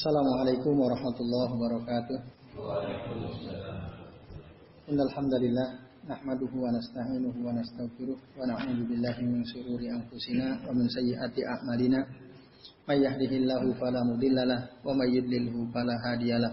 Assalamualaikum 0.00 0.80
warahmatullahi 0.80 1.50
wabarakatuh. 1.60 2.18
Innal 4.88 5.12
hamdalillah 5.12 5.76
nahmaduhu 6.08 6.56
wa 6.56 6.72
nasta'inuhu 6.72 7.36
wa 7.44 7.52
nastaghfiruh 7.52 8.16
wa 8.16 8.48
na'udzu 8.48 8.88
billahi 8.88 9.28
min 9.28 9.44
shururi 9.44 9.92
anfusina 9.92 10.56
wa 10.64 10.72
min 10.72 10.88
sayyiati 10.88 11.44
a'malina. 11.44 12.00
May 12.88 13.04
yahdihillahu 13.04 13.76
fala 13.76 14.00
mudhillalah 14.08 14.72
wa 14.80 14.96
may 14.96 15.20
yudlilhu 15.20 15.68
fala 15.68 15.92
hadiyalah. 16.00 16.48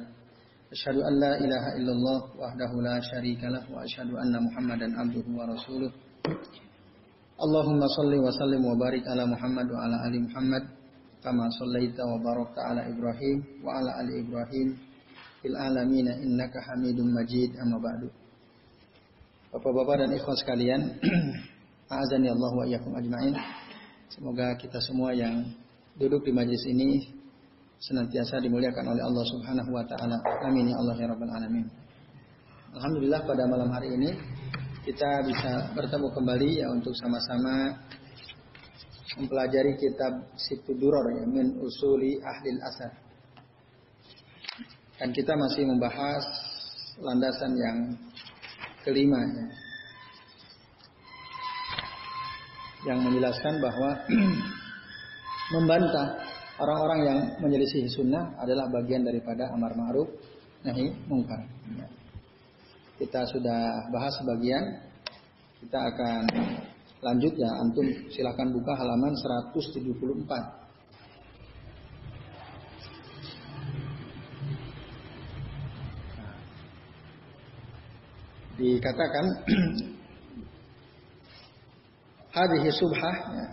Asyhadu 0.67 1.07
an 1.07 1.15
la 1.15 1.39
ilaha 1.39 1.71
illallah 1.79 2.19
wahdahu 2.35 2.83
la 2.83 2.99
syarikalah 2.99 3.63
wa 3.71 3.79
asyhadu 3.79 4.19
anna 4.19 4.43
Muhammadan 4.43 4.91
abduhu 4.91 5.39
wa 5.39 5.47
rasuluh. 5.47 5.87
Allahumma 7.39 7.87
salli 7.95 8.19
wa 8.19 8.27
sallim 8.27 8.59
wa 8.59 8.75
barik 8.75 9.07
ala 9.07 9.23
Muhammad 9.23 9.71
wa 9.71 9.87
ala 9.87 10.03
ali 10.03 10.19
Muhammad 10.19 10.67
kama 11.23 11.49
sallaita 11.57 12.05
wa 12.05 12.17
barakta 12.21 12.61
ala 12.71 12.81
Ibrahim 12.85 13.37
wa 13.65 13.77
ala 13.77 13.91
ali 14.01 14.21
Ibrahim 14.21 14.77
fil 15.41 15.55
alamin 15.57 16.07
innaka 16.23 16.61
Hamidum 16.67 17.09
Majid 17.13 17.57
amma 17.57 17.77
ba'du. 17.81 18.09
Bapak-bapak 19.53 20.05
dan 20.05 20.09
ikhwan 20.13 20.37
sekalian, 20.37 20.81
a'azani 21.93 22.29
Allah 22.29 22.51
wa 22.51 22.63
iyyakum 22.67 22.91
ajmain. 22.99 23.33
Semoga 24.11 24.53
kita 24.59 24.77
semua 24.83 25.15
yang 25.15 25.47
duduk 25.97 26.21
di 26.27 26.31
majlis 26.35 26.63
ini 26.67 27.09
senantiasa 27.81 28.41
dimuliakan 28.41 28.93
oleh 28.93 29.03
Allah 29.05 29.25
Subhanahu 29.25 29.69
wa 29.73 29.83
taala. 29.85 30.17
Amin 30.45 30.69
ya 30.69 30.77
Allah 30.77 30.95
ya 30.97 31.07
rabbal 31.09 31.31
alamin. 31.31 31.65
Alhamdulillah 32.77 33.21
pada 33.25 33.43
malam 33.49 33.69
hari 33.73 33.89
ini 33.95 34.11
kita 34.85 35.25
bisa 35.25 35.73
bertemu 35.73 36.07
kembali 36.13 36.49
ya 36.63 36.67
untuk 36.71 36.93
sama-sama 36.95 37.75
mempelajari 39.17 39.75
kitab 39.81 40.29
Situ 40.37 40.77
Duror 40.77 41.09
ya, 41.13 41.25
min 41.25 41.57
usuli 41.61 42.21
ahlil 42.21 42.61
asar. 42.61 42.93
Dan 44.97 45.13
kita 45.13 45.33
masih 45.37 45.65
membahas 45.69 46.25
landasan 47.01 47.53
yang 47.57 47.77
kelima 48.81 49.21
ya. 49.21 49.45
Yang 52.93 52.99
menjelaskan 53.09 53.53
bahwa 53.61 53.89
membantah 55.53 56.07
orang-orang 56.57 56.99
yang 57.05 57.19
menyelisih 57.41 57.85
sunnah 57.93 58.33
adalah 58.41 58.69
bagian 58.69 59.05
daripada 59.05 59.49
amar 59.53 59.73
ma'ruf 59.77 60.09
nahi 60.65 60.93
mungkar. 61.05 61.45
Ya. 61.77 61.87
Kita 62.97 63.21
sudah 63.29 63.93
bahas 63.93 64.17
sebagian. 64.17 64.81
Kita 65.61 65.77
akan 65.77 66.21
Lanjut 66.97 67.33
ya, 67.37 67.49
antum 67.61 67.85
silahkan 68.09 68.49
buka 68.49 68.73
halaman 68.73 69.13
174. 69.13 70.65
dikatakan 78.57 79.25
hadhihi 82.37 82.73
subhah 82.73 83.17
ya. 83.37 83.47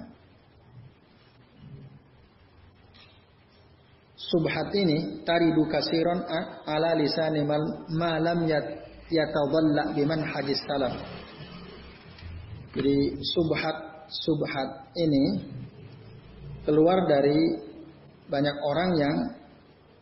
subhat 4.17 4.73
ini 4.73 5.21
taridu 5.29 5.69
kasiron 5.69 6.25
ala 6.65 6.97
lisani 6.97 7.45
ma 7.45 8.17
lam 8.17 8.49
yatadalla 9.13 9.93
biman 9.93 10.25
hadis 10.25 10.57
salaf 10.65 10.97
jadi 12.75 12.95
subhat 13.23 13.77
subhat 14.11 14.91
ini 14.99 15.47
keluar 16.67 17.07
dari 17.07 17.39
banyak 18.27 18.57
orang 18.67 18.91
yang 18.99 19.17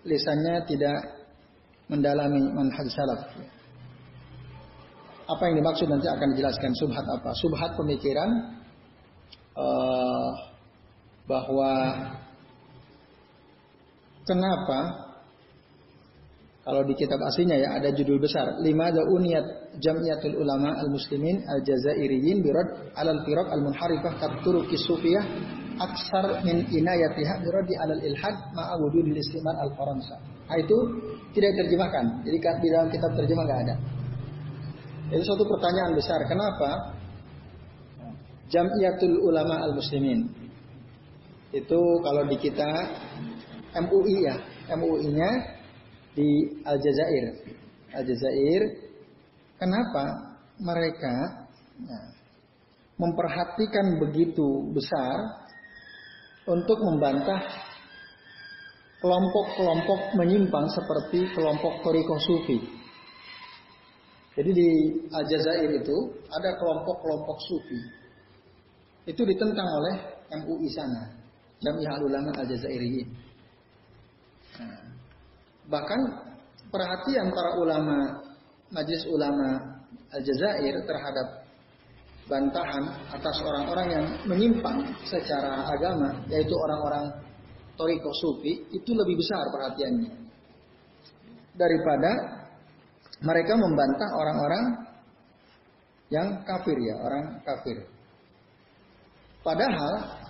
lisannya 0.08 0.64
tidak 0.64 0.98
mendalami 1.92 2.40
manhaj 2.56 2.88
salaf. 2.88 3.28
Apa 5.28 5.42
yang 5.48 5.60
dimaksud 5.60 5.86
nanti 5.86 6.08
akan 6.08 6.28
dijelaskan 6.34 6.72
subhat 6.80 7.04
apa? 7.06 7.30
Subhat 7.38 7.76
pemikiran 7.76 8.30
uh, 9.54 10.30
bahwa 11.28 11.72
kenapa 14.24 15.11
kalau 16.62 16.86
di 16.86 16.94
kitab 16.94 17.18
aslinya 17.18 17.58
ya 17.58 17.68
ada 17.74 17.90
judul 17.90 18.22
besar 18.22 18.62
lima 18.62 18.94
uniyat 18.94 19.74
jamiyatul 19.82 20.38
ulama 20.38 20.78
al 20.78 20.94
muslimin 20.94 21.42
al 21.50 21.58
jazairiyin 21.66 22.38
birad 22.38 22.94
alal 22.94 23.18
firaq 23.26 23.50
al 23.50 23.66
munharifah 23.66 24.14
kat 24.22 24.32
turuki 24.46 24.78
sufiyah 24.78 25.26
aksar 25.82 26.46
min 26.46 26.62
inayatiha 26.70 27.42
biradi 27.42 27.74
alal 27.82 27.98
ilhad 27.98 28.36
ma'a 28.54 28.78
wujudil 28.78 29.18
istiman 29.18 29.58
al 29.58 29.74
faransa. 29.74 30.14
Nah 30.46 30.56
itu 30.60 30.78
tidak 31.34 31.64
terjemahkan. 31.64 32.22
Jadi 32.22 32.38
di 32.38 32.68
dalam 32.70 32.88
kitab 32.94 33.10
terjemah 33.18 33.42
nggak 33.42 33.60
ada. 33.66 33.74
Itu 35.10 35.22
suatu 35.26 35.42
pertanyaan 35.48 35.98
besar. 35.98 36.22
Kenapa 36.30 36.94
jamiyatul 38.54 39.18
ulama 39.18 39.66
al 39.66 39.74
muslimin 39.74 40.30
itu 41.52 41.80
kalau 42.00 42.22
di 42.30 42.36
kita 42.38 42.68
MUI 43.76 44.16
ya 44.24 44.36
MUI-nya 44.72 45.30
di 46.12 46.60
Aljazair. 46.64 47.24
Aljazair, 47.92 48.62
kenapa 49.60 50.36
mereka 50.60 51.46
nah, 51.80 52.06
memperhatikan 53.00 54.00
begitu 54.00 54.72
besar 54.72 55.16
untuk 56.48 56.78
membantah 56.80 57.40
kelompok-kelompok 59.02 60.14
menyimpang 60.14 60.66
seperti 60.70 61.26
kelompok 61.34 61.82
Toriko 61.82 62.16
Sufi. 62.22 62.58
Jadi 64.32 64.50
di 64.54 64.68
Aljazair 65.12 65.68
itu 65.68 65.96
ada 66.32 66.50
kelompok-kelompok 66.56 67.38
Sufi. 67.44 67.80
Itu 69.04 69.26
ditentang 69.26 69.66
oleh 69.66 69.94
MUI 70.40 70.70
sana, 70.72 71.10
Jamiah 71.60 71.98
Ulama 72.00 72.30
Aljazairi. 72.40 73.02
Nah, 74.62 75.01
Bahkan 75.70 76.00
perhatian 76.72 77.30
para 77.30 77.50
ulama 77.60 77.96
Majlis 78.72 79.04
Ulama 79.04 79.78
Aljazair 80.12 80.80
terhadap 80.88 81.44
bantahan 82.24 82.84
atas 83.12 83.36
orang-orang 83.44 83.88
yang 83.92 84.06
menyimpang 84.24 84.80
secara 85.04 85.68
agama, 85.68 86.24
yaitu 86.32 86.56
orang-orang 86.56 87.12
Toriko 87.76 88.10
Sufi, 88.16 88.64
itu 88.72 88.90
lebih 88.96 89.20
besar 89.20 89.44
perhatiannya 89.52 90.12
daripada 91.52 92.10
mereka 93.20 93.54
membantah 93.60 94.10
orang-orang 94.16 94.64
yang 96.08 96.28
kafir 96.44 96.76
ya, 96.80 96.96
orang 96.96 97.24
kafir. 97.44 97.76
Padahal 99.44 100.22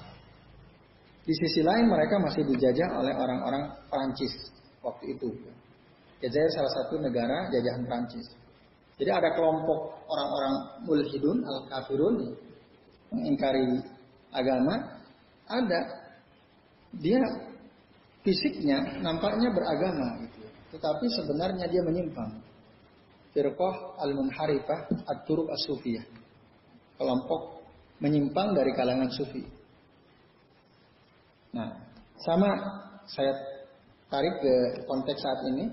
di 1.22 1.34
sisi 1.34 1.62
lain 1.62 1.86
mereka 1.86 2.18
masih 2.18 2.42
dijajah 2.46 2.88
oleh 2.98 3.14
orang-orang 3.14 3.70
Prancis 3.86 4.51
waktu 4.82 5.16
itu. 5.16 5.28
Jazair 6.22 6.50
salah 6.54 6.72
satu 6.82 7.02
negara 7.02 7.50
jajahan 7.50 7.82
Prancis. 7.86 8.26
Jadi 8.98 9.10
ada 9.10 9.34
kelompok 9.34 10.06
orang-orang 10.06 10.54
mulhidun 10.86 11.42
al-kafirun 11.42 12.38
mengingkari 13.10 13.82
agama, 14.30 15.02
ada 15.50 15.80
dia 17.02 17.18
fisiknya 18.22 19.02
nampaknya 19.02 19.50
beragama 19.50 20.22
gitu. 20.22 20.40
Tetapi 20.78 21.06
sebenarnya 21.18 21.66
dia 21.66 21.82
menyimpang. 21.82 22.30
Firqah 23.32 23.96
al-munharifah 23.98 25.08
at-turuq 25.08 25.48
as-sufiyah. 25.50 26.04
Kelompok 27.00 27.64
menyimpang 27.98 28.54
dari 28.54 28.70
kalangan 28.76 29.08
sufi. 29.10 29.42
Nah, 31.52 31.68
sama 32.22 32.50
saya 33.08 33.36
tarik 34.12 34.34
ke 34.44 34.54
konteks 34.84 35.20
saat 35.24 35.40
ini 35.48 35.64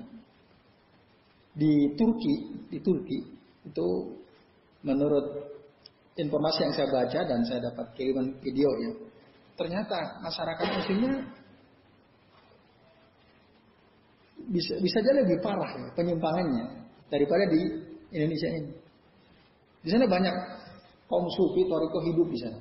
di 1.59 1.91
Turki 1.99 2.35
di 2.71 2.79
Turki 2.79 3.19
itu 3.67 3.87
menurut 4.87 5.27
informasi 6.15 6.63
yang 6.63 6.73
saya 6.73 6.87
baca 6.87 7.19
dan 7.27 7.39
saya 7.43 7.59
dapat 7.67 7.91
kiriman 7.99 8.31
video 8.39 8.69
ya 8.79 8.91
ternyata 9.59 10.23
masyarakat 10.23 10.67
muslimnya 10.71 11.13
bisa 14.49 14.73
bisa 14.79 14.97
jadi 15.03 15.27
lebih 15.27 15.43
parah 15.43 15.67
ya 15.75 15.87
penyimpangannya 15.99 16.65
daripada 17.11 17.43
di 17.51 17.61
Indonesia 18.13 18.49
ini. 18.49 18.71
Di 19.85 19.89
sana 19.93 20.09
banyak 20.09 20.35
kaum 21.07 21.27
sufi 21.33 21.65
toriko 21.69 21.99
hidup 22.03 22.27
di 22.29 22.39
sana. 22.41 22.59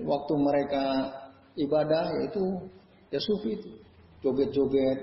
Waktu 0.00 0.34
mereka 0.40 0.84
ibadah 1.58 2.04
yaitu 2.20 2.44
ya 3.10 3.20
sufi 3.20 3.58
itu 3.58 3.70
joget-joget. 4.24 4.98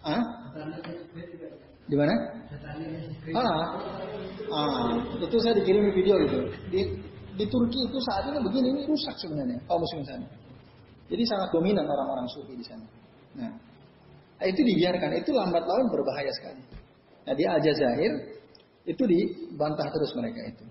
Ah? 0.00 0.22
Di 1.90 1.96
mana? 1.98 2.14
Ah, 3.34 3.64
ah, 4.50 4.92
itu 5.18 5.36
saya 5.42 5.54
dikirim 5.58 5.90
video 5.90 6.16
itu. 6.22 6.40
Di, 6.70 6.80
di 7.34 7.44
Turki 7.50 7.80
itu 7.86 7.98
saat 8.10 8.30
ini 8.30 8.38
begini 8.42 8.66
ini 8.74 8.80
rusak 8.86 9.14
sebenarnya 9.18 9.58
kaum 9.66 9.82
muslim 9.82 10.02
sana. 10.06 10.26
Jadi 11.10 11.22
sangat 11.26 11.50
dominan 11.50 11.86
orang-orang 11.90 12.26
sufi 12.30 12.54
di 12.54 12.62
sana. 12.62 12.86
Nah, 13.34 13.50
itu 14.46 14.62
dibiarkan. 14.62 15.10
Itu 15.18 15.34
lambat 15.34 15.66
laun 15.66 15.90
berbahaya 15.90 16.30
sekali. 16.30 16.62
Nah, 17.26 17.34
di 17.34 17.44
Aljazair 17.46 18.12
itu 18.86 19.02
dibantah 19.02 19.90
terus 19.90 20.14
mereka 20.14 20.40
itu. 20.46 20.64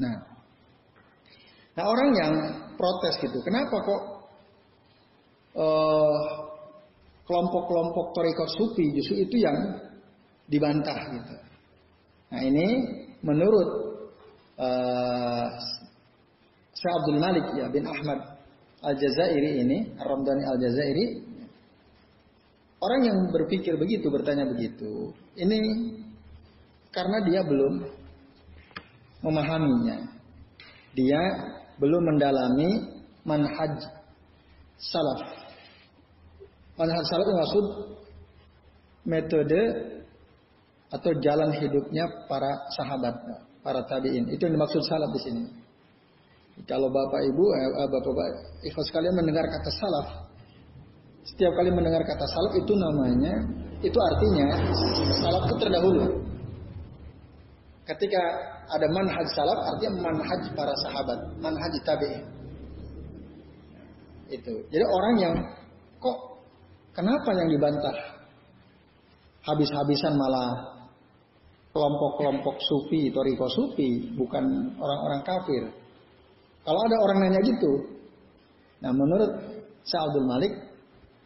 Nah, 0.00 0.16
nah 1.76 1.84
orang 1.88 2.10
yang 2.16 2.34
protes 2.76 3.20
gitu, 3.20 3.38
kenapa 3.44 3.76
kok 3.80 4.02
uh, 5.56 6.45
kelompok-kelompok 7.26 8.14
torikot 8.14 8.50
sufi 8.54 8.94
justru 8.94 9.26
itu 9.26 9.36
yang 9.42 9.82
dibantah 10.46 10.98
gitu. 11.10 11.36
Nah 12.30 12.40
ini 12.42 12.66
menurut 13.22 13.68
uh, 14.58 15.46
Syekh 16.70 16.94
Abdul 17.02 17.18
Malik 17.18 17.46
ya 17.58 17.66
bin 17.70 17.84
Ahmad 17.86 18.38
Al-Jazairi 18.86 19.66
ini, 19.66 19.78
Ramdhani 19.98 20.44
Al-Jazairi 20.46 21.06
orang 22.78 23.00
yang 23.02 23.18
berpikir 23.32 23.74
begitu, 23.74 24.06
bertanya 24.12 24.46
begitu, 24.46 25.10
ini 25.34 25.58
karena 26.92 27.18
dia 27.26 27.40
belum 27.42 27.74
memahaminya. 29.24 30.16
Dia 30.96 31.22
belum 31.76 32.02
mendalami 32.14 33.02
manhaj 33.26 33.84
salaf. 34.80 35.45
Manhaj 36.76 37.04
salaf 37.08 37.28
maksud 37.32 37.64
metode 39.08 39.62
atau 40.92 41.10
jalan 41.24 41.50
hidupnya 41.56 42.04
para 42.28 42.68
sahabat, 42.76 43.16
para 43.64 43.80
tabiin. 43.88 44.28
Itu 44.28 44.46
yang 44.46 44.60
dimaksud 44.60 44.84
salaf 44.84 45.10
di 45.16 45.20
sini. 45.24 45.42
Kalau 46.64 46.88
bapak 46.88 47.20
ibu, 47.20 47.44
eh, 47.52 47.68
eh 47.68 47.88
bapak 47.88 48.12
bapak 48.12 48.28
ikhlas 48.64 48.86
sekalian 48.88 49.12
mendengar 49.12 49.44
kata 49.44 49.70
salaf, 49.76 50.08
setiap 51.26 51.52
kali 51.52 51.68
mendengar 51.68 52.00
kata 52.00 52.24
salaf 52.28 52.52
itu 52.56 52.72
namanya, 52.72 53.34
itu 53.84 53.98
artinya 53.98 54.46
salaf 55.20 55.42
itu 55.48 55.56
terdahulu. 55.60 56.04
Ketika 57.86 58.22
ada 58.72 58.86
manhaj 58.90 59.26
salaf, 59.36 59.58
artinya 59.74 60.10
manhaj 60.10 60.42
para 60.56 60.74
sahabat, 60.86 61.18
manhaj 61.38 61.72
tabi'in. 61.84 62.24
Itu. 64.26 64.54
Jadi 64.74 64.84
orang 64.84 65.14
yang 65.22 65.34
kok 66.02 66.35
kenapa 66.96 67.30
yang 67.36 67.48
dibantah? 67.52 67.96
Habis-habisan 69.44 70.16
malah 70.16 70.76
kelompok-kelompok 71.76 72.56
sufi, 72.64 73.12
toriko 73.12 73.46
sufi, 73.52 74.16
bukan 74.16 74.74
orang-orang 74.80 75.20
kafir. 75.22 75.62
Kalau 76.64 76.80
ada 76.82 76.96
orang 76.98 77.18
nanya 77.22 77.40
gitu, 77.44 77.72
nah 78.82 78.90
menurut 78.90 79.30
Sa'adul 79.86 80.26
Malik, 80.26 80.50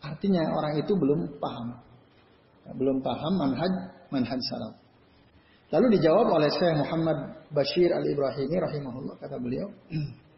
artinya 0.04 0.44
orang 0.52 0.76
itu 0.76 0.92
belum 0.92 1.40
paham. 1.40 1.68
Belum 2.76 3.00
paham 3.00 3.32
manhaj 3.40 3.72
manhaj 4.12 4.36
salaf. 4.52 4.74
Lalu 5.70 5.96
dijawab 5.96 6.28
oleh 6.28 6.50
Syekh 6.50 6.76
Muhammad 6.82 7.18
Bashir 7.54 7.88
Al-Ibrahimi 7.94 8.58
rahimahullah 8.58 9.14
kata 9.22 9.36
beliau. 9.38 9.70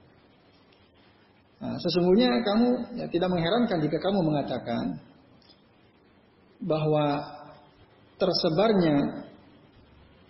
Nah, 1.63 1.79
sesungguhnya 1.79 2.43
kamu 2.43 2.99
ya, 2.99 3.07
tidak 3.07 3.31
mengherankan 3.31 3.79
jika 3.87 3.95
kamu 4.03 4.19
mengatakan 4.19 4.99
bahwa 6.63 7.19
tersebarnya 8.17 8.97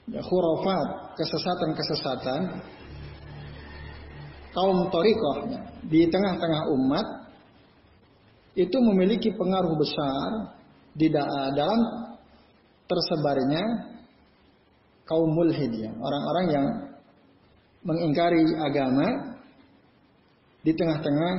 ya, 0.09 0.21
khurafat, 0.25 1.17
kesesatan-kesesatan 1.21 2.41
kaum 4.53 4.89
torikoh 4.89 5.49
di 5.89 6.09
tengah-tengah 6.09 6.63
umat 6.73 7.07
itu 8.53 8.77
memiliki 8.81 9.33
pengaruh 9.33 9.77
besar 9.77 10.57
di 10.93 11.09
dalam 11.09 11.79
tersebarnya 12.85 13.65
kaum 15.09 15.29
mulhid 15.33 15.73
ya, 15.73 15.91
orang-orang 15.97 16.47
yang 16.53 16.67
mengingkari 17.83 18.45
agama 18.61 19.37
di 20.63 20.73
tengah-tengah 20.77 21.35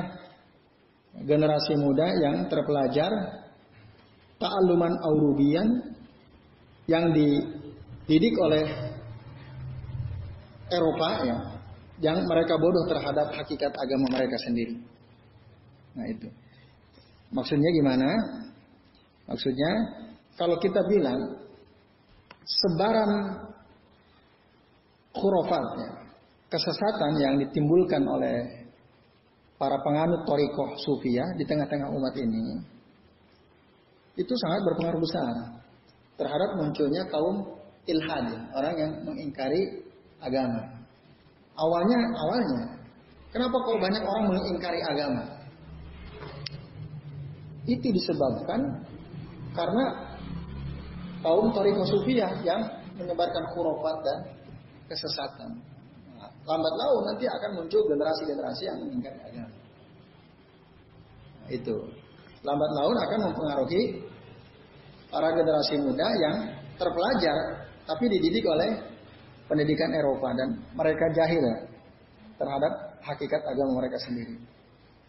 generasi 1.23 1.77
muda 1.77 2.07
yang 2.17 2.49
terpelajar 2.49 3.42
ta'alluman 4.39 4.93
aurubian 5.01 5.67
yang 6.87 7.13
dididik 7.15 8.35
oleh 8.39 8.65
Eropa 10.73 11.09
ya 11.23 11.37
yang 12.01 12.25
mereka 12.25 12.57
bodoh 12.57 12.83
terhadap 12.89 13.31
hakikat 13.31 13.71
agama 13.71 14.09
mereka 14.11 14.35
sendiri. 14.43 14.75
Nah 15.93 16.05
itu. 16.09 16.27
Maksudnya 17.33 17.69
gimana? 17.73 18.09
Maksudnya 19.29 19.71
kalau 20.35 20.57
kita 20.59 20.81
bilang 20.89 21.37
sebaran 22.43 23.11
ya, 25.79 25.91
kesesatan 26.49 27.11
yang 27.21 27.35
ditimbulkan 27.39 28.03
oleh 28.03 28.67
para 29.55 29.77
penganut 29.79 30.25
torikoh 30.27 30.75
sufia 30.81 31.23
di 31.37 31.45
tengah-tengah 31.45 31.87
umat 31.87 32.13
ini, 32.17 32.59
itu 34.13 34.33
sangat 34.37 34.61
berpengaruh 34.61 35.01
besar 35.01 35.33
terhadap 36.17 36.49
munculnya 36.61 37.03
kaum 37.09 37.57
ilhad, 37.89 38.27
orang 38.53 38.75
yang 38.77 38.91
mengingkari 39.01 39.81
agama. 40.21 40.61
Awalnya, 41.53 41.99
awalnya, 42.17 42.61
kenapa 43.33 43.55
kok 43.57 43.77
banyak 43.81 44.03
orang 44.05 44.25
mengingkari 44.29 44.81
agama? 44.85 45.23
Itu 47.65 47.87
disebabkan 47.89 48.85
karena 49.57 49.85
kaum 51.23 51.49
toriko 51.55 51.83
sufia 51.87 52.29
yang 52.45 52.61
menyebarkan 52.99 53.43
khurafat 53.55 53.97
dan 54.05 54.19
kesesatan. 54.91 55.49
Lambat 56.43 56.73
laun 56.75 57.01
nanti 57.07 57.25
akan 57.25 57.51
muncul 57.55 57.81
generasi-generasi 57.87 58.63
yang 58.67 58.77
mengingkari 58.83 59.19
agama. 59.31 59.57
Nah, 61.43 61.49
itu 61.51 61.75
lambat 62.43 62.71
laun 62.75 62.97
akan 62.99 63.19
mempengaruhi 63.31 63.81
para 65.07 65.31
generasi 65.31 65.75
muda 65.79 66.07
yang 66.19 66.35
terpelajar 66.75 67.37
tapi 67.87 68.05
dididik 68.11 68.43
oleh 68.47 68.69
pendidikan 69.47 69.91
Eropa 69.91 70.31
dan 70.35 70.49
mereka 70.75 71.05
jahil 71.15 71.43
terhadap 72.39 72.99
hakikat 73.03 73.41
agama 73.43 73.83
mereka 73.83 73.99
sendiri. 73.99 74.35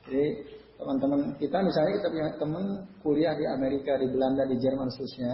Jadi 0.04 0.26
teman-teman 0.74 1.20
kita 1.38 1.58
misalnya 1.62 1.92
kita 2.02 2.08
punya 2.10 2.28
teman 2.36 2.64
kuliah 3.00 3.34
di 3.38 3.46
Amerika, 3.46 3.96
di 3.96 4.06
Belanda, 4.10 4.44
di 4.44 4.56
Jerman 4.58 4.90
khususnya. 4.90 5.32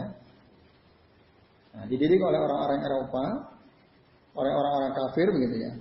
Nah, 1.71 1.85
dididik 1.87 2.19
oleh 2.19 2.39
orang-orang 2.39 2.81
Eropa, 2.83 3.25
oleh 4.37 4.53
orang-orang 4.53 4.93
kafir 4.95 5.27
begitu 5.31 5.57
ya. 5.59 5.73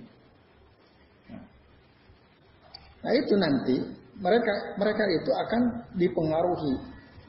Nah, 3.00 3.12
itu 3.16 3.34
nanti 3.40 3.76
mereka 4.20 4.52
mereka 4.76 5.02
itu 5.08 5.30
akan 5.32 5.62
dipengaruhi, 5.96 6.74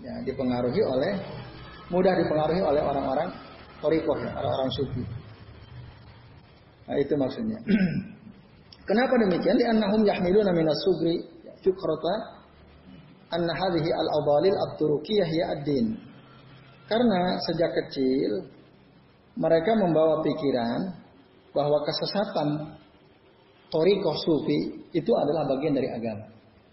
ya, 0.03 0.13
dipengaruhi 0.27 0.81
oleh 0.83 1.11
mudah 1.87 2.13
dipengaruhi 2.19 2.61
oleh 2.63 2.81
orang-orang 2.83 3.29
torikoh, 3.79 4.15
ya, 4.19 4.31
orang-orang 4.35 4.71
sufi. 4.75 5.03
Nah, 6.87 6.95
itu 6.99 7.13
maksudnya. 7.15 7.59
Kenapa 8.89 9.15
demikian? 9.15 9.55
Di 9.55 9.65
annahum 9.67 10.03
yahmiluna 10.03 10.51
minas 10.51 10.79
sugri 10.83 11.23
fikrata 11.63 12.15
anna 13.31 13.53
hadhihi 13.55 13.89
al-adalil 13.95 14.55
at-turukiyah 14.67 15.29
ya 15.31 15.45
ad-din. 15.55 15.95
Karena 16.91 17.39
sejak 17.47 17.71
kecil 17.71 18.51
mereka 19.39 19.71
membawa 19.79 20.19
pikiran 20.19 20.91
bahwa 21.55 21.79
kesesatan 21.87 22.75
torikoh 23.71 24.15
sufi 24.19 24.91
itu 24.91 25.11
adalah 25.15 25.47
bagian 25.55 25.79
dari 25.79 25.87
agama. 25.87 26.27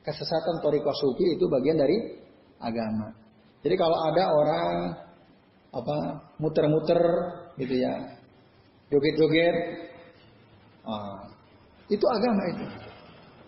Kesesatan 0.09 0.65
torikoh 0.65 0.97
sufi 0.97 1.37
itu 1.37 1.45
bagian 1.53 1.77
dari 1.77 2.17
agama. 2.65 3.13
Jadi 3.61 3.77
kalau 3.77 3.99
ada 4.09 4.25
orang 4.33 4.73
apa 5.69 5.97
muter-muter 6.41 6.97
gitu 7.61 7.77
ya, 7.77 7.93
joget-joget, 8.89 9.57
ah, 10.89 11.29
itu 11.93 12.07
agama 12.09 12.43
itu. 12.57 12.65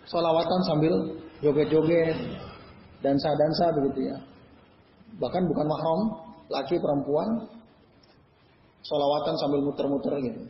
Solawatan 0.05 0.61
sambil 0.69 0.93
joget-joget, 1.41 2.13
dansa-dansa 3.01 3.65
begitu 3.81 4.13
ya. 4.13 4.17
Bahkan 5.17 5.43
bukan 5.49 5.65
mahram, 5.65 6.01
laki 6.53 6.77
perempuan, 6.77 7.49
solawatan 8.85 9.35
sambil 9.41 9.59
muter-muter 9.65 10.13
gitu. 10.29 10.41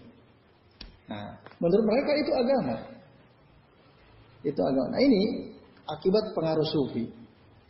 Nah, 1.08 1.40
menurut 1.60 1.86
mereka 1.88 2.12
itu 2.20 2.32
agama. 2.36 2.76
Itu 4.42 4.62
agama. 4.64 4.88
Nah 4.92 5.02
ini 5.04 5.24
akibat 5.88 6.36
pengaruh 6.36 6.68
sufi. 6.68 7.10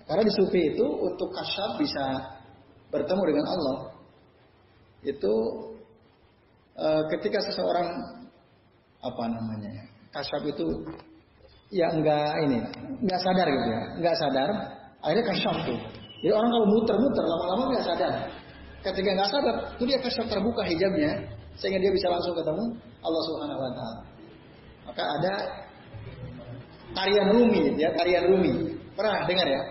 Karena 0.08 0.24
di 0.28 0.34
sufi 0.34 0.76
itu 0.76 0.86
untuk 0.86 1.30
kasyaf 1.32 1.80
bisa 1.80 2.06
bertemu 2.92 3.24
dengan 3.32 3.46
Allah. 3.48 3.78
Itu 5.02 5.34
e, 6.76 6.88
ketika 7.16 7.40
seseorang 7.48 7.90
apa 9.02 9.24
namanya 9.26 9.88
kasyaf 10.14 10.44
itu 10.46 10.66
ya 11.74 11.90
enggak 11.90 12.38
ini 12.46 12.60
enggak 13.02 13.22
sadar 13.24 13.48
gitu 13.50 13.68
ya 13.72 13.82
enggak 13.98 14.16
sadar 14.20 14.50
akhirnya 15.02 15.26
kasyaf 15.26 15.58
tuh 15.66 15.80
Jadi 16.22 16.34
orang 16.38 16.50
kalau 16.54 16.68
muter-muter 16.70 17.26
lama-lama 17.26 17.64
nggak 17.74 17.86
sadar. 17.86 18.14
Ketika 18.86 19.10
nggak 19.18 19.30
sadar, 19.34 19.56
itu 19.74 19.84
dia 19.90 19.98
kasih 20.06 20.22
terbuka 20.30 20.62
hijabnya 20.70 21.18
sehingga 21.58 21.82
dia 21.82 21.92
bisa 21.94 22.14
langsung 22.14 22.38
ketemu 22.38 22.78
Allah 23.02 23.22
Subhanahu 23.26 23.58
Wa 23.58 23.72
Taala. 23.74 24.02
Maka 24.86 25.04
ada 25.18 25.34
tarian 26.96 27.28
Rumi, 27.32 27.76
ya 27.80 27.90
tarian 27.96 28.26
Rumi. 28.30 28.54
Pernah 28.96 29.24
dengar 29.26 29.48
ya? 29.48 29.62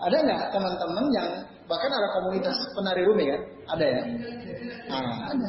Ada 0.00 0.16
nggak 0.24 0.42
teman-teman 0.54 1.04
yang 1.12 1.28
bahkan 1.68 1.90
ada 1.92 2.08
komunitas 2.16 2.56
penari 2.72 3.02
Rumi 3.04 3.24
kan? 3.28 3.40
Ada 3.76 3.84
ya? 3.84 4.02
Nah, 4.88 5.16
ada. 5.30 5.48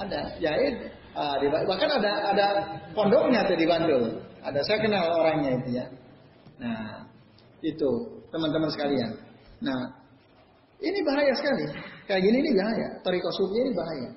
Ada. 0.00 0.20
Ya 0.42 0.52
itu. 0.58 0.86
Ah, 1.10 1.34
bahkan 1.42 1.90
ada 1.90 2.12
ada 2.30 2.46
pondoknya 2.94 3.42
tuh 3.46 3.58
di 3.58 3.66
Bandung. 3.66 4.04
Ada 4.40 4.60
saya 4.64 4.78
kenal 4.80 5.04
orangnya 5.20 5.50
itu 5.58 5.68
ya. 5.76 5.86
Nah, 6.60 7.04
itu 7.60 7.90
teman-teman 8.32 8.70
sekalian. 8.72 9.10
Nah, 9.60 9.80
ini 10.80 10.98
bahaya 11.04 11.32
sekali. 11.36 11.64
Kayak 12.08 12.20
gini 12.24 12.36
ini 12.40 12.50
bahaya. 12.56 12.88
Toriko 13.04 13.30
ini 13.52 13.72
bahaya. 13.76 14.10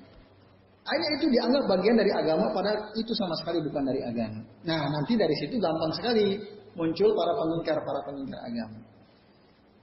Hanya 0.84 1.08
itu 1.16 1.32
dianggap 1.32 1.64
bagian 1.64 1.96
dari 1.96 2.12
agama, 2.12 2.52
padahal 2.52 2.92
itu 2.92 3.12
sama 3.16 3.32
sekali 3.40 3.56
bukan 3.64 3.88
dari 3.88 4.04
agama. 4.04 4.44
Nah, 4.68 4.84
nanti 4.92 5.16
dari 5.16 5.32
situ 5.40 5.56
gampang 5.56 5.96
sekali 5.96 6.36
muncul 6.76 7.08
para 7.16 7.32
pengingkar, 7.40 7.78
para 7.80 8.00
pengingkar 8.04 8.40
agama. 8.44 8.78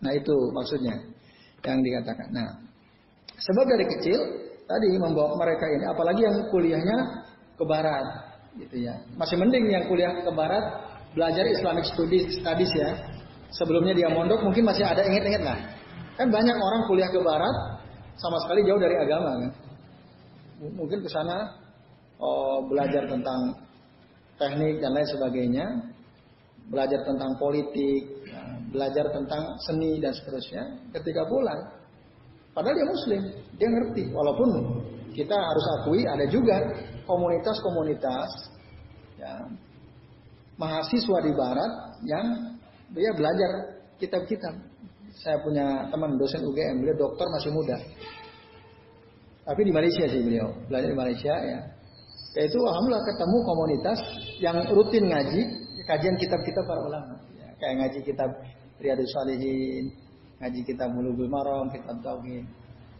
Nah, 0.05 0.11
itu 0.13 0.35
maksudnya 0.53 0.93
yang 1.65 1.81
dikatakan. 1.81 2.27
Nah, 2.29 2.49
sebab 3.33 3.65
dari 3.65 3.85
kecil 3.97 4.19
tadi 4.69 4.93
membawa 5.01 5.33
mereka 5.41 5.65
ini, 5.73 5.89
apalagi 5.89 6.21
yang 6.21 6.37
kuliahnya 6.53 6.97
ke 7.57 7.63
barat, 7.65 8.05
gitu 8.61 8.85
ya. 8.85 8.93
Masih 9.17 9.41
mending 9.41 9.73
yang 9.73 9.89
kuliah 9.89 10.21
ke 10.21 10.31
barat 10.33 10.63
belajar 11.17 11.49
Islamic 11.49 11.85
Studies, 11.89 12.29
studies 12.37 12.71
ya. 12.77 12.93
Sebelumnya 13.51 13.97
dia 13.97 14.07
mondok 14.13 14.45
mungkin 14.45 14.69
masih 14.69 14.85
ada 14.85 15.03
inget-inget 15.03 15.43
lah. 15.43 15.59
Kan 16.15 16.29
banyak 16.29 16.55
orang 16.55 16.81
kuliah 16.87 17.09
ke 17.09 17.19
barat 17.19 17.81
sama 18.21 18.37
sekali 18.45 18.63
jauh 18.63 18.79
dari 18.79 18.95
agama 18.95 19.41
kan. 19.41 19.51
Mungkin 20.61 21.01
ke 21.01 21.09
sana 21.09 21.57
oh, 22.21 22.61
belajar 22.69 23.09
tentang 23.09 23.57
teknik 24.37 24.77
dan 24.77 24.93
lain 24.93 25.09
sebagainya, 25.09 25.65
belajar 26.69 27.01
tentang 27.01 27.33
politik, 27.41 28.21
belajar 28.69 29.09
tentang 29.09 29.57
seni 29.65 29.97
dan 29.97 30.13
seterusnya. 30.13 30.63
Ketika 30.93 31.25
pulang, 31.25 31.61
padahal 32.53 32.77
dia 32.77 32.87
muslim, 32.87 33.21
dia 33.57 33.67
ngerti. 33.73 34.03
Walaupun 34.13 34.49
kita 35.17 35.33
harus 35.33 35.65
akui 35.81 36.05
ada 36.05 36.25
juga 36.29 36.57
komunitas-komunitas 37.09 38.29
ya, 39.17 39.33
mahasiswa 40.61 41.17
di 41.25 41.31
barat 41.33 41.71
yang 42.05 42.25
dia 42.93 43.11
belajar 43.17 43.51
kitab-kitab. 43.97 44.55
Saya 45.11 45.41
punya 45.43 45.91
teman 45.91 46.15
dosen 46.15 46.45
UGM, 46.45 46.85
beliau 46.85 46.97
dokter 47.09 47.27
masih 47.33 47.51
muda. 47.51 47.77
Tapi 49.41 49.61
di 49.65 49.73
Malaysia 49.73 50.05
sih 50.05 50.21
beliau, 50.21 50.53
belajar 50.69 50.89
di 50.93 50.97
Malaysia 50.97 51.33
ya. 51.33 51.59
Yaitu 52.37 52.59
alhamdulillah 52.61 53.03
ketemu 53.03 53.37
komunitas 53.43 53.99
yang 54.39 54.57
rutin 54.71 55.03
ngaji 55.09 55.41
kajian 55.83 56.15
kitab-kitab 56.15 56.63
para 56.63 56.81
ulama. 56.85 57.15
Ya, 57.35 57.49
kayak 57.59 57.75
ngaji 57.83 57.99
kitab 58.05 58.29
Riyadus 58.79 59.11
Salihin, 59.11 59.91
ngaji 60.39 60.59
kitab 60.63 60.89
Mulubul 60.93 61.27
Maram, 61.27 61.67
kitab 61.73 61.99
Tauhid. 61.99 62.45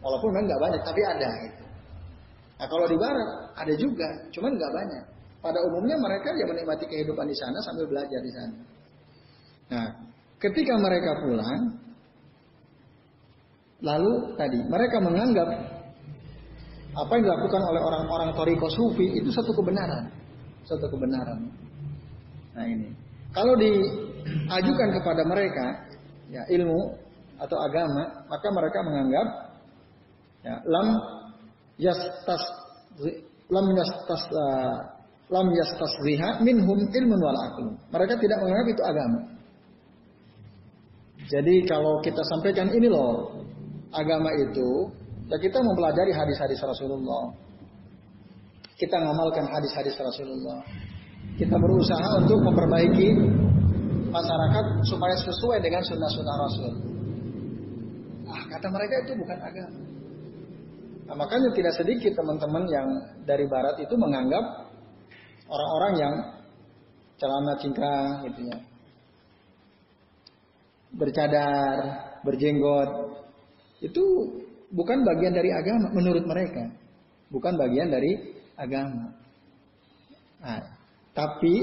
Walaupun 0.02 0.28
memang 0.34 0.44
nggak 0.50 0.60
banyak, 0.60 0.82
tapi 0.82 1.00
ada 1.06 1.30
gitu. 1.46 1.64
Nah 2.58 2.66
kalau 2.68 2.86
di 2.90 2.98
barat 2.98 3.28
ada 3.58 3.74
juga, 3.78 4.08
cuman 4.34 4.50
nggak 4.58 4.72
banyak. 4.74 5.04
Pada 5.42 5.58
umumnya 5.66 5.98
mereka 5.98 6.30
yang 6.38 6.54
menikmati 6.54 6.86
kehidupan 6.86 7.26
di 7.26 7.34
sana 7.34 7.58
sambil 7.66 7.90
belajar 7.90 8.20
di 8.22 8.30
sana. 8.30 8.56
Nah, 9.74 9.86
ketika 10.38 10.78
mereka 10.78 11.10
pulang, 11.18 11.60
lalu 13.82 14.38
tadi 14.38 14.58
mereka 14.70 14.96
menganggap 15.02 15.48
apa 16.92 17.10
yang 17.16 17.24
dilakukan 17.24 17.62
oleh 17.72 17.80
orang-orang 17.80 18.30
Toriko 18.36 18.68
Sufi 18.68 19.16
itu 19.16 19.32
satu 19.32 19.56
kebenaran, 19.56 20.12
satu 20.68 20.86
kebenaran. 20.92 21.48
Nah 22.52 22.64
ini, 22.68 22.92
kalau 23.32 23.56
diajukan 23.56 24.88
kepada 25.00 25.22
mereka 25.24 25.66
ya 26.28 26.44
ilmu 26.52 26.92
atau 27.40 27.56
agama, 27.64 28.28
maka 28.28 28.48
mereka 28.52 28.78
menganggap 28.84 29.26
ya, 30.44 30.54
lam 30.68 30.88
yastas 31.80 32.44
lam 33.48 33.66
yastas 33.72 34.22
uh, 34.28 34.76
lam 35.32 35.48
yastasriha 35.56 36.44
minhum 36.44 36.78
ilmun 36.92 37.20
wal 37.24 37.36
Mereka 37.88 38.20
tidak 38.20 38.38
menganggap 38.44 38.66
itu 38.68 38.82
agama. 38.84 39.20
Jadi 41.22 41.54
kalau 41.64 42.04
kita 42.04 42.20
sampaikan 42.28 42.68
ini 42.68 42.92
loh 42.92 43.32
agama 43.96 44.28
itu, 44.36 44.92
ya 45.32 45.36
kita 45.40 45.58
mempelajari 45.64 46.12
hadis-hadis 46.12 46.60
Rasulullah. 46.60 47.32
Kita 48.76 49.00
ngamalkan 49.00 49.48
hadis-hadis 49.48 49.96
Rasulullah. 49.96 50.60
Kita 51.40 51.56
berusaha 51.56 52.20
untuk 52.20 52.44
memperbaiki 52.44 53.08
masyarakat 54.12 54.64
supaya 54.84 55.16
sesuai 55.16 55.58
dengan 55.64 55.80
sunnah-sunnah 55.80 56.36
Rasul. 56.36 56.72
Ah, 58.28 58.42
kata 58.52 58.68
mereka 58.68 58.94
itu 59.08 59.12
bukan 59.16 59.38
agama. 59.40 59.80
Nah, 61.08 61.14
makanya 61.16 61.48
tidak 61.56 61.74
sedikit 61.76 62.12
teman-teman 62.16 62.64
yang 62.68 62.88
dari 63.24 63.48
barat 63.48 63.80
itu 63.80 63.94
menganggap 63.96 64.68
orang-orang 65.48 65.92
yang 65.96 66.14
celana 67.20 67.54
cingkrang 67.60 68.24
gitu 68.28 68.40
ya, 68.48 68.58
bercadar, 70.96 71.76
berjenggot, 72.24 72.90
itu 73.82 74.04
bukan 74.72 74.98
bagian 75.04 75.32
dari 75.36 75.50
agama 75.52 75.92
menurut 75.92 76.24
mereka. 76.24 76.64
Bukan 77.28 77.56
bagian 77.56 77.88
dari 77.88 78.12
agama. 78.56 79.12
Nah, 80.42 80.60
tapi 81.16 81.54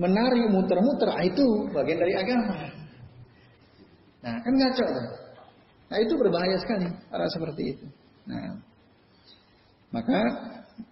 menari 0.00 0.48
muter-muter 0.48 1.10
ah, 1.12 1.22
itu 1.22 1.70
bagian 1.70 1.98
dari 2.00 2.14
agama. 2.16 2.56
Nah, 4.24 4.36
kan 4.40 4.52
ngaco 4.54 4.86
tuh. 4.86 5.08
Nah, 5.90 5.98
itu 5.98 6.14
berbahaya 6.14 6.56
sekali 6.62 6.86
cara 7.10 7.26
seperti 7.30 7.62
itu. 7.74 7.86
Nah, 8.30 8.58
maka 9.90 10.18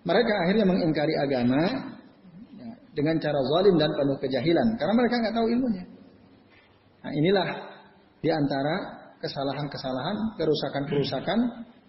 mereka 0.02 0.32
akhirnya 0.44 0.66
mengingkari 0.66 1.14
agama 1.14 1.62
ya, 2.58 2.70
dengan 2.92 3.16
cara 3.22 3.40
zalim 3.54 3.76
dan 3.78 3.90
penuh 3.94 4.18
kejahilan 4.18 4.68
karena 4.76 4.94
mereka 4.94 5.14
nggak 5.22 5.34
tahu 5.38 5.46
ilmunya. 5.48 5.84
Nah 6.98 7.12
inilah 7.14 7.48
di 8.18 8.28
antara 8.34 8.97
kesalahan-kesalahan, 9.18 10.16
kerusakan-kerusakan 10.38 11.38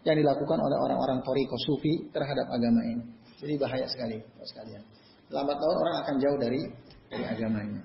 yang 0.08 0.16
dilakukan 0.16 0.58
oleh 0.58 0.78
orang-orang 0.80 1.20
Toriko 1.22 1.58
Sufi 1.68 2.10
terhadap 2.10 2.48
agama 2.50 2.82
ini. 2.88 3.04
Jadi 3.40 3.54
bahaya 3.56 3.88
sekali, 3.88 4.20
sekalian. 4.44 4.84
Lambat 5.30 5.58
laun 5.62 5.78
orang 5.78 5.96
akan 6.04 6.16
jauh 6.18 6.38
dari 6.42 6.62
dari 7.10 7.24
agamanya. 7.26 7.82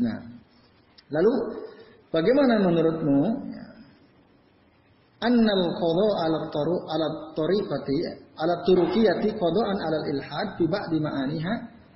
Nah, 0.00 0.18
lalu 1.10 1.32
bagaimana 2.12 2.54
menurutmu? 2.62 3.20
Annal 5.24 5.64
qada 5.80 6.08
ala 6.20 6.38
taru 6.52 6.76
ala 6.84 7.06
tariqati 7.32 7.96
ala 8.36 8.60
turukiyati 8.68 9.32
qadaan 9.32 9.76
ala 9.80 9.98
ilhad 10.12 10.48
fi 10.60 10.68
ba'di 10.68 11.00
ma'aniha 11.00 11.52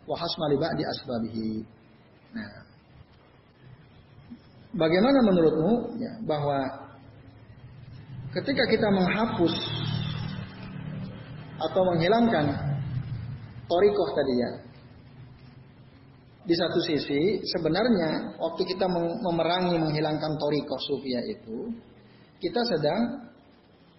wa 0.08 0.16
hasma 0.16 0.48
asbabihi. 0.48 1.60
Nah, 2.32 2.67
Bagaimana 4.76 5.24
menurutmu 5.24 5.96
ya, 5.96 6.12
bahwa 6.28 6.60
ketika 8.36 8.68
kita 8.68 8.88
menghapus 8.92 9.54
atau 11.56 11.82
menghilangkan 11.88 12.52
torikoh 13.64 14.08
tadi 14.12 14.34
ya, 14.36 14.50
di 16.48 16.54
satu 16.56 16.80
sisi 16.84 17.44
sebenarnya 17.44 18.36
waktu 18.40 18.64
kita 18.68 18.88
memerangi 19.20 19.76
menghilangkan 19.80 20.36
torikoh 20.36 20.80
sufia 20.84 21.20
itu, 21.24 21.72
kita 22.40 22.60
sedang 22.68 23.28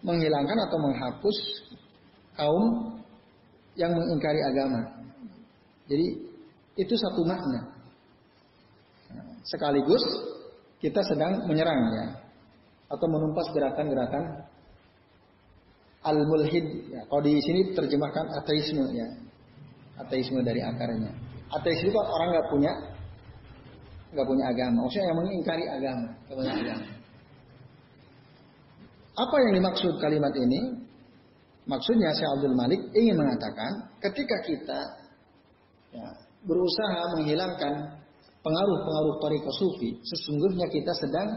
menghilangkan 0.06 0.58
atau 0.70 0.78
menghapus 0.82 1.38
kaum 2.38 2.66
yang 3.74 3.92
mengingkari 3.94 4.42
agama. 4.54 4.82
Jadi 5.90 6.08
itu 6.78 6.94
satu 6.94 7.22
makna. 7.26 7.74
Sekaligus 9.44 10.06
kita 10.80 11.02
sedang 11.04 11.44
menyerang 11.48 11.82
ya 11.96 12.08
atau 12.90 13.06
menumpas 13.06 13.52
gerakan-gerakan 13.54 14.50
al-mulhid 16.04 16.90
ya. 16.90 17.02
Kalau 17.06 17.22
di 17.22 17.36
sini 17.44 17.76
terjemahkan 17.76 18.26
ateisme 18.40 18.86
ya. 18.96 19.08
Ateisme 20.00 20.40
dari 20.42 20.64
akarnya. 20.64 21.12
Ateis 21.52 21.84
itu 21.84 21.92
orang 21.92 22.32
nggak 22.32 22.48
punya 22.48 22.72
nggak 24.16 24.28
punya 24.28 24.46
agama. 24.50 24.88
Maksudnya 24.88 25.08
yang 25.12 25.20
mengingkari 25.20 25.66
agama, 25.68 26.10
punya 26.32 26.54
agama. 26.56 26.88
Apa 29.20 29.36
yang 29.44 29.52
dimaksud 29.60 29.94
kalimat 30.00 30.34
ini? 30.40 30.80
Maksudnya 31.70 32.10
Syekh 32.16 32.32
Abdul 32.40 32.56
Malik 32.58 32.82
ingin 32.98 33.14
mengatakan 33.14 33.94
ketika 34.02 34.42
kita 34.42 34.80
ya, 35.94 36.08
berusaha 36.48 37.14
menghilangkan 37.14 37.74
pengaruh-pengaruh 38.40 39.16
tarikah 39.20 39.56
sufi, 39.56 40.00
sesungguhnya 40.04 40.68
kita 40.72 40.94
sedang 40.96 41.28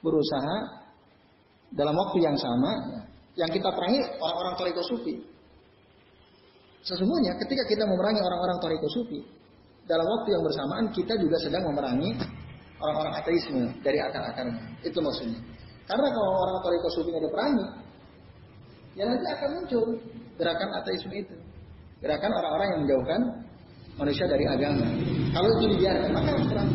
berusaha 0.00 0.56
dalam 1.70 1.94
waktu 1.94 2.18
yang 2.24 2.34
sama 2.34 3.02
yang 3.38 3.50
kita 3.50 3.70
perangi 3.70 4.02
orang-orang 4.18 4.54
Toriko 4.58 4.82
Sufi. 4.82 5.14
Sesungguhnya 6.82 7.36
ketika 7.38 7.62
kita 7.68 7.84
memerangi 7.86 8.20
orang-orang 8.24 8.58
Toriko 8.58 8.88
Sufi, 8.90 9.20
dalam 9.86 10.06
waktu 10.06 10.34
yang 10.34 10.42
bersamaan 10.42 10.86
kita 10.90 11.14
juga 11.20 11.36
sedang 11.38 11.62
memerangi 11.70 12.10
orang-orang 12.80 13.14
ateisme 13.20 13.62
dari 13.84 14.00
akar-akarnya. 14.00 14.82
Itu 14.82 14.98
maksudnya. 14.98 15.38
Karena 15.86 16.08
kalau 16.10 16.32
orang 16.42 16.56
Toriko 16.64 16.88
Sufi 16.90 17.10
ada 17.14 17.28
perangi, 17.28 17.66
ya 18.98 19.04
nanti 19.06 19.26
akan 19.30 19.48
muncul 19.60 19.82
gerakan 20.40 20.68
ateisme 20.82 21.14
itu. 21.14 21.36
Gerakan 22.00 22.32
orang-orang 22.32 22.66
yang 22.72 22.80
menjauhkan 22.86 23.20
manusia 24.00 24.24
dari 24.24 24.48
agama. 24.48 24.88
Kalau 25.36 25.48
itu 25.60 25.76
dibiarkan, 25.76 26.10
maka 26.16 26.30
perang. 26.48 26.70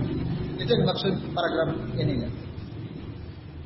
Itu 0.61 0.69
yang 0.69 0.81
dimaksud 0.85 1.13
paragraf 1.33 1.69
ini. 1.97 2.13
Ya. 2.21 2.29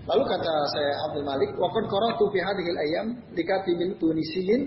Lalu 0.10 0.24
kata 0.26 0.54
saya 0.74 0.92
Abdul 1.06 1.28
Malik, 1.28 1.52
"Waqad 1.60 1.86
qara'tu 1.86 2.24
fi 2.34 2.40
hadhil 2.42 2.80
ayam 2.80 3.08
likatibin 3.38 3.94
tunisiyin 4.02 4.66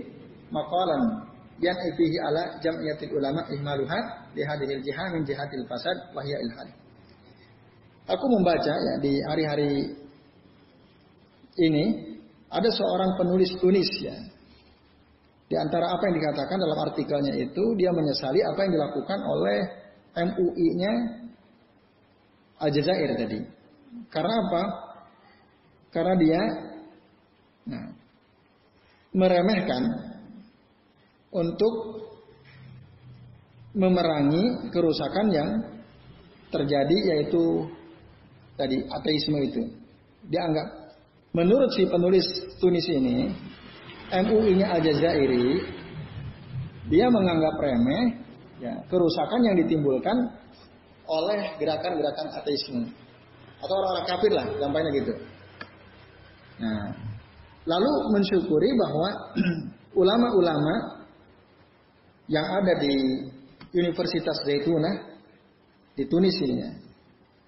maqalan 0.53 1.27
yang 1.59 1.75
fihi 1.75 2.17
ala 2.23 2.55
jam'iyatil 2.63 3.11
ulama 3.11 3.43
ihmaluha 3.51 3.99
li 4.37 4.41
hadhil 4.45 4.81
jihad 4.85 5.11
min 5.11 5.27
jihadil 5.27 5.65
fasad 5.67 5.97
wa 6.15 6.23
hiya 6.23 6.39
ilhad." 6.39 6.69
Aku 8.07 8.25
membaca 8.39 8.71
ya 8.71 8.93
di 9.03 9.19
hari-hari 9.19 9.95
ini 11.59 11.85
ada 12.47 12.69
seorang 12.71 13.17
penulis 13.19 13.51
Tunis 13.59 13.89
ya. 13.99 14.15
Di 15.53 15.61
antara 15.61 15.85
apa 15.93 16.09
yang 16.09 16.17
dikatakan 16.17 16.57
dalam 16.57 16.79
artikelnya 16.81 17.37
itu 17.37 17.77
dia 17.77 17.93
menyesali 17.93 18.41
apa 18.41 18.57
yang 18.65 18.73
dilakukan 18.73 19.19
oleh 19.21 19.59
MUI-nya 20.17 20.93
Aljazair 22.57 23.13
tadi. 23.13 23.37
Karena 24.09 24.33
apa? 24.33 24.63
Karena 25.93 26.17
dia 26.17 26.41
nah, 27.69 27.85
meremehkan 29.13 29.83
untuk 31.29 32.01
memerangi 33.77 34.73
kerusakan 34.73 35.27
yang 35.29 35.49
terjadi 36.49 36.97
yaitu 37.13 37.69
tadi 38.57 38.81
ateisme 38.89 39.37
itu. 39.37 39.69
Dia 40.33 40.49
anggap 40.49 40.97
menurut 41.37 41.69
si 41.77 41.85
penulis 41.85 42.25
Tunis 42.57 42.89
ini 42.89 43.29
MUI-nya 44.13 44.77
Aljazairi 44.77 45.65
dia 46.93 47.09
menganggap 47.09 47.55
remeh 47.57 48.03
ya, 48.61 48.73
kerusakan 48.85 49.41
yang 49.41 49.55
ditimbulkan 49.57 50.17
oleh 51.09 51.57
gerakan-gerakan 51.57 52.27
ateisme 52.37 52.93
atau 53.63 53.73
orang-orang 53.73 54.05
kafir 54.07 54.31
lah 54.31 54.45
gampangnya 54.59 54.91
gitu. 55.01 55.13
Nah, 56.59 56.83
lalu 57.65 57.91
mensyukuri 58.13 58.69
bahwa 58.75 59.09
ulama-ulama 60.01 60.75
yang 62.27 62.43
ada 62.43 62.73
di 62.79 62.93
Universitas 63.73 64.37
Zaitunah 64.45 65.17
di 65.97 66.03
Tunis 66.05 66.37
ini 66.45 66.55
ya, 66.61 66.71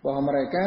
bahwa 0.02 0.34
mereka 0.34 0.66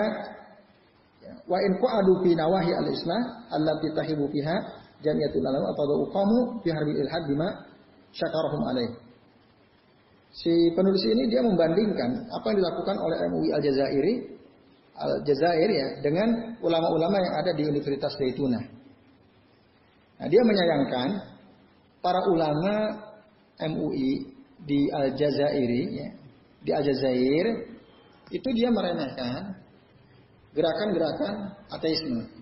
ya, 1.23 1.33
wa 1.45 1.59
in 1.59 1.73
qa'adu 1.77 2.13
fi 2.23 2.31
nawahi 2.39 2.71
al-islah 2.73 3.23
allati 3.53 3.89
tahibu 3.95 4.31
fiha 4.31 4.57
jami'atul 5.05 5.43
ulama 5.43 5.67
atau 5.75 5.97
uqamu 6.09 6.39
fi 6.63 6.69
harbil 6.75 6.99
ilhad 6.99 7.23
bima 7.29 7.49
syakarahum 8.15 8.63
alaih. 8.69 8.91
Si 10.33 10.53
penulis 10.77 11.03
ini 11.09 11.25
dia 11.33 11.41
membandingkan 11.41 12.29
apa 12.31 12.47
yang 12.53 12.59
dilakukan 12.61 12.97
oleh 13.01 13.17
MUI 13.33 13.49
Al-Jazairi 13.57 14.15
Al-Jazair 14.99 15.71
ya 15.71 15.87
dengan 16.03 16.59
ulama-ulama 16.59 17.23
yang 17.23 17.35
ada 17.39 17.51
di 17.55 17.63
Universitas 17.71 18.19
Zaituna. 18.19 18.59
Nah, 20.19 20.27
dia 20.27 20.43
menyayangkan 20.43 21.09
para 22.03 22.19
ulama 22.27 22.99
MUI 23.63 24.27
di 24.67 24.91
Al-Jazairi 24.91 25.83
ya, 25.95 26.09
di 26.67 26.71
Al-Jazair 26.75 27.47
itu 28.35 28.49
dia 28.59 28.69
meremehkan 28.75 29.55
gerakan-gerakan 30.53 31.35
ateisme. 31.71 32.38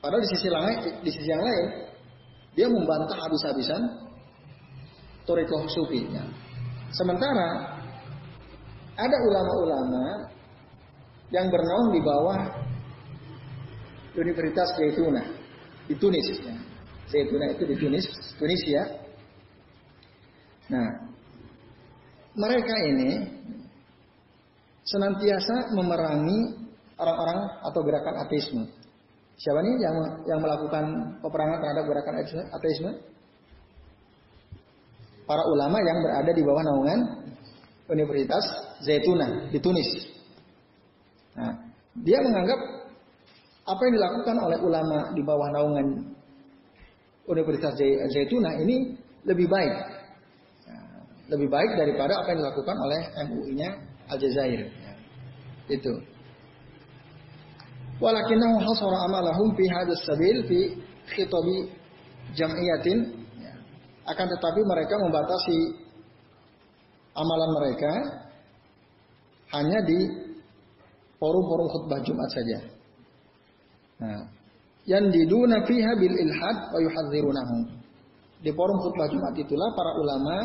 Padahal 0.00 0.24
di 0.24 0.30
sisi 0.32 0.48
lain, 0.48 0.76
di 1.04 1.10
sisi 1.12 1.28
yang 1.28 1.44
lain, 1.44 1.66
dia 2.56 2.66
membantah 2.72 3.20
habis-habisan 3.20 3.80
Toriko 5.28 5.68
Sufi. 5.68 6.08
Ya. 6.08 6.24
Sementara 6.96 7.78
ada 8.96 9.16
ulama-ulama 9.28 10.04
yang 11.30 11.46
bernaung 11.52 11.94
di 11.94 12.00
bawah 12.02 12.40
Universitas 14.16 14.72
Zaituna 14.74 15.22
di 15.86 15.94
Tunis. 16.00 16.26
Ya. 16.42 16.56
Zaituna 17.12 17.52
itu 17.52 17.62
di 17.68 17.76
Tunis, 17.76 18.04
Tunisia. 18.40 18.82
Nah, 20.70 20.88
mereka 22.34 22.74
ini 22.88 23.10
senantiasa 24.86 25.76
memerangi 25.76 26.56
orang-orang 26.96 27.38
atau 27.68 27.80
gerakan 27.84 28.16
ateisme. 28.26 28.64
Siapa 29.40 29.56
nih 29.64 29.74
yang 29.80 29.96
yang 30.28 30.40
melakukan 30.44 31.16
peperangan 31.24 31.58
terhadap 31.64 31.84
gerakan 31.88 32.14
ateisme? 32.52 32.92
Para 35.24 35.40
ulama 35.48 35.80
yang 35.80 35.98
berada 36.04 36.32
di 36.36 36.42
bawah 36.44 36.60
naungan 36.60 37.00
Universitas 37.88 38.44
Zaituna 38.84 39.48
di 39.48 39.56
Tunis. 39.56 39.88
Nah, 41.40 41.56
dia 42.04 42.20
menganggap 42.20 42.60
apa 43.64 43.80
yang 43.88 43.94
dilakukan 43.96 44.36
oleh 44.44 44.58
ulama 44.60 44.98
di 45.16 45.22
bawah 45.24 45.48
naungan 45.48 45.86
Universitas 47.24 47.80
Zaituna 48.12 48.60
ini 48.60 48.92
lebih 49.24 49.48
baik. 49.48 49.74
Nah, 50.68 51.00
lebih 51.32 51.48
baik 51.48 51.80
daripada 51.80 52.20
apa 52.20 52.28
yang 52.36 52.44
dilakukan 52.44 52.76
oleh 52.76 53.00
MUI-nya 53.24 53.70
Aljazair. 54.12 54.68
Ya, 54.68 54.92
itu. 55.72 56.19
Walakinahu 58.00 58.56
hasara 58.64 58.98
amalahum 59.04 59.52
fi 59.52 59.64
hadis 59.68 60.00
sabil 60.08 60.40
fi 60.48 60.58
khitabi 61.12 61.68
jam'iyatin. 62.32 62.98
Ya. 63.36 63.52
Akan 64.08 64.24
tetapi 64.24 64.60
mereka 64.64 64.96
membatasi 64.96 65.58
amalan 67.12 67.50
mereka 67.60 67.92
hanya 69.52 69.84
di 69.84 69.98
forum-forum 71.20 71.68
khutbah 71.68 72.00
Jumat 72.00 72.28
saja. 72.32 72.58
Nah, 74.00 74.24
yang 74.88 75.12
diduna 75.12 75.60
fiha 75.68 75.92
bil 76.00 76.16
ilhad 76.16 76.58
wa 76.72 76.78
yuhadzirunahu. 76.80 77.56
Di 78.40 78.50
forum 78.56 78.80
khutbah 78.80 79.12
Jumat 79.12 79.36
itulah 79.36 79.68
para 79.76 79.92
ulama 80.00 80.36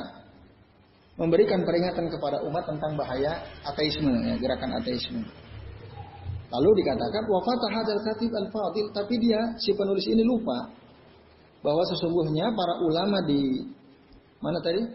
memberikan 1.16 1.64
peringatan 1.64 2.12
kepada 2.12 2.44
umat 2.44 2.68
tentang 2.68 3.00
bahaya 3.00 3.40
ateisme, 3.64 4.12
ya, 4.28 4.36
gerakan 4.36 4.76
ateisme. 4.84 5.24
Lalu 6.54 6.70
dikatakan 6.86 7.24
wafat 7.26 7.62
hadal 7.74 8.02
katib 8.06 8.32
al 8.38 8.48
fadil, 8.54 8.86
tapi 8.94 9.18
dia 9.18 9.42
si 9.58 9.74
penulis 9.74 10.06
ini 10.06 10.22
lupa 10.22 10.70
bahwa 11.66 11.82
sesungguhnya 11.90 12.54
para 12.54 12.74
ulama 12.86 13.18
di 13.26 13.66
mana 14.38 14.62
tadi? 14.62 14.86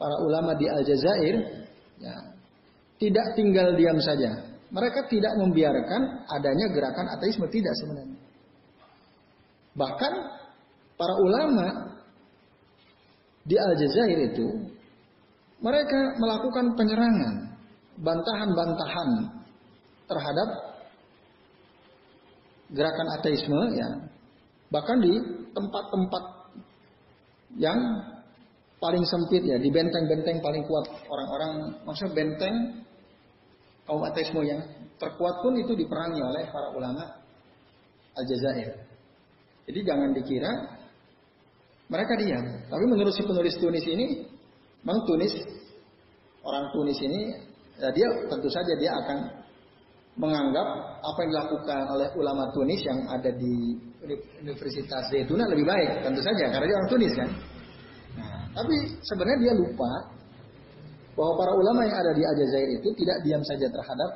Para 0.00 0.16
ulama 0.24 0.56
di 0.56 0.66
Aljazair 0.66 1.36
ya, 2.00 2.14
tidak 2.96 3.26
tinggal 3.36 3.76
diam 3.76 4.00
saja. 4.00 4.56
Mereka 4.72 5.06
tidak 5.12 5.36
membiarkan 5.38 6.26
adanya 6.26 6.66
gerakan 6.72 7.06
ateisme 7.14 7.46
tidak 7.52 7.76
sebenarnya. 7.78 8.18
Bahkan 9.76 10.12
para 10.96 11.14
ulama 11.20 11.66
di 13.44 13.54
Aljazair 13.60 14.18
itu 14.32 14.72
mereka 15.60 16.16
melakukan 16.16 16.74
penyerangan, 16.74 17.34
bantahan-bantahan 18.00 19.10
terhadap 20.08 20.48
gerakan 22.72 23.08
ateisme 23.20 23.60
ya. 23.76 23.88
Bahkan 24.72 24.96
di 25.04 25.14
tempat-tempat 25.54 26.24
yang 27.60 27.78
paling 28.82 29.04
sempit 29.06 29.46
ya, 29.46 29.56
di 29.56 29.70
benteng-benteng 29.70 30.42
paling 30.42 30.64
kuat 30.66 30.84
orang-orang 31.06 31.78
maksudnya 31.86 32.12
benteng 32.12 32.54
kaum 33.86 34.02
ateisme 34.02 34.42
yang 34.42 34.60
terkuat 34.98 35.44
pun 35.44 35.54
itu 35.56 35.72
diperangi 35.76 36.20
oleh 36.20 36.44
para 36.50 36.68
ulama 36.74 37.04
Aljazair. 38.14 38.84
Jadi 39.64 39.80
jangan 39.80 40.12
dikira 40.12 40.52
mereka 41.88 42.16
diam. 42.16 42.44
Tapi 42.68 42.84
menurut 42.88 43.12
si 43.12 43.22
penulis 43.24 43.56
Tunis 43.60 43.84
ini, 43.84 44.24
memang 44.84 45.04
Tunis 45.04 45.32
orang 46.44 46.72
Tunis 46.72 46.98
ini, 47.00 47.20
ya 47.80 47.88
dia 47.92 48.08
tentu 48.28 48.48
saja 48.48 48.72
dia 48.76 48.92
akan 48.92 49.18
menganggap 50.14 50.66
apa 51.02 51.18
yang 51.26 51.30
dilakukan 51.34 51.82
oleh 51.90 52.08
ulama 52.14 52.46
Tunis 52.54 52.80
yang 52.86 53.02
ada 53.10 53.30
di 53.34 53.74
Universitas 54.38 55.10
Zaituna 55.10 55.50
lebih 55.50 55.66
baik, 55.66 56.06
tentu 56.06 56.22
saja 56.22 56.54
karena 56.54 56.66
dia 56.70 56.76
orang 56.78 56.90
Tunis 56.90 57.12
kan. 57.18 57.30
Nah, 58.14 58.40
tapi 58.54 58.74
sebenarnya 59.02 59.38
dia 59.42 59.54
lupa 59.58 59.90
bahwa 61.18 61.32
para 61.34 61.52
ulama 61.58 61.80
yang 61.86 61.98
ada 61.98 62.12
di 62.14 62.22
Aljazair 62.22 62.68
itu 62.78 62.88
tidak 62.94 63.16
diam 63.26 63.42
saja 63.42 63.66
terhadap 63.66 64.10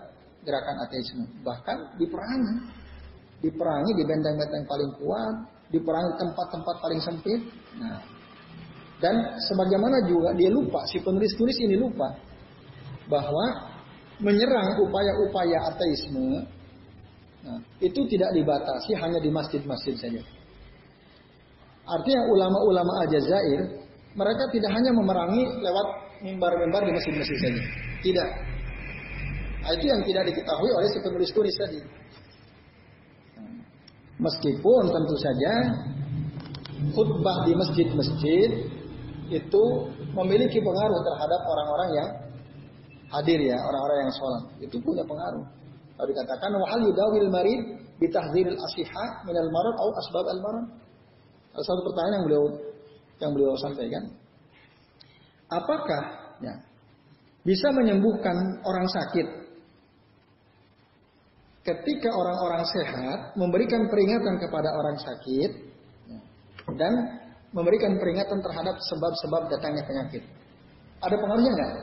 gerakan 0.47 0.77
ateisme. 0.87 1.25
Bahkan 1.43 1.99
diperangi. 1.99 2.55
Diperangi 3.39 3.93
di 3.95 4.03
benteng-benteng 4.03 4.67
paling 4.67 4.91
kuat, 4.99 5.35
diperangi 5.71 6.13
tempat-tempat 6.19 6.77
paling 6.83 7.01
sempit. 7.03 7.41
Nah, 7.79 8.03
dan 8.99 9.15
sebagaimana 9.47 10.03
juga 10.11 10.35
dia 10.35 10.51
lupa, 10.51 10.83
si 10.91 10.99
penulis-tulis 10.99 11.55
ini 11.63 11.79
lupa 11.79 12.19
bahwa 13.07 13.78
menyerang 14.19 14.83
upaya-upaya 14.83 15.71
ateisme 15.71 16.43
nah, 17.47 17.59
itu 17.79 18.01
tidak 18.11 18.31
dibatasi 18.35 18.93
hanya 18.99 19.19
di 19.23 19.31
masjid-masjid 19.31 19.95
saja. 19.95 20.23
Artinya 21.89 22.23
ulama-ulama 22.29 23.07
Aljazair 23.07 23.89
mereka 24.19 24.45
tidak 24.51 24.71
hanya 24.75 24.91
memerangi 24.93 25.43
lewat 25.63 25.89
mimbar-mimbar 26.21 26.83
di 26.85 26.93
masjid-masjid 26.93 27.39
saja. 27.39 27.63
Tidak. 28.03 28.29
Nah, 29.63 29.71
itu 29.75 29.85
yang 29.87 30.03
tidak 30.03 30.23
diketahui 30.35 30.71
oleh 30.75 30.89
si 30.91 30.99
penulis 30.99 31.31
tulis 31.31 31.55
tadi. 31.55 31.81
Meskipun 34.19 34.83
tentu 34.91 35.17
saja 35.23 35.53
khutbah 36.91 37.47
di 37.47 37.53
masjid-masjid 37.55 38.51
itu 39.31 39.65
memiliki 40.17 40.59
pengaruh 40.59 41.01
terhadap 41.05 41.41
orang-orang 41.47 41.91
yang 41.95 42.09
hadir 43.09 43.41
ya, 43.41 43.57
orang-orang 43.57 44.09
yang 44.09 44.13
sholat. 44.13 44.43
Itu 44.61 44.77
punya 44.85 45.05
pengaruh. 45.05 45.45
Kalau 45.99 46.09
dikatakan 46.15 46.51
wahal 46.55 46.81
yudawil 46.87 47.29
marid 47.33 47.61
bitahdziril 47.99 48.55
asihah 48.55 49.27
minal 49.27 49.51
marad 49.51 49.75
au 49.81 49.91
asbab 49.99 50.27
al 50.31 50.41
marad. 50.41 50.67
Ada 51.57 51.65
satu 51.67 51.81
pertanyaan 51.91 52.15
yang 52.15 52.25
beliau 52.25 52.45
yang 53.19 53.31
beliau 53.35 53.53
sampaikan. 53.59 54.05
Apakah 55.51 56.03
ya, 56.39 56.55
bisa 57.43 57.73
menyembuhkan 57.75 58.37
orang 58.63 58.87
sakit 58.87 59.27
ketika 61.67 62.11
orang-orang 62.15 62.65
sehat 62.65 63.19
memberikan 63.37 63.89
peringatan 63.93 64.41
kepada 64.41 64.69
orang 64.73 64.97
sakit 65.03 65.51
ya, 66.09 66.19
dan 66.79 66.93
memberikan 67.53 67.97
peringatan 67.97 68.39
terhadap 68.45 68.77
sebab-sebab 68.87 69.43
datangnya 69.53 69.85
penyakit. 69.85 70.23
Ada 71.01 71.17
pengaruhnya 71.17 71.53
nggak? 71.57 71.75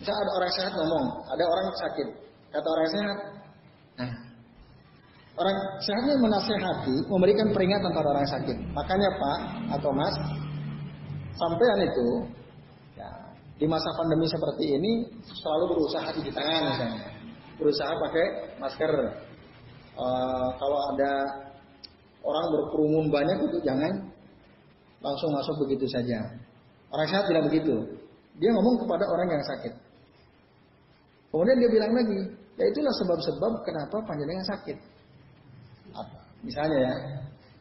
Misal 0.00 0.16
ada 0.16 0.32
orang 0.32 0.52
sehat 0.56 0.72
ngomong, 0.80 1.06
ada 1.28 1.44
orang 1.44 1.66
sakit, 1.76 2.08
kata 2.56 2.68
orang 2.72 2.88
sehat, 2.88 3.16
nah, 4.00 4.12
orang 5.36 5.56
sehatnya 5.84 6.16
menasehati, 6.16 6.96
memberikan 7.04 7.52
peringatan 7.52 7.92
pada 7.92 8.08
orang 8.08 8.28
sakit. 8.32 8.56
Makanya 8.72 9.08
Pak 9.20 9.38
atau 9.76 9.92
Mas, 9.92 10.16
sampean 11.36 11.84
itu 11.84 12.08
ya, 12.96 13.12
di 13.60 13.68
masa 13.68 13.92
pandemi 13.92 14.24
seperti 14.24 14.64
ini 14.72 14.92
selalu 15.36 15.76
berusaha 15.76 16.08
cuci 16.16 16.32
tangan 16.32 16.62
misalnya, 16.72 17.08
berusaha 17.60 17.92
pakai 17.92 18.26
masker. 18.56 18.92
Uh, 20.00 20.48
kalau 20.56 20.96
ada 20.96 21.12
orang 22.24 22.46
berkerumun 22.56 23.06
banyak 23.12 23.36
itu 23.52 23.60
jangan 23.68 24.08
langsung 25.04 25.28
masuk 25.28 25.60
begitu 25.68 25.84
saja. 25.92 26.24
Orang 26.88 27.04
sehat 27.04 27.28
tidak 27.28 27.52
begitu. 27.52 27.84
Dia 28.40 28.48
ngomong 28.56 28.80
kepada 28.80 29.04
orang 29.12 29.28
yang 29.28 29.44
sakit. 29.44 29.89
Kemudian 31.30 31.56
dia 31.62 31.70
bilang 31.70 31.92
lagi, 31.94 32.20
ya 32.58 32.64
itulah 32.66 32.94
sebab-sebab 32.98 33.52
kenapa 33.62 33.96
panjenengan 34.02 34.46
sakit. 34.50 34.76
Apa? 35.94 36.18
Misalnya 36.42 36.78
ya, 36.82 36.94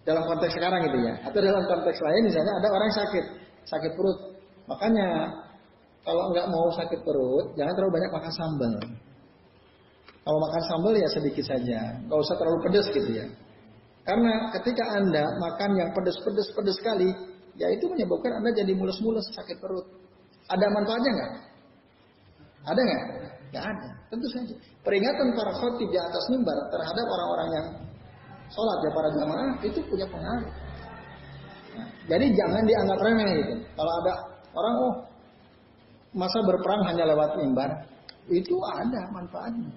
dalam 0.09 0.25
konteks 0.25 0.53
sekarang 0.57 0.81
itu 0.89 0.97
ya, 1.05 1.13
atau 1.21 1.39
dalam 1.39 1.63
konteks 1.69 1.99
lain 2.01 2.21
misalnya 2.25 2.53
ada 2.57 2.67
orang 2.73 2.91
sakit, 2.97 3.25
sakit 3.69 3.91
perut. 3.93 4.19
Makanya 4.65 5.07
kalau 6.01 6.33
nggak 6.33 6.47
mau 6.49 6.67
sakit 6.73 6.99
perut, 7.05 7.45
jangan 7.53 7.73
terlalu 7.77 7.93
banyak 8.01 8.11
makan 8.17 8.33
sambal. 8.33 8.73
Kalau 10.25 10.39
makan 10.49 10.63
sambal 10.65 10.93
ya 10.97 11.09
sedikit 11.13 11.45
saja, 11.45 11.79
nggak 12.09 12.19
usah 12.25 12.35
terlalu 12.41 12.57
pedas 12.65 12.87
gitu 12.89 13.09
ya. 13.13 13.25
Karena 14.01 14.49
ketika 14.57 14.97
anda 14.97 15.21
makan 15.37 15.77
yang 15.77 15.89
pedas-pedas 15.93 16.49
pedas 16.57 16.73
sekali, 16.81 17.09
ya 17.61 17.69
itu 17.69 17.85
menyebabkan 17.85 18.41
anda 18.41 18.49
jadi 18.57 18.73
mulus-mulus 18.73 19.29
sakit 19.37 19.61
perut. 19.61 19.85
Ada 20.49 20.65
manfaatnya 20.73 21.11
nggak? 21.13 21.31
Ada 22.65 22.81
nggak? 22.81 23.03
Nggak 23.49 23.65
ada. 23.65 23.89
Tentu 24.13 24.27
saja. 24.29 24.55
Peringatan 24.85 25.27
para 25.33 25.51
khotib 25.57 25.89
di 25.89 25.97
atas 25.97 26.23
mimbar 26.29 26.57
terhadap 26.69 27.05
orang-orang 27.09 27.49
yang 27.53 27.67
sholat 28.53 28.77
ya 28.81 28.91
para 28.93 29.09
jamaah 29.13 29.49
itu 29.65 29.79
punya 29.89 30.05
pengaruh. 30.09 30.49
Jadi 32.09 32.25
jangan 32.33 32.63
dianggap 32.65 32.99
remeh 33.05 33.31
itu. 33.41 33.55
Kalau 33.77 33.93
ada 34.01 34.13
orang 34.57 34.75
oh 34.81 34.93
masa 36.17 36.41
berperang 36.41 36.81
hanya 36.89 37.05
lewat 37.13 37.37
mimbar, 37.37 37.69
itu 38.29 38.55
ada 38.65 39.01
manfaatnya. 39.13 39.69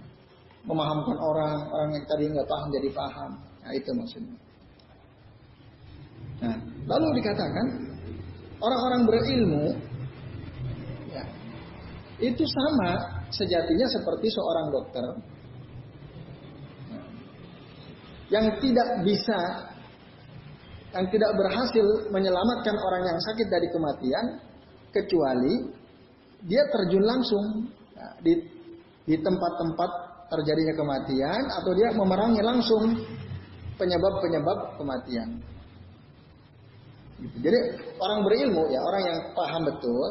Memahamkan 0.63 1.17
orang, 1.19 1.59
orang 1.69 1.91
yang 1.93 2.05
tadi 2.07 2.25
nggak 2.31 2.49
paham 2.49 2.69
jadi 2.73 2.89
paham. 2.95 3.31
Nah 3.37 3.73
itu 3.77 3.91
maksudnya. 3.93 4.37
Nah, 6.43 6.57
lalu 6.91 7.23
dikatakan 7.23 7.67
orang-orang 8.59 9.01
berilmu 9.07 9.67
ya, 11.15 11.25
itu 12.19 12.43
sama 12.43 13.22
sejatinya 13.33 13.89
seperti 13.89 14.29
seorang 14.29 14.67
dokter 14.69 15.05
yang 18.33 18.47
tidak 18.61 18.89
bisa 19.05 19.41
yang 20.93 21.09
tidak 21.09 21.31
berhasil 21.37 21.87
menyelamatkan 22.13 22.77
orang 22.77 23.03
yang 23.09 23.19
sakit 23.21 23.49
dari 23.49 23.69
kematian 23.73 24.25
kecuali 24.93 25.73
dia 26.45 26.63
terjun 26.69 27.05
langsung 27.05 27.45
ya, 27.97 28.09
di 28.21 28.33
di 29.09 29.17
tempat-tempat 29.19 29.91
terjadinya 30.33 30.75
kematian 30.77 31.43
atau 31.61 31.73
dia 31.77 31.93
memerangi 31.93 32.41
langsung 32.41 32.97
penyebab-penyebab 33.77 34.81
kematian. 34.81 35.29
Gitu. 37.21 37.37
Jadi 37.45 37.59
orang 38.01 38.25
berilmu 38.25 38.73
ya 38.73 38.81
orang 38.81 39.03
yang 39.07 39.19
paham 39.37 39.63
betul, 39.69 40.09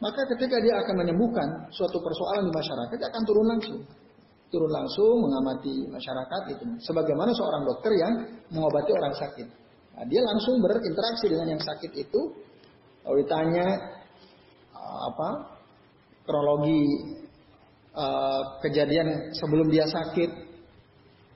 maka 0.00 0.24
ketika 0.36 0.56
dia 0.64 0.74
akan 0.80 0.94
menyembuhkan 1.04 1.68
suatu 1.70 2.00
persoalan 2.00 2.48
di 2.48 2.52
masyarakat, 2.52 2.96
dia 2.96 3.08
akan 3.12 3.22
turun 3.28 3.46
langsung 3.48 3.80
turun 4.50 4.72
langsung 4.74 5.14
mengamati 5.22 5.86
masyarakat 5.86 6.42
itu 6.58 6.64
sebagaimana 6.82 7.30
seorang 7.30 7.62
dokter 7.62 7.94
yang 7.94 8.12
mengobati 8.50 8.90
orang 8.90 9.14
sakit 9.14 9.46
Nah, 10.00 10.08
dia 10.08 10.24
langsung 10.24 10.64
berinteraksi 10.64 11.28
dengan 11.28 11.52
yang 11.52 11.62
sakit 11.62 11.92
itu. 11.92 12.20
Kalau 13.04 13.16
ditanya 13.20 13.66
uh, 14.72 14.98
apa 15.12 15.28
kronologi 16.24 16.80
uh, 17.92 18.60
kejadian 18.64 19.28
sebelum 19.36 19.68
dia 19.68 19.84
sakit, 19.84 20.30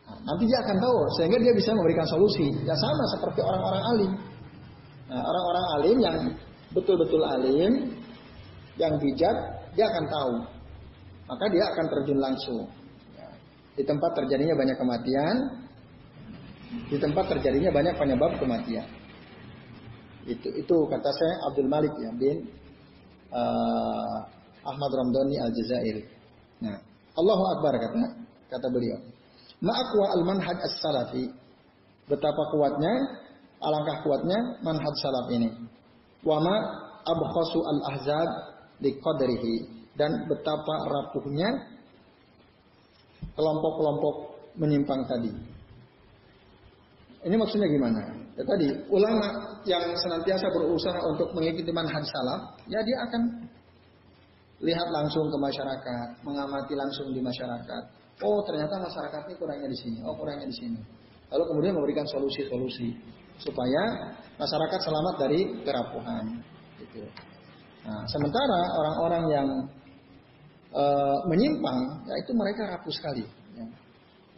nah, 0.08 0.18
nanti 0.32 0.48
dia 0.48 0.64
akan 0.64 0.76
tahu 0.80 0.96
sehingga 1.20 1.38
dia 1.44 1.52
bisa 1.52 1.76
memberikan 1.76 2.08
solusi. 2.08 2.56
Ya 2.64 2.72
sama 2.72 3.04
seperti 3.12 3.44
orang-orang 3.44 3.82
alim. 3.84 4.12
Nah, 5.12 5.20
orang-orang 5.20 5.66
alim 5.76 5.96
yang 6.00 6.16
betul-betul 6.72 7.20
alim, 7.20 7.93
yang 8.80 8.94
bijak, 8.98 9.36
dia 9.74 9.86
akan 9.86 10.04
tahu. 10.06 10.34
Maka 11.24 11.44
dia 11.48 11.64
akan 11.72 11.86
terjun 11.88 12.18
langsung. 12.20 12.62
Ya. 13.16 13.28
Di 13.78 13.82
tempat 13.86 14.10
terjadinya 14.18 14.54
banyak 14.58 14.76
kematian, 14.76 15.36
di 16.90 16.96
tempat 16.98 17.24
terjadinya 17.30 17.70
banyak 17.70 17.94
penyebab 17.96 18.32
kematian. 18.36 18.86
Itu 20.24 20.48
itu 20.56 20.76
kata 20.88 21.10
saya 21.12 21.34
Abdul 21.52 21.68
Malik 21.68 21.92
ya 22.00 22.10
bin 22.16 22.48
uh, 23.32 24.16
Ahmad 24.64 24.90
Ramdhani 24.92 25.36
Al 25.40 25.52
Jazairi. 25.52 26.04
Nah, 26.64 26.76
Allahu 27.14 27.44
Akbar 27.56 27.76
kata 27.76 28.00
kata 28.48 28.66
beliau. 28.72 28.98
Ma'akwa 29.64 30.06
al 30.12 30.22
manhaj 30.28 30.58
as 30.60 30.76
salafi. 30.80 31.24
Betapa 32.04 32.42
kuatnya, 32.52 32.92
alangkah 33.64 34.04
kuatnya 34.04 34.60
manhaj 34.60 34.92
salaf 35.00 35.32
ini. 35.32 35.48
Wa 36.20 36.36
ma 36.36 36.56
abkhasu 37.04 37.64
al 37.64 37.80
ahzab 37.96 38.28
qadrihi 38.80 39.86
dan 39.94 40.26
betapa 40.26 40.74
rapuhnya 40.90 41.48
kelompok-kelompok 43.34 44.14
menyimpang 44.58 45.02
tadi. 45.06 45.32
Ini 47.24 47.34
maksudnya 47.40 47.66
gimana? 47.72 48.00
Ya 48.34 48.44
tadi 48.44 48.68
ulama 48.90 49.58
yang 49.64 49.94
senantiasa 49.96 50.50
berusaha 50.50 50.98
untuk 51.08 51.32
mengikuti 51.32 51.70
manhaj 51.72 52.04
salaf, 52.04 52.58
ya 52.68 52.82
dia 52.84 52.98
akan 53.08 53.22
lihat 54.60 54.88
langsung 54.90 55.30
ke 55.30 55.38
masyarakat, 55.38 56.08
mengamati 56.26 56.74
langsung 56.76 57.14
di 57.14 57.22
masyarakat. 57.24 57.82
Oh 58.22 58.44
ternyata 58.46 58.78
masyarakat 58.78 59.20
ini 59.30 59.34
kurangnya 59.40 59.68
di 59.70 59.78
sini, 59.78 59.98
oh 60.04 60.14
kurangnya 60.18 60.46
di 60.50 60.56
sini. 60.56 60.80
Lalu 61.32 61.44
kemudian 61.50 61.74
memberikan 61.74 62.06
solusi-solusi 62.06 62.94
supaya 63.42 64.14
masyarakat 64.38 64.80
selamat 64.84 65.14
dari 65.18 65.40
kerapuhan. 65.66 66.24
Gitu. 66.78 67.02
Nah, 67.84 68.02
sementara 68.08 68.60
orang-orang 68.80 69.24
yang 69.28 69.48
e, 70.72 70.84
menyimpang, 71.28 71.78
ya 72.08 72.14
itu 72.16 72.32
mereka 72.32 72.62
rapuh 72.72 72.94
sekali, 72.96 73.24
ya. 73.52 73.66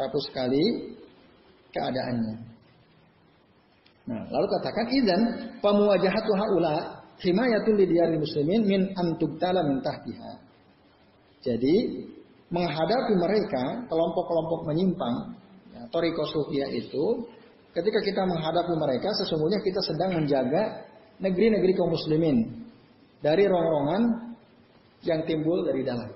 rapuh 0.03 0.23
sekali 0.27 0.65
keadaannya. 1.71 2.35
Nah, 4.07 4.23
lalu 4.31 4.47
katakan 4.59 4.87
idan 4.91 5.23
pamuwajahatu 5.63 6.33
haula 6.35 7.07
himayatul 7.23 7.79
lidiyaril 7.79 8.19
muslimin 8.19 8.61
min 8.67 8.81
antubtala 8.99 9.63
min 9.63 9.79
tahtiha. 9.79 10.33
Jadi 11.47 12.03
menghadapi 12.51 13.15
mereka 13.15 13.87
kelompok-kelompok 13.87 14.71
menyimpang 14.71 15.39
ya, 15.75 15.83
Toriko 15.91 16.27
Sufia 16.27 16.67
itu 16.71 17.27
ketika 17.75 17.99
kita 18.03 18.23
menghadapi 18.27 18.75
mereka 18.75 19.11
sesungguhnya 19.23 19.59
kita 19.63 19.83
sedang 19.83 20.15
menjaga 20.23 20.87
negeri-negeri 21.19 21.73
kaum 21.75 21.91
muslimin 21.91 22.65
dari 23.27 23.43
rongrongan 23.51 24.03
yang 25.03 25.27
timbul 25.27 25.67
dari 25.67 25.83
dalam. 25.83 26.07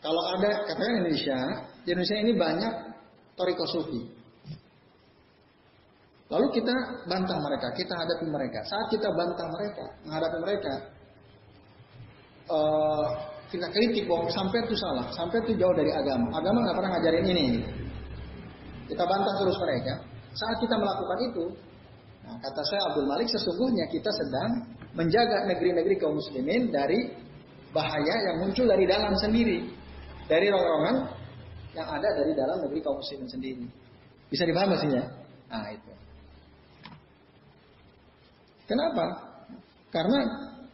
Kalau 0.00 0.22
ada 0.32 0.64
katakan 0.64 1.04
Indonesia, 1.04 1.36
di 1.84 1.92
Indonesia 1.92 2.16
ini 2.24 2.32
banyak 2.32 2.74
Toriko 3.36 3.68
Sufi. 3.68 4.00
Lalu 6.32 6.46
kita 6.56 6.72
bantah 7.04 7.36
mereka, 7.36 7.68
kita 7.76 7.92
hadapi 7.92 8.26
mereka. 8.32 8.64
Saat 8.64 8.88
kita 8.88 9.12
bantah 9.12 9.44
mereka, 9.50 9.84
menghadapi 10.08 10.38
mereka, 10.40 10.74
uh, 12.48 13.06
kita 13.52 13.66
kritik 13.68 14.08
bahwa 14.08 14.24
sampai 14.32 14.64
itu 14.64 14.78
salah, 14.78 15.04
sampai 15.12 15.36
itu 15.44 15.52
jauh 15.60 15.74
dari 15.76 15.92
agama. 15.92 16.32
Agama 16.32 16.64
nggak 16.64 16.76
pernah 16.80 16.90
ngajarin 16.96 17.26
ini. 17.28 17.46
Kita 18.88 19.04
bantah 19.04 19.34
terus 19.36 19.58
mereka. 19.60 20.00
Saat 20.32 20.56
kita 20.64 20.80
melakukan 20.80 21.18
itu, 21.28 21.44
nah, 22.24 22.38
kata 22.40 22.62
saya 22.72 22.80
Abdul 22.88 23.06
Malik, 23.10 23.28
sesungguhnya 23.28 23.84
kita 23.90 24.08
sedang 24.14 24.79
menjaga 24.94 25.46
negeri-negeri 25.46 25.94
kaum 25.98 26.18
muslimin 26.18 26.70
dari 26.70 27.10
bahaya 27.70 28.14
yang 28.30 28.36
muncul 28.42 28.66
dari 28.66 28.84
dalam 28.86 29.14
sendiri, 29.18 29.70
dari 30.26 30.46
rongrongan 30.50 31.06
yang 31.74 31.86
ada 31.86 32.08
dari 32.18 32.32
dalam 32.34 32.58
negeri 32.66 32.80
kaum 32.82 32.98
muslimin 32.98 33.30
sendiri. 33.30 33.64
Bisa 34.30 34.46
dipahami 34.46 34.78
maksudnya? 34.78 35.04
Nah 35.50 35.70
itu. 35.74 35.92
Kenapa? 38.70 39.06
Karena 39.90 40.18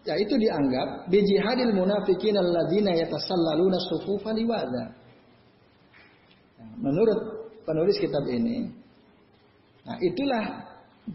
ya 0.05 0.15
itu 0.21 0.37
dianggap 0.37 1.09
bijihadil 1.09 1.73
munafikin 1.73 2.37
alladzina 2.37 2.93
yatasallaluna 2.93 3.81
sufufa 3.89 4.37
liwaza. 4.37 4.85
Ya, 6.61 6.67
menurut 6.77 7.49
penulis 7.65 7.97
kitab 7.97 8.29
ini, 8.29 8.69
nah 9.89 9.97
itulah 10.05 10.45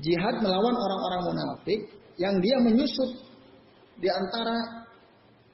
jihad 0.01 0.41
melawan 0.41 0.73
orang-orang 0.73 1.21
munafik 1.29 2.00
yang 2.21 2.37
dia 2.37 2.61
menyusup 2.61 3.09
di 3.97 4.09
antara 4.09 4.85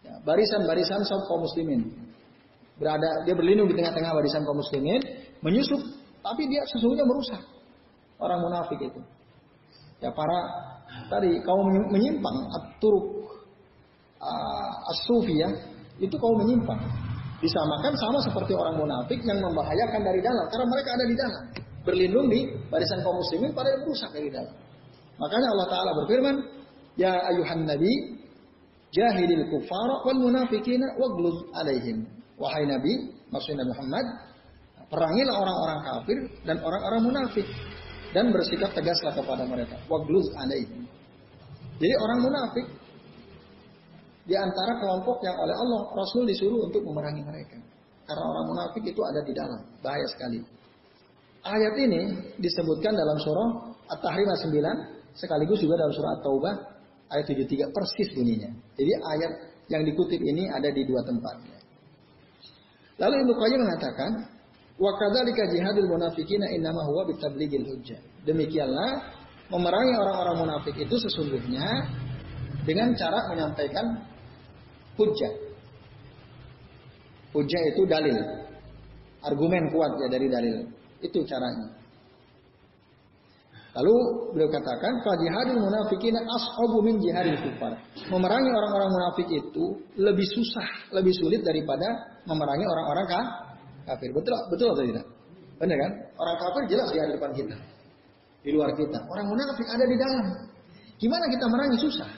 ya, 0.03 0.13
barisan-barisan 0.27 0.99
ya, 1.07 1.15
kaum 1.23 1.41
muslimin. 1.47 1.81
Berada 2.77 3.23
dia 3.23 3.33
berlindung 3.33 3.71
di 3.71 3.75
tengah-tengah 3.79 4.11
barisan 4.11 4.43
kaum 4.43 4.59
muslimin, 4.59 4.99
menyusup 5.39 5.79
tapi 6.19 6.43
dia 6.51 6.61
sesungguhnya 6.67 7.07
merusak 7.07 7.41
orang 8.19 8.43
munafik 8.43 8.79
itu. 8.83 9.01
Ya 10.03 10.11
para 10.11 10.39
tadi 11.07 11.39
kaum 11.41 11.71
menyimpang 11.71 12.37
aturuk 12.51 13.17
uh, 14.21 14.91
as-sufi 14.93 15.39
ya 15.39 15.49
itu 15.97 16.13
kaum 16.19 16.37
menyimpang 16.37 16.77
disamakan 17.37 17.93
sama 17.97 18.17
seperti 18.25 18.53
orang 18.57 18.81
munafik 18.81 19.21
yang 19.21 19.37
membahayakan 19.41 20.01
dari 20.01 20.19
dalam 20.25 20.45
karena 20.49 20.65
mereka 20.65 20.89
ada 20.97 21.05
di 21.05 21.15
dalam 21.17 21.43
berlindung 21.85 22.27
di 22.33 22.49
barisan 22.69 23.01
kaum 23.05 23.17
muslimin 23.21 23.53
pada 23.53 23.69
merusak 23.81 24.09
dari 24.09 24.29
dalam 24.33 24.53
makanya 25.21 25.47
Allah 25.53 25.67
Taala 25.69 25.91
berfirman 26.03 26.35
ya 26.97 27.13
ayuhan 27.31 27.63
nabi 27.63 28.19
jahidil 28.91 29.45
kufara 29.53 30.03
wal 30.03 30.19
munafikina 30.19 30.97
wagluz 30.97 31.45
alaihim 31.53 32.09
wahai 32.35 32.65
nabi 32.65 33.13
maksudnya 33.29 33.63
Muhammad 33.63 34.05
perangilah 34.87 35.35
orang-orang 35.35 35.79
kafir 35.83 36.17
dan 36.47 36.57
orang-orang 36.63 37.01
munafik 37.03 37.47
dan 38.15 38.31
bersikap 38.31 38.71
tegaslah 38.71 39.11
kepada 39.11 39.43
mereka. 39.43 39.75
Wagluz 39.91 40.31
alaihim. 40.39 40.87
Jadi 41.77 41.93
orang 42.01 42.19
munafik 42.23 42.65
di 44.27 44.35
antara 44.35 44.79
kelompok 44.79 45.21
yang 45.23 45.37
oleh 45.37 45.55
Allah 45.55 45.81
Rasul 45.93 46.27
disuruh 46.27 46.67
untuk 46.67 46.83
memerangi 46.83 47.23
mereka. 47.23 47.57
Karena 48.07 48.23
orang 48.23 48.45
munafik 48.47 48.83
itu 48.87 49.01
ada 49.03 49.19
di 49.21 49.33
dalam, 49.35 49.61
bahaya 49.83 50.07
sekali. 50.07 50.39
Ayat 51.43 51.75
ini 51.79 52.01
disebutkan 52.39 52.95
dalam 52.95 53.19
surah 53.19 53.49
At-Tahrim 53.91 54.27
9 54.27 55.15
sekaligus 55.15 55.59
juga 55.59 55.79
dalam 55.79 55.93
surah 55.95 56.11
At-Taubah 56.19 56.55
ayat 57.11 57.25
73 57.27 57.71
persis 57.75 58.07
bunyinya. 58.15 58.51
Jadi 58.75 58.91
ayat 58.95 59.31
yang 59.67 59.83
dikutip 59.83 60.19
ini 60.19 60.47
ada 60.51 60.71
di 60.71 60.83
dua 60.87 61.03
tempat. 61.03 61.35
Lalu 62.97 63.15
Ibnu 63.23 63.33
Qayyim 63.37 63.59
mengatakan, 63.61 64.11
Wa 64.77 64.93
kadzalika 64.93 65.49
jihadul 65.49 65.89
munafiqina 65.89 66.53
innama 66.53 66.85
huwa 66.85 67.09
bitablighil 67.09 67.65
hujjah. 67.65 67.97
Demikianlah 68.29 69.09
memerangi 69.49 69.97
orang-orang 69.97 70.37
munafik 70.45 70.77
itu 70.77 70.95
sesungguhnya 71.01 71.65
dengan 72.61 72.93
cara 72.93 73.25
menyampaikan 73.33 74.05
hujjah. 75.01 75.33
Hujjah 77.33 77.61
itu 77.73 77.81
dalil. 77.89 78.17
Argumen 79.25 79.73
kuat 79.73 79.97
ya 79.97 80.07
dari 80.13 80.29
dalil. 80.29 80.69
Itu 81.01 81.25
caranya. 81.25 81.73
Lalu 83.77 83.95
beliau 84.33 84.49
katakan, 84.49 85.05
"Fajihadul 85.05 85.61
munafiqina 85.61 86.17
ashabu 86.25 86.81
min 86.81 86.97
jihadil 86.97 87.37
kufar." 87.45 87.77
Memerangi 88.09 88.49
orang-orang 88.49 88.89
munafik 88.89 89.29
itu 89.29 89.65
lebih 90.01 90.25
susah, 90.33 90.65
lebih 90.97 91.13
sulit 91.13 91.45
daripada 91.45 91.85
memerangi 92.25 92.65
orang-orang 92.65 93.05
kafir. 93.85 94.09
Betul 94.17 94.33
betul 94.49 94.67
atau 94.73 94.81
tidak? 94.81 95.05
Benar 95.61 95.77
kan? 95.77 95.91
Orang 96.17 96.35
kafir 96.41 96.63
jelas 96.73 96.89
di 96.89 96.97
depan 96.97 97.31
kita. 97.37 97.57
Di 98.41 98.49
luar 98.49 98.73
kita. 98.73 98.97
Orang 98.97 99.29
munafik 99.29 99.67
ada 99.69 99.85
di 99.85 99.97
dalam. 99.97 100.25
Gimana 100.97 101.25
kita 101.29 101.45
merangi 101.45 101.77
susah? 101.77 102.09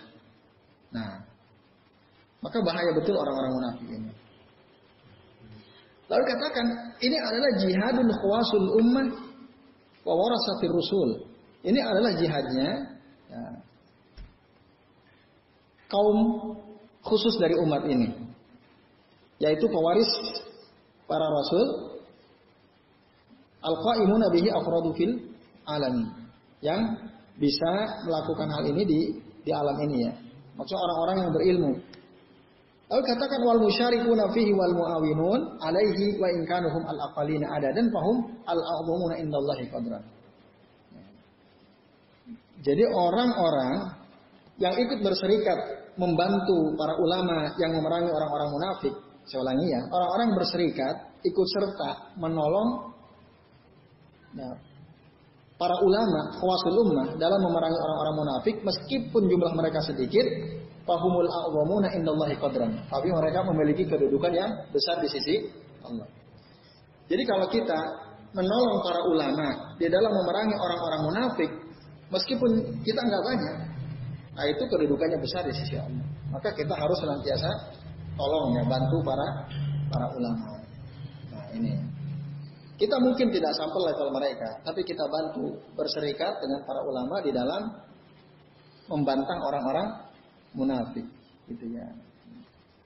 Nah, 0.95 1.11
maka 2.39 2.57
bahaya 2.63 2.91
betul 2.95 3.19
orang-orang 3.19 3.51
munafik 3.51 3.87
ini. 3.91 4.11
Lalu 6.09 6.23
katakan, 6.25 6.65
ini 7.05 7.17
adalah 7.21 7.51
jihadun 7.61 8.07
khawasul 8.09 8.67
ummah 8.81 9.07
wa 10.07 10.13
warasatir 10.15 10.73
rusul. 10.73 11.28
Ini 11.59 11.79
adalah 11.83 12.11
jihadnya 12.15 12.69
ya, 13.27 13.43
kaum 15.91 16.17
khusus 17.03 17.35
dari 17.35 17.55
umat 17.59 17.83
ini. 17.89 18.15
Yaitu 19.39 19.67
pewaris 19.71 20.07
para 21.07 21.23
rasul 21.27 21.67
al-qaimuna 23.63 24.27
bihi 24.31 24.47
afradu 24.51 24.91
fil 24.95 25.15
alami 25.67 26.07
yang 26.59 26.95
bisa 27.39 28.03
melakukan 28.03 28.51
hal 28.51 28.63
ini 28.67 28.83
di 28.83 28.99
di 29.43 29.51
alam 29.51 29.75
ini 29.87 30.07
ya. 30.07 30.13
Maksudnya 30.59 30.79
orang-orang 30.83 31.17
yang 31.23 31.31
berilmu. 31.31 31.71
Lalu 32.89 33.03
katakan 33.05 33.39
wal 33.45 33.61
musyarikuna 33.63 34.33
fihi 34.33 34.51
wal 34.51 34.75
muawinun 34.75 35.39
alaihi 35.61 36.19
wa 36.19 36.27
in 36.35 36.41
kanuhum 36.43 36.83
al 36.83 36.99
aqalina 37.11 37.47
adadan 37.55 37.87
fahum 37.93 38.17
al 38.49 38.59
a'dhamuna 38.59 39.15
indallahi 39.23 39.63
qadran. 39.71 40.03
Jadi 42.59 42.83
orang-orang 42.83 43.95
yang 44.59 44.75
ikut 44.75 44.99
berserikat 44.99 45.59
membantu 45.95 46.75
para 46.75 46.95
ulama 46.99 47.55
yang 47.59 47.71
memerangi 47.75 48.11
orang-orang 48.11 48.49
munafik 48.51 48.93
saya 49.29 49.45
ulangi 49.45 49.67
ya, 49.69 49.81
orang-orang 49.93 50.27
berserikat 50.41 50.95
ikut 51.21 51.47
serta 51.53 52.17
menolong 52.17 52.97
nah, 54.33 54.57
para 55.61 55.77
ulama, 55.85 56.33
khawasul 56.33 56.81
ummah 56.81 57.13
dalam 57.21 57.37
memerangi 57.45 57.77
orang-orang 57.77 58.15
munafik 58.25 58.55
meskipun 58.65 59.29
jumlah 59.29 59.53
mereka 59.53 59.85
sedikit, 59.85 60.25
fahumul 60.81 61.29
a'zamuna 61.29 61.93
indallahi 61.93 62.41
qadran. 62.41 62.73
Tapi 62.89 63.07
mereka 63.13 63.45
memiliki 63.45 63.85
kedudukan 63.85 64.33
yang 64.33 64.49
besar 64.73 64.97
di 64.97 65.09
sisi 65.13 65.45
Allah. 65.85 66.09
Jadi 67.05 67.23
kalau 67.29 67.45
kita 67.53 67.79
menolong 68.33 68.81
para 68.81 69.01
ulama 69.13 69.77
di 69.77 69.85
dalam 69.93 70.09
memerangi 70.09 70.57
orang-orang 70.57 71.01
munafik, 71.05 71.51
meskipun 72.09 72.81
kita 72.85 73.01
nggak 73.01 73.23
banyak, 73.23 73.55
nah 74.35 74.45
itu 74.45 74.63
kedudukannya 74.65 75.17
besar 75.21 75.45
di 75.45 75.53
sisi 75.53 75.77
Allah. 75.77 76.05
Maka 76.29 76.53
kita 76.53 76.73
harus 76.77 76.97
senantiasa 77.01 77.49
tolong 78.13 78.57
ya 78.57 78.63
bantu 78.69 79.01
para 79.01 79.27
para 79.89 80.05
ulama. 80.13 80.61
Nah 81.33 81.45
ini 81.57 81.73
kita 82.79 82.95
mungkin 83.01 83.27
tidak 83.33 83.51
sampai 83.59 83.91
level 83.91 84.09
mereka, 84.15 84.49
tapi 84.63 84.81
kita 84.87 85.03
bantu 85.09 85.57
berserikat 85.75 86.39
dengan 86.39 86.63
para 86.63 86.79
ulama 86.85 87.19
di 87.19 87.31
dalam 87.35 87.75
membantang 88.87 89.39
orang-orang 89.43 89.87
munafik, 90.55 91.05
gitu 91.51 91.65
ya. 91.75 91.85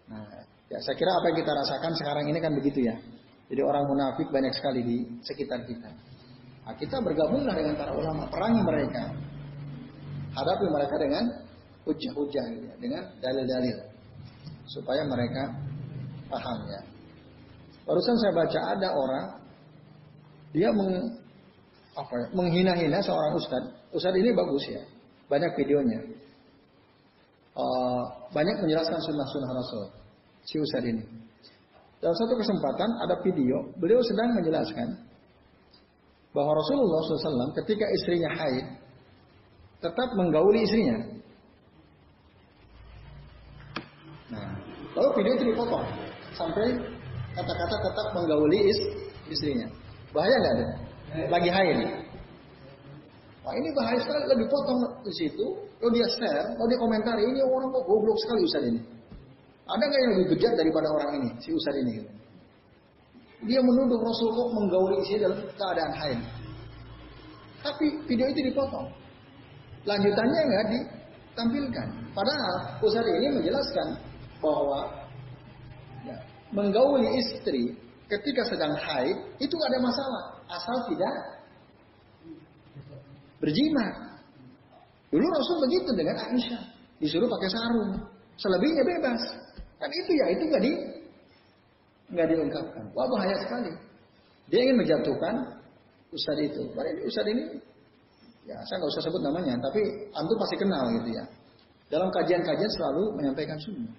Nah, 0.10 0.26
ya 0.68 0.82
saya 0.84 0.98
kira 0.98 1.14
apa 1.16 1.32
yang 1.32 1.38
kita 1.46 1.52
rasakan 1.54 1.94
sekarang 1.96 2.26
ini 2.28 2.42
kan 2.42 2.52
begitu 2.58 2.90
ya. 2.90 2.96
Jadi 3.54 3.62
orang 3.62 3.86
munafik 3.86 4.34
banyak 4.34 4.52
sekali 4.58 4.82
di 4.82 4.98
sekitar 5.22 5.62
kita. 5.70 5.94
Nah, 6.64 6.74
kita 6.80 6.96
bergabunglah 7.04 7.56
dengan 7.56 7.76
para 7.76 7.92
ulama, 7.92 8.24
perangi 8.32 8.62
mereka. 8.64 9.04
Hadapi 10.34 10.66
mereka 10.72 10.96
dengan 10.98 11.24
hujah-hujah, 11.84 12.46
dengan 12.80 13.04
dalil-dalil 13.20 13.78
supaya 14.72 15.04
mereka 15.04 15.52
paham 16.32 16.60
ya. 16.72 16.82
Barusan 17.84 18.16
saya 18.16 18.32
baca 18.32 18.60
ada 18.74 18.90
orang 18.96 19.26
dia 20.56 20.72
meng, 20.72 21.20
apa 21.94 22.14
ya, 22.16 22.26
menghina-hina 22.32 23.04
seorang 23.04 23.36
ustadz. 23.36 23.74
Ustadz 23.92 24.18
ini 24.18 24.32
bagus 24.32 24.64
ya, 24.72 24.82
banyak 25.28 25.52
videonya. 25.60 26.00
Uh, 27.54 28.02
banyak 28.34 28.66
menjelaskan 28.66 28.98
sunnah-sunnah 28.98 29.52
Rasul 29.52 29.84
si 30.48 30.58
ustadz 30.58 30.90
ini. 30.90 31.04
Dalam 32.00 32.16
satu 32.18 32.34
kesempatan 32.40 32.90
ada 33.04 33.16
video, 33.22 33.70
beliau 33.78 34.02
sedang 34.02 34.34
menjelaskan 34.34 34.88
bahwa 36.34 36.52
Rasulullah 36.58 37.00
SAW 37.06 37.54
ketika 37.62 37.86
istrinya 37.94 38.30
haid 38.34 38.66
tetap 39.80 40.10
menggauli 40.18 40.66
istrinya. 40.66 40.98
Nah, 44.34 44.50
lalu 44.98 45.10
video 45.22 45.34
itu 45.38 45.46
dipotong 45.54 45.86
sampai 46.34 46.74
kata-kata 47.38 47.76
tetap 47.86 48.08
menggauli 48.18 48.60
is, 48.66 48.80
istrinya. 49.30 49.70
Bahaya 50.10 50.36
nggak 50.42 50.54
ada? 50.58 50.68
Lagi 51.30 51.50
haid. 51.54 51.78
Wah 53.44 53.54
ini 53.60 53.70
bahaya 53.76 54.00
sekali, 54.00 54.24
lebih 54.32 54.48
potong 54.48 54.80
di 55.04 55.14
situ, 55.20 55.46
lalu 55.84 56.00
dia 56.00 56.08
share, 56.16 56.56
lalu 56.56 56.68
dia 56.74 56.80
komentari, 56.80 57.22
ini 57.28 57.44
orang 57.44 57.76
kok 57.76 57.84
goblok 57.84 58.18
sekali 58.24 58.42
Ustaz 58.48 58.64
ini. 58.72 58.82
Ada 59.68 59.84
nggak 59.84 60.00
yang 60.00 60.12
lebih 60.16 60.28
bejat 60.32 60.54
daripada 60.56 60.88
orang 60.96 61.10
ini, 61.20 61.30
si 61.44 61.52
Ustaz 61.52 61.76
ini? 61.76 61.92
Gitu. 62.00 62.23
Dia 63.44 63.60
menuduh 63.60 64.00
Rasulullah 64.00 64.50
menggauli 64.56 64.96
istri 65.04 65.20
dalam 65.20 65.40
keadaan 65.56 65.94
haid. 66.00 66.20
Tapi 67.64 67.86
video 68.08 68.28
itu 68.32 68.52
dipotong. 68.52 68.88
Lanjutannya 69.84 70.42
nggak 70.48 70.66
ditampilkan. 70.72 71.88
Padahal 72.16 72.56
Ustaz 72.80 73.04
ini 73.04 73.28
menjelaskan 73.36 73.88
bahwa 74.40 74.80
ya, 76.08 76.18
menggauli 76.56 77.20
istri 77.20 77.76
ketika 78.08 78.48
sedang 78.48 78.76
haid 78.80 79.18
itu 79.40 79.56
ada 79.56 79.78
masalah 79.80 80.24
asal 80.52 80.78
tidak 80.92 81.16
berjima. 83.44 83.86
Dulu 85.12 85.26
Rasul 85.30 85.58
begitu 85.68 85.92
dengan 85.94 86.16
Aisyah, 86.26 86.64
disuruh 86.98 87.30
pakai 87.30 87.50
sarung, 87.52 87.92
selebihnya 88.40 88.82
bebas. 88.88 89.22
Kan 89.78 89.92
itu 89.92 90.12
ya, 90.16 90.26
itu 90.32 90.44
nggak 90.48 90.64
di 90.64 90.72
nggak 92.14 92.28
diungkapkan. 92.30 92.84
Wah 92.94 93.08
bahaya 93.10 93.36
sekali. 93.42 93.72
Dia 94.54 94.60
ingin 94.70 94.78
menjatuhkan 94.86 95.36
Ustad 96.14 96.38
itu. 96.38 96.62
Padahal 96.78 96.94
ini 96.94 97.02
Ustad 97.10 97.26
ini, 97.26 97.44
ya 98.46 98.58
saya 98.70 98.78
nggak 98.78 98.92
usah 98.94 99.04
sebut 99.10 99.22
namanya, 99.26 99.58
tapi 99.58 99.82
antum 100.14 100.38
pasti 100.38 100.56
kenal 100.62 100.86
gitu 101.02 101.10
ya. 101.18 101.26
Dalam 101.90 102.10
kajian-kajian 102.14 102.72
selalu 102.78 103.04
menyampaikan 103.18 103.58
sunnah. 103.58 103.94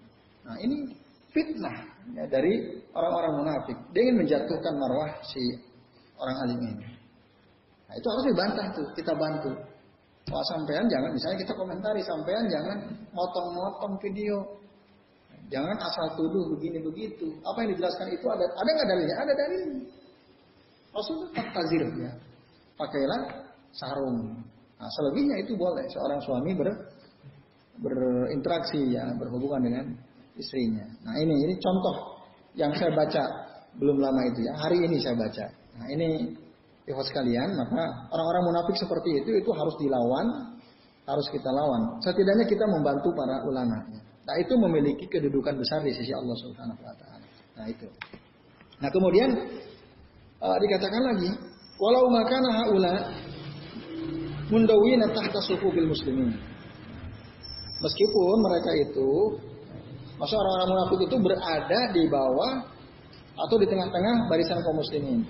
Nah 0.47 0.57
ini 0.63 0.95
fitnah 1.35 1.77
ya, 2.15 2.25
dari 2.31 2.83
orang-orang 2.95 3.33
munafik. 3.43 3.77
Dia 3.91 4.01
ingin 4.07 4.23
menjatuhkan 4.23 4.75
marwah 4.79 5.11
si 5.27 5.43
orang 6.19 6.37
alim 6.47 6.59
ini. 6.63 6.87
Nah 7.91 7.95
itu 7.99 8.07
harus 8.07 8.25
dibantah 8.31 8.67
tuh, 8.75 8.87
kita 8.95 9.13
bantu. 9.15 9.51
Wah 10.33 10.45
sampean 10.49 10.89
jangan, 10.89 11.13
misalnya 11.13 11.39
kita 11.45 11.53
komentari, 11.53 12.01
sampean 12.01 12.49
jangan 12.49 12.79
motong-motong 13.13 14.01
video. 14.01 14.64
Jangan 15.55 15.79
asal 15.79 16.07
tuduh 16.19 16.51
begini 16.59 16.83
begitu. 16.83 17.31
Apa 17.47 17.63
yang 17.63 17.79
dijelaskan 17.79 18.11
itu 18.11 18.27
ada 18.27 18.43
ada 18.43 18.69
nggak 18.75 18.89
dalilnya? 18.91 19.17
Ada 19.23 19.33
dalilnya. 19.39 19.83
Rasul 20.91 21.17
tetap 21.31 21.47
tazir 21.55 21.83
ya. 21.95 22.11
Pakailah 22.75 23.23
sarung. 23.71 24.35
Nah, 24.75 24.91
selebihnya 24.99 25.47
itu 25.47 25.55
boleh 25.55 25.87
seorang 25.95 26.19
suami 26.27 26.59
ber, 26.59 26.75
berinteraksi 27.79 28.99
ya, 28.99 29.15
berhubungan 29.15 29.63
dengan 29.63 29.85
istrinya. 30.35 30.83
Nah, 31.07 31.15
ini 31.23 31.35
ini 31.47 31.55
contoh 31.63 32.19
yang 32.59 32.75
saya 32.75 32.91
baca 32.91 33.23
belum 33.79 34.03
lama 34.03 34.21
itu 34.35 34.43
ya. 34.43 34.53
Hari 34.59 34.79
ini 34.83 34.99
saya 34.99 35.15
baca. 35.15 35.47
Nah, 35.79 35.87
ini 35.95 36.35
ikhwas 36.87 37.15
sekalian, 37.15 37.55
maka 37.55 38.11
orang-orang 38.11 38.43
munafik 38.51 38.75
seperti 38.75 39.23
itu 39.23 39.31
itu 39.39 39.51
harus 39.55 39.75
dilawan, 39.79 40.27
harus 41.07 41.27
kita 41.31 41.51
lawan. 41.51 42.03
Setidaknya 42.03 42.47
kita 42.47 42.67
membantu 42.67 43.15
para 43.15 43.47
ulama. 43.47 43.79
Nah, 44.25 44.35
itu 44.41 44.55
memiliki 44.57 45.05
kedudukan 45.05 45.61
besar 45.61 45.85
di 45.85 45.93
sisi 45.93 46.13
Allah 46.17 46.37
Subhanahu 46.41 46.81
wa 46.81 46.95
taala. 46.97 47.27
Nah, 47.61 47.67
itu. 47.69 47.89
Nah, 48.81 48.89
kemudian 48.89 49.31
uh, 50.41 50.57
dikatakan 50.65 51.03
lagi, 51.13 51.31
walau 51.77 52.09
makana 52.09 52.51
haula 52.65 52.95
mundawina 54.49 55.13
tahta 55.13 55.41
bil 55.61 55.89
muslimin. 55.89 56.33
Meskipun 57.85 58.37
mereka 58.41 58.71
itu, 58.81 59.11
masa 60.17 60.41
orang-orang 60.41 60.69
munafik 60.73 61.01
itu 61.05 61.17
berada 61.21 61.81
di 61.93 62.03
bawah 62.09 62.53
atau 63.35 63.57
di 63.61 63.67
tengah-tengah 63.69 64.17
barisan 64.33 64.57
kaum 64.65 64.79
muslimin. 64.81 65.21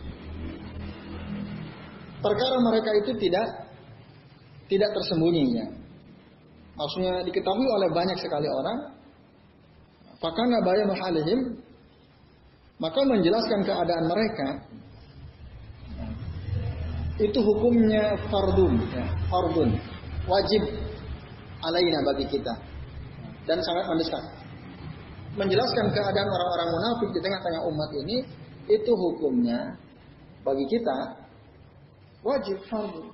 Perkara 2.23 2.57
mereka 2.63 2.91
itu 3.05 3.11
tidak 3.21 3.47
tidak 4.71 4.91
tersembunyi 4.97 5.45
ya. 5.61 5.67
Maksudnya 6.75 7.23
diketahui 7.23 7.67
oleh 7.71 7.89
banyak 7.95 8.19
sekali 8.19 8.51
orang. 8.51 8.79
Fakana 10.19 10.59
bayanu 10.65 10.95
halihim 10.97 11.41
maka 12.83 13.01
menjelaskan 13.07 13.61
keadaan 13.63 14.05
mereka 14.11 14.49
itu 17.23 17.39
hukumnya 17.39 18.19
fardun, 18.27 18.75
ya, 18.91 19.07
fardun, 19.31 19.71
wajib 20.27 20.63
alaina 21.63 22.03
bagi 22.03 22.27
kita 22.27 22.55
dan 23.47 23.63
sangat 23.63 23.87
mendesak. 23.87 24.25
Menjelaskan 25.35 25.87
keadaan 25.95 26.31
orang-orang 26.31 26.69
munafik 26.75 27.09
di 27.15 27.21
tengah-tengah 27.23 27.63
umat 27.67 27.91
ini 28.07 28.17
itu 28.71 28.91
hukumnya 28.91 29.79
bagi 30.43 30.67
kita 30.67 30.99
wajib 32.27 32.59
fardun. 32.67 33.07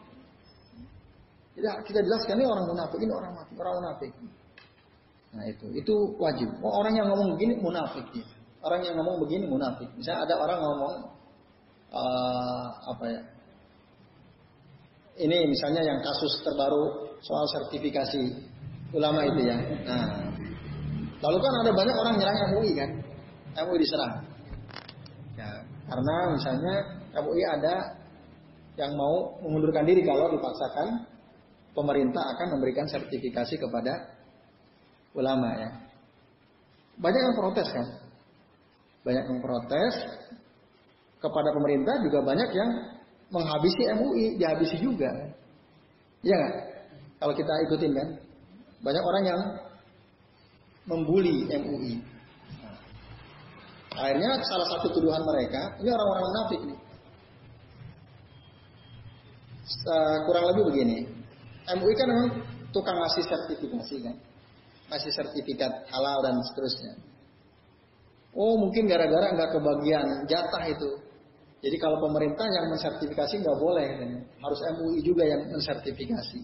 Tidak 1.61 1.77
kita 1.85 2.01
jelaskan 2.01 2.41
ini 2.41 2.49
orang 2.49 2.65
munafik, 2.65 2.99
ini 3.05 3.13
orang 3.13 3.37
munafik, 3.37 3.57
orang 3.61 3.75
munafik. 3.85 4.13
Nah 5.31 5.45
itu, 5.45 5.67
itu 5.77 5.95
wajib. 6.17 6.49
Oh, 6.65 6.73
orang 6.81 6.97
yang 6.97 7.07
ngomong 7.13 7.37
begini 7.37 7.61
munafik 7.61 8.03
ya. 8.17 8.25
Orang 8.65 8.81
yang 8.81 8.97
ngomong 8.97 9.21
begini 9.25 9.45
munafik. 9.45 9.89
Misalnya 9.93 10.25
ada 10.25 10.35
orang 10.41 10.59
ngomong 10.61 10.95
uh, 11.93 12.67
apa 12.97 13.05
ya? 13.09 13.21
Ini 15.21 15.39
misalnya 15.53 15.85
yang 15.85 16.01
kasus 16.01 16.41
terbaru 16.41 17.13
soal 17.21 17.45
sertifikasi 17.61 18.21
ulama 18.97 19.21
itu 19.29 19.41
ya. 19.45 19.57
Nah, 19.85 20.33
lalu 21.21 21.39
kan 21.45 21.53
ada 21.61 21.71
banyak 21.77 21.97
orang 21.97 22.15
nyerang 22.17 22.39
MUI 22.57 22.73
kan, 22.73 22.91
MUI 23.69 23.79
diserang. 23.85 24.25
Ya, 25.37 25.51
karena 25.93 26.17
misalnya 26.33 26.75
MUI 27.21 27.43
ada 27.45 27.75
yang 28.81 28.97
mau 28.97 29.37
mengundurkan 29.45 29.85
diri 29.85 30.01
kalau 30.09 30.33
dipaksakan 30.33 31.05
pemerintah 31.77 32.25
akan 32.37 32.59
memberikan 32.59 32.87
sertifikasi 32.91 33.55
kepada 33.57 33.93
ulama 35.15 35.49
ya. 35.55 35.71
Banyak 37.01 37.21
yang 37.21 37.37
protes 37.39 37.69
kan, 37.73 37.87
banyak 39.07 39.25
yang 39.25 39.41
protes 39.41 39.95
kepada 41.21 41.49
pemerintah 41.53 41.95
juga 42.05 42.19
banyak 42.25 42.51
yang 42.53 42.71
menghabisi 43.31 43.83
MUI, 43.97 44.37
dihabisi 44.37 44.77
juga. 44.83 45.09
Nggak? 46.21 46.53
Kalau 47.21 47.33
kita 47.37 47.53
ikutin 47.69 47.93
kan, 47.97 48.09
banyak 48.81 49.05
orang 49.05 49.25
yang 49.25 49.41
membuli 50.89 51.47
MUI. 51.49 51.95
akhirnya 53.91 54.39
salah 54.47 54.69
satu 54.71 54.97
tuduhan 54.97 55.21
mereka, 55.21 55.77
ini 55.83 55.91
orang-orang 55.93 56.25
munafik 56.25 56.61
nih. 56.63 56.79
Kurang 60.25 60.45
lebih 60.51 60.63
begini, 60.73 60.99
MUI 61.79 61.95
kan 61.95 62.07
memang 62.11 62.29
tukang 62.75 62.97
ngasih 62.99 63.25
sertifikasi 63.27 63.97
kan, 64.03 64.17
ngasih 64.91 65.13
sertifikat 65.15 65.87
halal 65.91 66.19
dan 66.25 66.35
seterusnya. 66.51 66.95
Oh 68.35 68.59
mungkin 68.59 68.87
gara-gara 68.87 69.35
nggak 69.35 69.51
kebagian 69.55 70.07
jatah 70.31 70.65
itu. 70.71 70.91
Jadi 71.61 71.77
kalau 71.77 72.01
pemerintah 72.01 72.47
yang 72.49 72.73
mensertifikasi 72.73 73.35
nggak 73.43 73.59
boleh, 73.61 73.87
harus 74.41 74.61
MUI 74.81 75.05
juga 75.05 75.29
yang 75.29 75.51
mensertifikasi. 75.53 76.41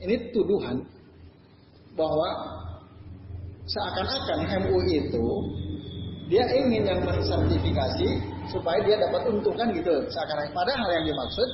Ini 0.00 0.30
tuduhan 0.30 0.80
bahwa 1.98 2.28
seakan-akan 3.66 4.70
MUI 4.70 5.10
itu 5.10 5.26
dia 6.30 6.46
ingin 6.54 6.86
yang 6.86 7.00
mensertifikasi 7.02 8.08
supaya 8.54 8.78
dia 8.86 8.96
dapat 9.02 9.26
untungan 9.26 9.74
gitu. 9.74 9.94
Seakan-akan 10.14 10.54
padahal 10.54 10.88
yang 10.94 11.04
dimaksud 11.10 11.48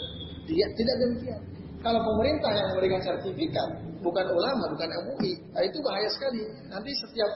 dia 0.45 0.66
tidak 0.77 0.97
demikian. 1.01 1.43
Kalau 1.87 2.03
pemerintah 2.03 2.51
yang 2.51 2.66
memberikan 2.74 2.99
sertifikat, 2.99 3.68
bukan 4.03 4.26
ulama, 4.34 4.74
bukan 4.74 4.91
MUI, 5.07 5.39
nah 5.55 5.62
itu 5.62 5.78
bahaya 5.87 6.11
sekali. 6.11 6.43
Nanti 6.66 6.91
setiap 6.99 7.30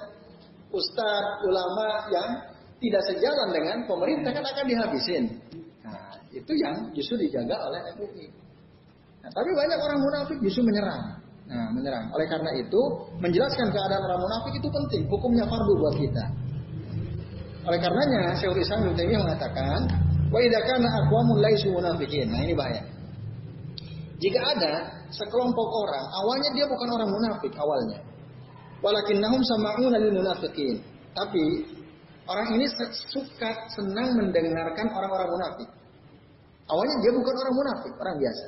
ustadz, 0.74 1.46
ulama 1.46 2.11
yang 2.11 2.28
tidak 2.82 2.98
sejalan 3.07 3.55
dengan 3.55 3.86
pemerintah 3.86 4.34
kan 4.34 4.42
akan 4.42 4.64
dihabisin. 4.66 5.38
Nah, 5.86 6.18
itu 6.34 6.51
yang 6.59 6.90
justru 6.98 7.14
dijaga 7.22 7.62
oleh 7.62 7.94
MUI. 7.94 8.26
Nah, 9.22 9.30
tapi 9.30 9.55
banyak 9.55 9.78
orang 9.78 9.98
munafik 10.03 10.38
justru 10.42 10.66
menyerang. 10.66 11.14
Nah, 11.46 11.70
menyerang. 11.70 12.11
Oleh 12.11 12.26
karena 12.26 12.51
itu, 12.59 12.82
menjelaskan 13.22 13.70
keadaan 13.70 14.03
orang 14.03 14.18
munafik 14.18 14.59
itu 14.59 14.66
penting. 14.66 15.07
Hukumnya 15.07 15.46
fardu 15.46 15.72
buat 15.78 15.94
kita. 15.94 16.24
Oleh 17.70 17.78
karenanya, 17.78 18.34
Syaikhul 18.34 18.66
Islam 18.66 18.82
Ibnu 18.82 18.98
Taimiyah 18.98 19.22
mengatakan, 19.22 19.78
"Wa 20.26 20.42
idza 20.42 20.59
kana 20.66 20.90
aqwamun 21.07 21.38
laisu 21.38 21.70
munafiqin." 21.70 22.26
Nah, 22.34 22.42
ini 22.42 22.59
bahaya. 22.59 22.82
Jika 24.21 24.41
ada 24.53 24.73
sekelompok 25.09 25.68
orang, 25.89 26.05
awalnya 26.12 26.51
dia 26.53 26.68
bukan 26.68 26.89
orang 26.93 27.09
munafik 27.09 27.53
awalnya. 27.57 27.99
Walakinnahum 28.85 29.41
sama'una 29.45 29.97
lil 29.97 30.12
munafiqin. 30.21 30.77
Tapi 31.11 31.45
Orang 32.31 32.47
ini 32.55 32.66
suka 33.11 33.51
senang 33.75 34.14
mendengarkan 34.14 34.87
orang-orang 34.95 35.29
munafik. 35.35 35.68
Awalnya 36.71 36.97
dia 37.03 37.12
bukan 37.18 37.35
orang 37.35 37.55
munafik, 37.59 37.93
orang 37.99 38.16
biasa. 38.23 38.47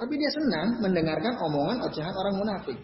Tapi 0.00 0.14
dia 0.16 0.30
senang 0.32 0.68
mendengarkan 0.80 1.34
omongan 1.44 1.84
ocehan 1.84 2.14
orang 2.16 2.34
munafik. 2.40 2.78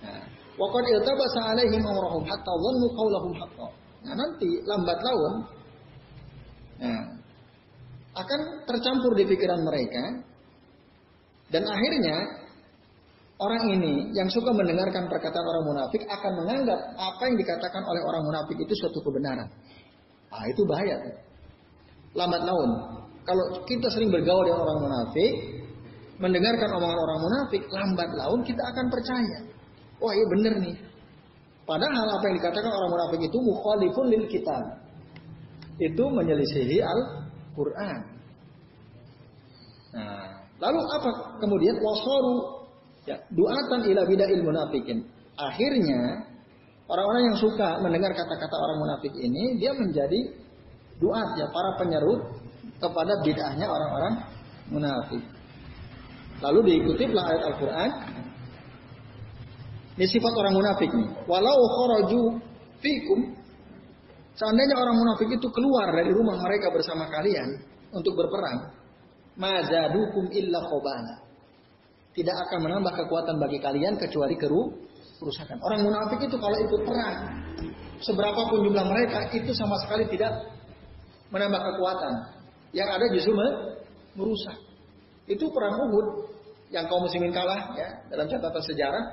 Nah, 0.00 0.24
Waqad 0.56 0.84
iltabasa 0.88 1.40
alaihim 1.52 1.84
amrahum 1.84 2.24
hatta 2.24 2.52
dhannu 2.52 2.86
qawlahum 2.96 3.32
haqqa. 3.36 3.68
Nah, 4.08 4.14
nanti 4.16 4.50
lambat 4.64 4.98
laun 5.04 5.34
nah, 6.80 7.02
akan 8.16 8.40
tercampur 8.64 9.12
di 9.20 9.28
pikiran 9.28 9.60
mereka 9.68 10.31
dan 11.52 11.68
akhirnya 11.68 12.16
orang 13.36 13.64
ini 13.76 13.92
yang 14.16 14.32
suka 14.32 14.56
mendengarkan 14.56 15.04
perkataan 15.12 15.44
orang 15.44 15.64
munafik 15.68 16.02
akan 16.08 16.32
menganggap 16.40 16.80
apa 16.96 17.22
yang 17.28 17.36
dikatakan 17.36 17.82
oleh 17.84 18.02
orang 18.08 18.22
munafik 18.24 18.56
itu 18.56 18.72
suatu 18.80 19.04
kebenaran. 19.04 19.52
Ah 20.32 20.48
itu 20.48 20.64
bahaya. 20.64 20.96
Lambat 22.16 22.42
laun. 22.48 22.70
Kalau 23.22 23.44
kita 23.68 23.86
sering 23.92 24.08
bergaul 24.10 24.48
dengan 24.48 24.64
orang 24.64 24.78
munafik, 24.80 25.32
mendengarkan 26.18 26.72
omongan 26.72 26.98
orang 26.98 27.20
munafik, 27.20 27.62
lambat 27.68 28.10
laun 28.16 28.40
kita 28.42 28.62
akan 28.64 28.86
percaya. 28.88 29.38
Wah 30.00 30.12
iya 30.16 30.26
bener 30.32 30.54
nih. 30.58 30.76
Padahal 31.62 32.08
apa 32.18 32.24
yang 32.26 32.36
dikatakan 32.42 32.72
orang 32.72 32.90
munafik 32.90 33.20
itu 33.22 33.38
mukhalifun 33.38 34.06
lil 34.10 34.24
kitab. 34.26 34.82
Itu 35.78 36.04
menyelisihi 36.10 36.80
Al-Quran. 36.80 37.98
Nah, 39.92 40.21
lalu 40.62 40.78
apa 40.94 41.10
kemudian 41.42 41.74
wasoru 41.82 42.62
Ya, 43.02 43.18
duatan 43.34 43.82
ila 43.82 44.02
bida'il 44.06 44.46
munafikin. 44.46 45.02
Akhirnya 45.34 46.22
orang-orang 46.86 47.34
yang 47.34 47.36
suka 47.42 47.82
mendengar 47.82 48.14
kata-kata 48.14 48.54
orang 48.54 48.78
munafik 48.78 49.10
ini 49.18 49.58
dia 49.58 49.74
menjadi 49.74 50.38
duat 51.02 51.34
ya 51.34 51.50
para 51.50 51.74
penyeru 51.82 52.30
kepada 52.78 53.18
bid'ahnya 53.26 53.66
orang-orang 53.66 54.14
munafik. 54.70 55.22
Lalu 56.46 56.58
diikutilah 56.70 57.24
ayat 57.26 57.42
Al-Qur'an. 57.54 57.90
Ini 59.98 60.06
sifat 60.06 60.32
orang 60.38 60.54
munafik 60.54 60.90
nih. 60.94 61.08
Walau 61.26 61.58
kharaju 61.58 62.22
fikum 62.80 63.20
Seandainya 64.32 64.80
orang 64.80 64.96
munafik 64.96 65.28
itu 65.28 65.44
keluar 65.52 65.92
dari 65.92 66.08
rumah 66.08 66.40
mereka 66.40 66.72
bersama 66.72 67.04
kalian 67.12 67.52
untuk 67.92 68.16
berperang, 68.16 68.72
mazadukum 69.38 70.28
illa 70.32 70.60
khobana 70.68 71.14
tidak 72.12 72.36
akan 72.48 72.58
menambah 72.68 72.92
kekuatan 72.92 73.40
bagi 73.40 73.58
kalian 73.60 73.96
kecuali 73.96 74.36
keru 74.36 74.68
kerusakan. 75.16 75.56
Orang 75.64 75.80
munafik 75.86 76.20
itu 76.26 76.36
kalau 76.36 76.56
ikut 76.58 76.82
perang, 76.84 77.16
seberapapun 78.02 78.68
jumlah 78.68 78.84
mereka 78.90 79.32
itu 79.32 79.54
sama 79.56 79.80
sekali 79.80 80.04
tidak 80.12 80.34
menambah 81.32 81.60
kekuatan. 81.72 82.14
Yang 82.76 82.88
ada 82.88 83.06
justru 83.16 83.32
merusak. 84.18 84.58
Itu 85.24 85.48
perang 85.54 85.78
Uhud 85.88 86.06
yang 86.72 86.88
kaum 86.88 87.04
muslimin 87.04 87.32
kalah 87.32 87.76
ya 87.76 87.88
dalam 88.08 88.26
catatan 88.28 88.64
sejarah 88.64 89.04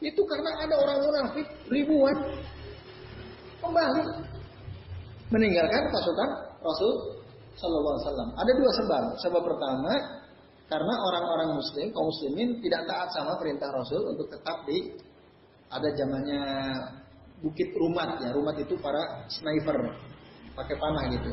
itu 0.00 0.20
karena 0.24 0.50
ada 0.64 0.74
orang 0.80 0.98
munafik 1.04 1.46
ribuan 1.68 2.16
kembali 3.60 4.02
meninggalkan 5.28 5.82
pasukan 5.92 6.30
Rasul 6.64 6.92
Shallallahu 7.58 7.94
Alaihi 7.94 8.06
Wasallam. 8.06 8.30
Ada 8.34 8.52
dua 8.58 8.70
sebab. 8.74 9.04
Sebab 9.22 9.42
pertama 9.42 9.92
karena 10.64 10.94
orang-orang 10.96 11.60
muslim, 11.60 11.86
kaum 11.92 12.08
muslimin 12.08 12.48
tidak 12.64 12.82
taat 12.88 13.08
sama 13.12 13.36
perintah 13.36 13.68
Rasul 13.68 14.00
untuk 14.16 14.26
tetap 14.32 14.64
di 14.64 14.96
ada 15.68 15.88
zamannya 15.92 16.42
bukit 17.44 17.70
rumat 17.76 18.18
ya. 18.22 18.32
Rumat 18.32 18.56
itu 18.58 18.74
para 18.80 19.28
sniper 19.28 19.76
pakai 20.54 20.76
panah 20.78 21.04
gitu. 21.12 21.30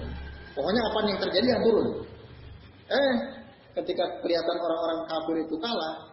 Pokoknya 0.51 0.81
apa 0.83 0.97
yang 1.07 1.19
terjadi 1.21 1.47
ya 1.47 1.59
turun. 1.63 1.87
Eh, 2.91 3.13
ketika 3.79 4.03
kelihatan 4.19 4.57
orang-orang 4.59 4.99
kafir 5.07 5.35
itu 5.47 5.55
kalah, 5.63 6.11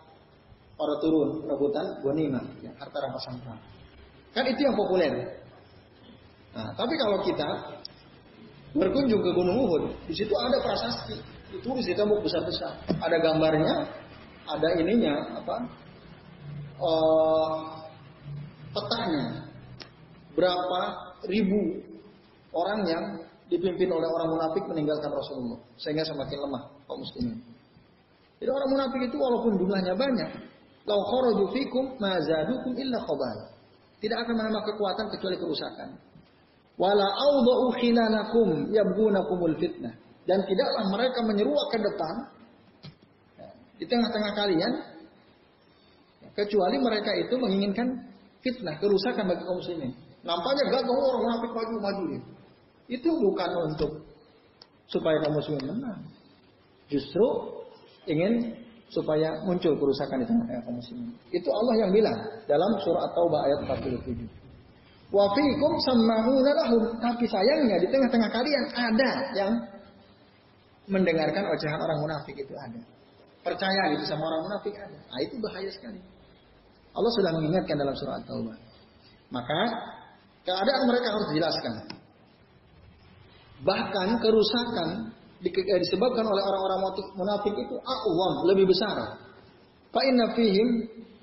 pada 0.79 0.95
turun 1.03 1.43
rebutan 1.43 1.87
gonima, 2.07 2.39
ya, 2.63 2.71
harta 2.79 2.99
rampasan. 3.03 3.35
Kan 4.31 4.47
itu 4.47 4.63
yang 4.63 4.79
populer. 4.79 5.11
Nah, 6.55 6.71
tapi 6.79 6.95
kalau 6.95 7.19
kita 7.27 7.78
berkunjung 8.77 9.23
ke 9.25 9.31
Gunung 9.33 9.57
Uhud, 9.65 9.83
di 10.05 10.15
situ 10.17 10.35
ada 10.37 10.61
prasasti 10.61 11.17
ditulis 11.53 11.85
di 11.89 11.95
tembok 11.97 12.21
besar-besar. 12.25 12.77
Ada 13.01 13.17
gambarnya, 13.21 13.75
ada 14.45 14.69
ininya 14.77 15.15
apa? 15.41 15.57
Uh, 16.79 17.57
petanya. 18.77 19.49
Berapa 20.37 20.81
ribu 21.27 21.83
orang 22.55 22.87
yang 22.87 23.05
dipimpin 23.49 23.91
oleh 23.91 24.07
orang 24.07 24.29
munafik 24.39 24.63
meninggalkan 24.69 25.11
Rasulullah 25.11 25.59
sehingga 25.81 26.05
semakin 26.05 26.39
lemah 26.47 26.63
kaum 26.87 27.01
muslimin. 27.01 27.39
Jadi 28.39 28.51
orang 28.55 28.71
munafik 28.71 29.01
itu 29.03 29.17
walaupun 29.19 29.53
jumlahnya 29.59 29.99
banyak, 29.99 30.31
lau 30.87 31.01
kharaju 31.11 31.45
mazadukum 31.99 32.73
illa 32.79 32.99
khabal. 33.03 33.39
Tidak 33.99 34.15
akan 34.15 34.35
menambah 34.39 34.63
kekuatan 34.63 35.11
kecuali 35.11 35.37
kerusakan. 35.43 35.91
Wala 36.79 37.07
awda'u 37.11 37.75
khilalakum 37.75 38.71
yabgunakumul 38.71 39.59
fitnah 39.59 39.99
dan 40.31 40.47
tidaklah 40.47 40.85
mereka 40.95 41.21
menyeruak 41.27 41.67
ke 41.75 41.79
depan 41.83 42.15
di 43.83 43.85
tengah-tengah 43.87 44.33
kalian 44.39 44.73
kecuali 46.39 46.77
mereka 46.79 47.11
itu 47.19 47.35
menginginkan 47.35 47.89
fitnah, 48.47 48.79
kerusakan 48.79 49.27
bagi 49.27 49.43
kaum 49.43 49.59
muslimin. 49.59 49.91
Nampaknya 50.23 50.71
gagah 50.71 50.95
orang 50.95 51.23
munafik 51.27 51.51
maju-maju 51.51 52.05
ya. 52.15 52.21
Itu 52.87 53.11
bukan 53.11 53.51
untuk 53.71 53.91
supaya 54.87 55.19
kaum 55.27 55.35
muslimin 55.35 55.67
menang. 55.67 56.01
Justru 56.87 57.27
ingin 58.07 58.55
supaya 58.89 59.43
muncul 59.45 59.75
kerusakan 59.75 60.23
di 60.23 60.27
tengah-tengah 60.31 60.63
kaum 60.63 60.77
muslimin. 60.79 61.11
Itu 61.35 61.49
Allah 61.51 61.75
yang 61.87 61.91
bilang 61.91 62.19
dalam 62.47 62.71
surah 62.87 63.03
At-Taubah 63.11 63.41
ayat 63.51 63.59
47. 63.67 64.38
Wa 65.09 65.25
fiikum 65.33 65.73
samma'una 65.81 66.51
lahum. 66.53 66.83
Tapi 67.01 67.25
sayangnya 67.25 67.81
di 67.81 67.89
tengah-tengah 67.89 68.29
kalian 68.29 68.65
ada 68.77 69.11
yang 69.33 69.53
mendengarkan 70.89 71.49
ocehan 71.49 71.81
orang 71.81 71.99
munafik 72.01 72.37
itu 72.37 72.53
ada. 72.57 72.81
Percaya 73.45 73.83
gitu 73.97 74.05
sama 74.05 74.29
orang 74.29 74.43
munafik 74.49 74.75
ada. 74.77 74.99
Nah 74.99 75.21
itu 75.25 75.35
bahaya 75.41 75.71
sekali. 75.73 76.01
Allah 76.93 77.13
sudah 77.15 77.31
mengingatkan 77.41 77.77
dalam 77.79 77.95
surat 77.97 78.21
Taubah. 78.29 78.57
Maka 79.33 79.61
keadaan 80.45 80.85
mereka 80.89 81.09
harus 81.13 81.29
dijelaskan. 81.33 81.73
Bahkan 83.65 84.09
kerusakan 84.25 84.89
eh, 85.45 85.81
disebabkan 85.83 86.25
oleh 86.25 86.43
orang-orang 86.43 86.81
munafik 87.15 87.55
itu 87.55 87.77
a'wam, 87.79 88.35
lebih 88.51 88.67
besar. 88.69 88.97
Fa 89.89 90.01
inna 90.05 90.37
fihim 90.37 90.69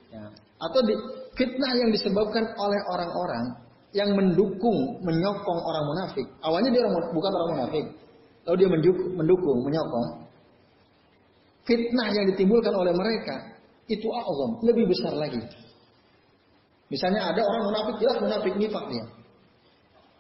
ya, 0.10 0.26
atau 0.58 0.80
di, 0.84 0.94
fitnah 1.36 1.74
yang 1.76 1.90
disebabkan 1.92 2.44
oleh 2.56 2.82
orang-orang 2.90 3.65
yang 3.96 4.12
mendukung, 4.12 5.00
menyokong 5.02 5.60
orang 5.64 5.84
munafik. 5.88 6.28
Awalnya 6.44 6.70
dia 6.76 6.84
orang, 6.84 7.16
bukan 7.16 7.32
orang 7.32 7.50
munafik, 7.56 7.86
Lalu 8.46 8.56
dia 8.62 8.70
mendukung, 9.18 9.58
menyokong. 9.66 10.08
Fitnah 11.66 12.14
yang 12.14 12.30
ditimbulkan 12.30 12.78
oleh 12.78 12.94
mereka 12.94 13.58
itu 13.90 14.06
azam, 14.06 14.62
lebih 14.62 14.86
besar 14.86 15.18
lagi. 15.18 15.42
Misalnya 16.94 17.34
ada 17.34 17.42
orang 17.42 17.64
munafik 17.74 17.96
jelas 17.98 18.22
munafik 18.22 18.54
nifak 18.54 18.86
dia. 18.94 19.06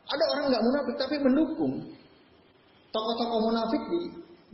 Ada 0.09 0.23
orang 0.33 0.45
nggak 0.49 0.63
munafik 0.65 0.95
tapi 0.97 1.15
mendukung. 1.21 1.73
Tokoh-tokoh 2.89 3.39
munafik 3.45 3.81
di 3.93 3.99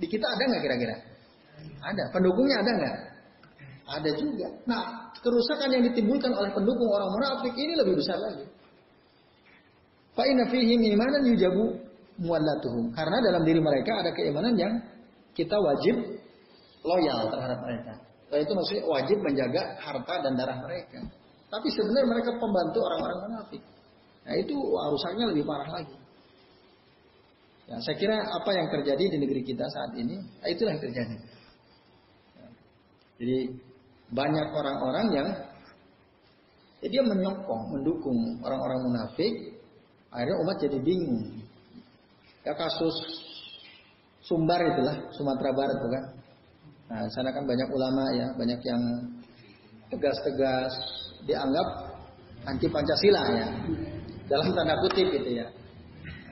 di 0.04 0.08
kita 0.12 0.28
ada 0.28 0.44
nggak 0.52 0.64
kira-kira? 0.68 0.96
Ada. 1.80 2.04
Pendukungnya 2.12 2.60
ada 2.60 2.72
nggak? 2.76 2.98
Ada 3.88 4.10
juga. 4.20 4.48
Nah, 4.68 5.12
kerusakan 5.24 5.72
yang 5.72 5.84
ditimbulkan 5.88 6.36
oleh 6.36 6.52
pendukung 6.52 6.92
orang 6.92 7.08
munafik 7.16 7.56
ini 7.56 7.80
lebih 7.80 7.96
besar 7.96 8.20
lagi. 8.20 8.44
Fa 10.22 10.30
inna 10.30 10.46
fihi 10.54 10.78
imanan 10.78 11.26
yujabu 11.26 11.82
muallatuhum. 12.22 12.94
Karena 12.94 13.18
dalam 13.26 13.42
diri 13.42 13.58
mereka 13.58 14.06
ada 14.06 14.14
keimanan 14.14 14.54
yang 14.54 14.78
kita 15.34 15.58
wajib 15.58 15.98
loyal 16.86 17.26
terhadap 17.34 17.58
mereka. 17.66 17.98
Itu 18.38 18.54
maksudnya 18.54 18.86
wajib 18.86 19.18
menjaga 19.26 19.82
harta 19.82 20.22
dan 20.22 20.38
darah 20.38 20.62
mereka. 20.62 21.02
Tapi 21.50 21.68
sebenarnya 21.74 22.06
mereka 22.06 22.38
pembantu 22.38 22.86
orang-orang 22.86 23.20
munafik. 23.26 23.66
Nah 24.22 24.38
itu 24.38 24.54
rusaknya 24.94 25.26
lebih 25.34 25.42
parah 25.42 25.82
lagi. 25.82 25.98
Ya, 27.66 27.82
saya 27.82 27.98
kira 27.98 28.22
apa 28.22 28.52
yang 28.54 28.70
terjadi 28.70 29.04
di 29.10 29.18
negeri 29.26 29.42
kita 29.42 29.66
saat 29.74 29.98
ini, 29.98 30.22
nah 30.22 30.48
itulah 30.54 30.78
yang 30.78 30.84
terjadi. 30.86 31.18
Ya. 32.38 32.48
Jadi 33.18 33.38
banyak 34.14 34.48
orang-orang 34.54 35.06
yang 35.18 35.28
ya 36.84 36.88
dia 36.94 37.04
menyokong, 37.10 37.64
mendukung 37.74 38.38
orang-orang 38.46 38.80
munafik, 38.86 39.51
akhirnya 40.12 40.38
umat 40.44 40.58
jadi 40.60 40.78
bingung. 40.84 41.42
Ya 42.44 42.54
kasus 42.58 42.96
Sumbar 44.22 44.62
itulah 44.62 44.96
Sumatera 45.18 45.50
Barat 45.50 45.78
tuh 45.82 45.90
kan. 45.90 46.04
Nah, 46.92 47.08
sana 47.16 47.34
kan 47.34 47.48
banyak 47.48 47.70
ulama 47.74 48.04
ya, 48.14 48.28
banyak 48.38 48.60
yang 48.62 48.82
tegas-tegas 49.90 50.74
dianggap 51.26 51.68
anti 52.46 52.68
Pancasila 52.70 53.24
ya. 53.34 53.48
dalam 54.30 54.48
tanda 54.56 54.80
kutip 54.88 55.08
gitu 55.12 55.44
ya. 55.44 55.48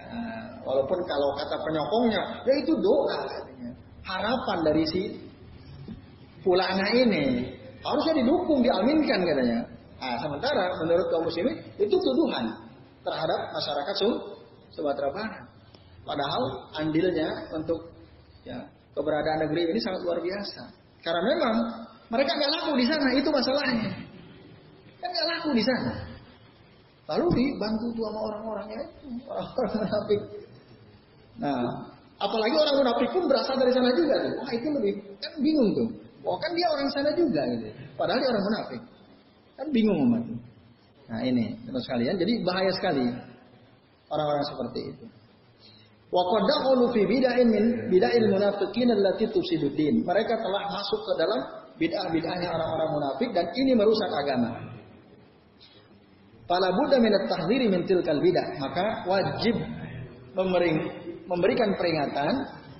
Nah, 0.07 0.63
walaupun 0.63 0.99
kalau 1.03 1.36
kata 1.36 1.55
penyokongnya, 1.59 2.23
ya 2.47 2.53
itu 2.63 2.73
doa. 2.80 3.19
Harapan 3.99 4.57
dari 4.63 4.84
si 4.88 5.01
fulana 6.41 6.88
ini 6.95 7.51
harusnya 7.84 8.15
didukung, 8.23 8.63
diaminkan 8.63 9.19
katanya. 9.27 9.59
Nah, 9.99 10.15
sementara 10.23 10.71
menurut 10.80 11.07
kaum 11.11 11.27
muslimin 11.27 11.59
itu 11.75 11.95
tuduhan 11.99 12.68
terhadap 13.03 13.39
masyarakat 13.55 13.95
Sumatera 14.73 15.09
Barat. 15.11 15.45
Padahal 16.03 16.43
andilnya 16.79 17.29
untuk 17.53 17.91
ya, 18.47 18.57
keberadaan 18.95 19.45
negeri 19.45 19.69
ini 19.69 19.79
sangat 19.79 20.01
luar 20.03 20.19
biasa. 20.23 20.63
Karena 21.05 21.21
memang 21.21 21.55
mereka 22.09 22.31
nggak 22.35 22.51
laku 22.59 22.71
di 22.79 22.85
sana, 22.89 23.09
itu 23.13 23.29
masalahnya. 23.29 23.91
Kan 24.99 25.09
nggak 25.13 25.27
laku 25.37 25.49
di 25.53 25.63
sana. 25.63 25.93
Lalu 27.09 27.25
dibantu 27.33 27.87
tuh 27.97 28.03
sama 28.05 28.19
orang-orangnya 28.29 28.81
orang-orang 29.25 29.73
munafik. 29.81 30.21
Nah, 31.39 31.65
apalagi 32.21 32.55
orang 32.57 32.75
munafik 32.85 33.09
pun 33.09 33.23
berasal 33.25 33.55
dari 33.57 33.73
sana 33.73 33.89
juga 33.97 34.15
tuh. 34.21 34.33
Wah 34.43 34.51
itu 34.53 34.67
lebih 34.69 34.93
kan 35.17 35.33
bingung 35.41 35.69
tuh. 35.73 35.87
Wah 36.21 36.37
kan 36.37 36.51
dia 36.53 36.67
orang 36.69 36.89
sana 36.93 37.09
juga 37.17 37.41
gitu. 37.49 37.65
Padahal 37.97 38.19
dia 38.21 38.29
orang 38.29 38.45
munafik. 38.45 38.81
Kan 39.57 39.67
bingung 39.73 39.97
umat. 40.05 40.23
Nah 41.10 41.22
ini 41.26 41.57
terus 41.66 41.86
kalian. 41.89 42.16
Jadi 42.22 42.34
bahaya 42.45 42.72
sekali 42.78 43.05
orang-orang 44.10 44.45
seperti 44.45 44.80
itu. 44.93 45.05
Wa 46.10 46.26
fi 46.93 47.01
bid'ain 47.05 47.47
min 47.49 47.66
bid'ail 47.89 48.26
munafiqin 48.34 48.89
allati 48.89 49.30
tufsiduddin. 49.30 50.05
Mereka 50.05 50.34
telah 50.38 50.64
masuk 50.74 51.01
ke 51.05 51.14
dalam 51.22 51.41
bid'ah-bid'ahnya 51.78 52.49
orang-orang 52.49 52.89
munafik 52.93 53.30
dan 53.34 53.45
ini 53.53 53.74
merusak 53.78 54.10
agama. 54.10 54.51
Fala 56.49 56.74
budda 56.74 56.97
min 56.97 57.14
at-tahdhiri 57.14 57.70
min 57.70 57.86
tilkal 57.86 58.18
bid'ah. 58.18 58.57
Maka 58.57 58.86
wajib 59.05 59.53
memberi, 60.34 60.72
memberikan 61.30 61.78
peringatan 61.78 62.34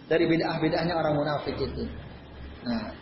dari 0.10 0.26
bid'ah-bid'ahnya 0.26 0.94
orang 0.98 1.14
munafik 1.14 1.54
itu. 1.54 1.86
Nah, 2.66 2.98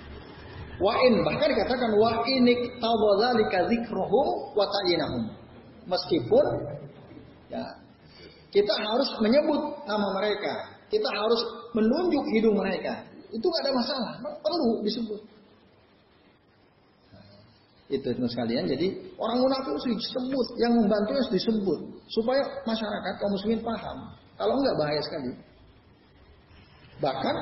wa 0.78 0.94
in 1.06 1.14
bahkan 1.26 1.48
dikatakan 1.50 1.92
wa 1.98 2.22
inik 2.26 2.78
tawadzalika 2.82 3.66
dzikruhum 3.70 4.28
wa 4.54 4.66
ta'yinahum. 4.66 5.24
Meskipun 5.88 6.46
ya 7.48 7.64
kita 8.52 8.74
harus 8.74 9.10
menyebut 9.22 9.62
nama 9.86 10.08
mereka. 10.18 10.54
Kita 10.88 11.10
harus 11.12 11.42
menunjuk 11.76 12.24
hidung 12.32 12.56
mereka. 12.56 13.04
Itu 13.28 13.44
gak 13.44 13.62
ada 13.68 13.72
masalah. 13.76 14.12
Perlu 14.40 14.80
disebut. 14.88 15.20
Itu 17.88 18.08
itu 18.08 18.28
sekalian. 18.28 18.68
Jadi 18.68 19.16
orang 19.16 19.40
munafik 19.40 19.72
harus 19.72 19.88
disebut, 19.88 20.48
yang 20.60 20.76
membantu 20.76 21.12
harus 21.16 21.32
disebut 21.32 21.80
supaya 22.12 22.44
masyarakat 22.68 23.14
kaum 23.20 23.32
muslimin 23.32 23.64
paham. 23.64 24.12
Kalau 24.36 24.54
enggak 24.60 24.76
bahaya 24.76 25.02
sekali. 25.04 25.32
Bahkan 26.98 27.36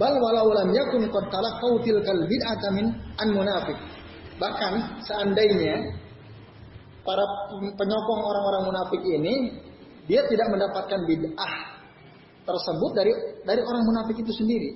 bal 0.00 0.14
walau 0.16 0.48
lam 0.56 0.72
yakun 0.72 1.04
qad 1.12 1.24
talaqau 1.28 1.80
tilkal 1.84 2.22
bid'ata 2.24 2.68
min 2.72 2.86
an 3.20 3.28
munafik. 3.36 3.76
Bahkan 4.40 5.04
seandainya 5.04 5.92
para 7.04 7.24
penyokong 7.76 8.22
orang-orang 8.24 8.62
munafik 8.72 9.02
ini 9.04 9.34
dia 10.08 10.24
tidak 10.26 10.48
mendapatkan 10.50 11.00
bid'ah 11.04 11.54
tersebut 12.42 12.90
dari 12.96 13.12
dari 13.44 13.60
orang 13.60 13.84
munafik 13.84 14.16
itu 14.18 14.32
sendiri. 14.32 14.70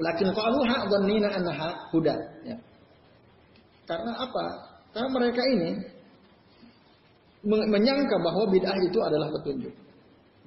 Lakin 0.00 0.32
qaluha 0.32 0.88
dhannina 0.88 1.28
annaha 1.28 1.68
huda. 1.92 2.16
Ya. 2.48 2.56
Karena 3.84 4.16
apa? 4.16 4.44
Karena 4.96 5.08
mereka 5.12 5.42
ini 5.44 5.70
menyangka 7.44 8.16
bahwa 8.24 8.48
bid'ah 8.48 8.78
itu 8.80 8.98
adalah 9.04 9.28
petunjuk. 9.28 9.74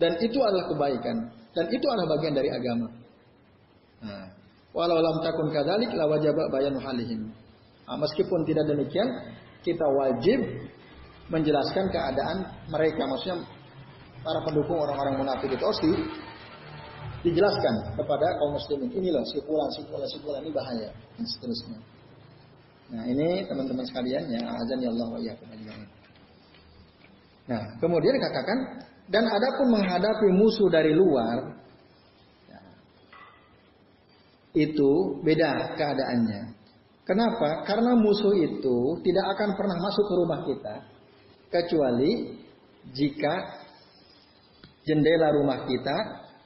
Dan 0.02 0.18
itu 0.18 0.40
adalah 0.42 0.66
kebaikan. 0.74 1.18
Dan 1.54 1.66
itu 1.70 1.86
adalah 1.86 2.18
bagian 2.18 2.34
dari 2.34 2.50
agama. 2.50 2.88
Nah, 4.04 4.26
walau 4.74 4.98
lam 4.98 5.22
takun 5.22 5.54
kadalik 5.54 5.94
la 5.94 6.10
wajaba 6.10 6.50
bayanu 6.50 6.82
halihim. 6.82 7.30
Nah, 7.86 7.98
meskipun 8.02 8.42
tidak 8.50 8.66
demikian, 8.66 9.08
kita 9.62 9.86
wajib 9.86 10.40
menjelaskan 11.30 11.88
keadaan 11.94 12.38
mereka. 12.68 13.06
Maksudnya 13.06 13.46
para 14.26 14.40
pendukung 14.44 14.82
orang-orang 14.82 15.22
munafik 15.22 15.52
itu 15.52 15.64
harus 15.64 15.82
dijelaskan 17.24 17.96
kepada 17.96 18.28
kaum 18.42 18.58
muslimin. 18.58 18.90
Inilah 18.92 19.24
si 19.30 19.40
fulan, 19.48 19.70
si 19.72 19.82
fulan, 19.88 20.08
si 20.12 20.18
fulan 20.20 20.42
ini 20.44 20.52
bahaya 20.52 20.90
dan 21.16 21.26
seterusnya. 21.28 21.80
Nah 22.94 23.04
ini 23.08 23.48
teman-teman 23.48 23.86
sekalian 23.88 24.24
ya 24.28 24.42
azan 24.44 24.80
ya 24.84 24.90
Allah 24.92 25.08
wa 25.08 25.20
Nah 27.44 27.64
kemudian 27.80 28.16
katakan 28.20 28.58
dan 29.12 29.24
adapun 29.28 29.68
menghadapi 29.76 30.28
musuh 30.32 30.72
dari 30.72 30.96
luar 30.96 31.60
ya, 32.48 32.62
itu 34.56 35.20
beda 35.24 35.76
keadaannya. 35.76 36.56
Kenapa? 37.04 37.68
Karena 37.68 38.00
musuh 38.00 38.32
itu 38.32 39.04
tidak 39.04 39.26
akan 39.36 39.50
pernah 39.60 39.76
masuk 39.76 40.06
ke 40.08 40.14
rumah 40.16 40.40
kita 40.48 40.76
kecuali 41.52 42.40
jika 42.96 43.64
jendela 44.88 45.32
rumah 45.36 45.68
kita, 45.68 45.96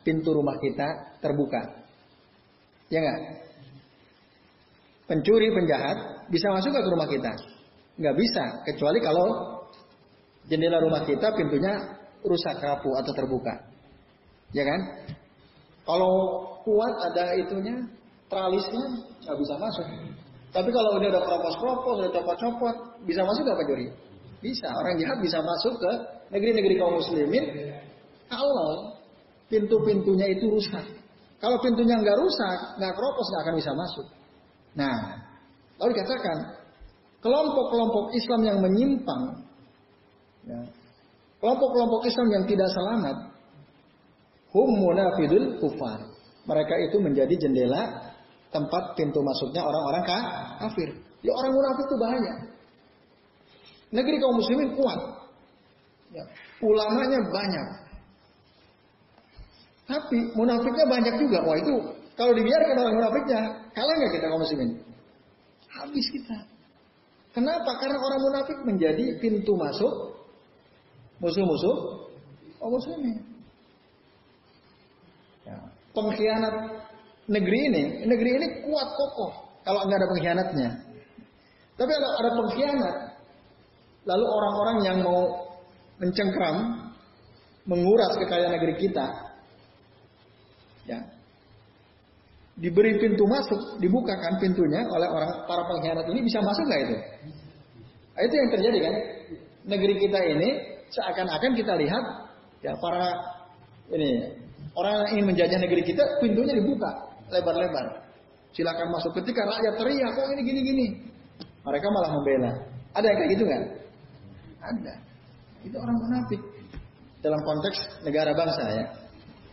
pintu 0.02 0.34
rumah 0.34 0.58
kita 0.58 1.18
terbuka. 1.22 1.62
Ya 2.90 3.02
enggak? 3.06 3.20
Pencuri, 5.08 5.48
penjahat 5.54 6.28
bisa 6.28 6.52
masuk 6.52 6.74
ke 6.74 6.90
rumah 6.92 7.08
kita? 7.10 7.32
Nggak 7.98 8.16
bisa, 8.18 8.44
kecuali 8.68 9.00
kalau 9.02 9.28
jendela 10.46 10.78
rumah 10.84 11.08
kita 11.08 11.34
pintunya 11.34 11.74
rusak 12.24 12.58
rapuh 12.62 12.94
atau 13.02 13.12
terbuka. 13.14 13.54
Ya 14.56 14.64
kan? 14.64 14.82
Kalau 15.84 16.14
kuat 16.64 16.94
ada 17.12 17.36
itunya, 17.40 17.76
tralisnya 18.28 18.86
nggak 19.24 19.38
bisa 19.40 19.56
masuk. 19.60 19.86
Tapi 20.52 20.70
kalau 20.72 20.98
udah 20.98 21.10
ada 21.12 21.22
keropos-keropos, 21.22 21.96
udah 22.02 22.12
copot-copot, 22.16 22.76
bisa 23.06 23.22
masuk 23.24 23.42
nggak 23.44 23.58
Pak 23.60 23.68
Juri? 23.68 23.88
Bisa. 24.40 24.68
Orang 24.72 24.96
jahat 24.98 25.18
bisa 25.20 25.40
masuk 25.44 25.74
ke 25.78 25.92
negeri-negeri 26.32 26.76
kaum 26.80 27.00
muslimin 27.00 27.46
kalau 28.28 28.96
pintu-pintunya 29.48 30.32
itu 30.32 30.48
rusak. 30.52 30.86
Kalau 31.38 31.62
pintunya 31.62 31.96
nggak 32.00 32.18
rusak, 32.18 32.58
nggak 32.82 32.94
keropos, 32.98 33.26
nggak 33.30 33.44
akan 33.46 33.56
bisa 33.56 33.72
masuk. 33.78 34.08
Nah, 34.78 34.98
Lalu 35.78 35.90
dikatakan 35.94 36.38
kelompok-kelompok 37.22 38.14
Islam 38.18 38.42
yang 38.46 38.58
menyimpang, 38.62 39.22
ya, 40.50 40.60
kelompok-kelompok 41.42 42.02
Islam 42.08 42.28
yang 42.34 42.44
tidak 42.50 42.70
selamat, 42.72 43.16
hum 44.54 44.70
munafidul 44.78 45.58
kufar. 45.62 46.00
Mereka 46.48 46.76
itu 46.88 46.98
menjadi 47.04 47.36
jendela 47.36 48.14
tempat 48.50 48.96
pintu 48.96 49.20
masuknya 49.20 49.62
orang-orang 49.66 50.04
kafir. 50.64 50.90
Ya 51.22 51.32
orang 51.36 51.52
munafik 51.52 51.86
itu 51.86 51.98
bahaya. 52.00 52.34
Negeri 53.92 54.16
kaum 54.20 54.36
muslimin 54.40 54.70
kuat. 54.76 55.00
Ya, 56.16 56.24
ulamanya 56.64 57.20
banyak. 57.20 57.68
Tapi 59.88 60.18
munafiknya 60.36 60.86
banyak 60.88 61.16
juga. 61.20 61.44
Wah 61.44 61.58
itu 61.60 61.74
kalau 62.16 62.32
dibiarkan 62.32 62.76
orang 62.80 62.96
munafiknya, 62.96 63.42
kalah 63.76 63.94
nggak 64.00 64.12
kita 64.16 64.26
kaum 64.32 64.44
muslimin? 64.44 64.72
habis 65.78 66.06
kita. 66.10 66.38
Kenapa? 67.38 67.78
Karena 67.78 68.02
orang 68.02 68.22
munafik 68.24 68.60
menjadi 68.66 69.22
pintu 69.22 69.54
masuk 69.54 70.17
musuh-musuh 71.18 71.76
oh 72.62 72.70
muslimin. 72.70 73.18
Ya. 75.46 75.58
Pengkhianat 75.94 76.56
negeri 77.28 77.60
ini, 77.72 77.84
negeri 78.06 78.30
ini 78.38 78.48
kuat 78.68 78.90
kokoh 78.94 79.32
kalau 79.64 79.86
nggak 79.88 80.00
ada 80.00 80.10
pengkhianatnya. 80.14 80.70
Tapi 81.78 81.92
kalau 81.94 82.12
ada 82.18 82.32
pengkhianat, 82.34 82.96
lalu 84.10 84.26
orang-orang 84.26 84.78
yang 84.86 84.98
mau 85.06 85.22
mencengkram, 86.02 86.58
menguras 87.66 88.14
kekayaan 88.18 88.54
negeri 88.58 88.74
kita, 88.82 89.06
ya 90.88 91.00
diberi 92.58 92.98
pintu 92.98 93.24
masuk, 93.30 93.78
dibukakan 93.78 94.42
pintunya 94.42 94.82
oleh 94.90 95.08
orang 95.14 95.46
para 95.46 95.64
pengkhianat 95.70 96.10
ini 96.10 96.26
bisa 96.26 96.42
masuk 96.42 96.66
nggak 96.66 96.82
itu? 96.90 96.98
Nah, 98.18 98.22
itu 98.26 98.34
yang 98.34 98.50
terjadi 98.50 98.78
kan? 98.82 98.94
Negeri 99.68 99.94
kita 100.02 100.20
ini 100.26 100.50
seakan-akan 100.92 101.52
kita 101.56 101.74
lihat 101.76 102.04
ya 102.64 102.74
para 102.80 103.14
ini 103.94 104.36
orang 104.76 104.94
yang 105.04 105.08
ingin 105.18 105.26
menjajah 105.34 105.60
negeri 105.60 105.82
kita 105.84 106.04
pintunya 106.20 106.54
dibuka 106.58 106.90
lebar-lebar. 107.32 108.08
Silakan 108.56 108.90
masuk. 108.90 109.14
Ketika 109.22 109.46
rakyat 109.46 109.74
teriak, 109.78 110.12
kok 110.18 110.28
ini 110.34 110.42
gini-gini, 110.42 110.88
mereka 111.62 111.88
malah 111.94 112.10
membela. 112.16 112.52
Ada 112.96 113.06
yang 113.06 113.18
kayak 113.22 113.32
gitu 113.38 113.44
nggak? 113.46 113.64
Ada. 114.64 114.94
Itu 115.68 115.76
orang 115.78 115.98
munafik 116.00 116.42
dalam 117.22 117.42
konteks 117.44 117.78
negara 118.02 118.32
bangsa 118.34 118.64
ya. 118.72 118.86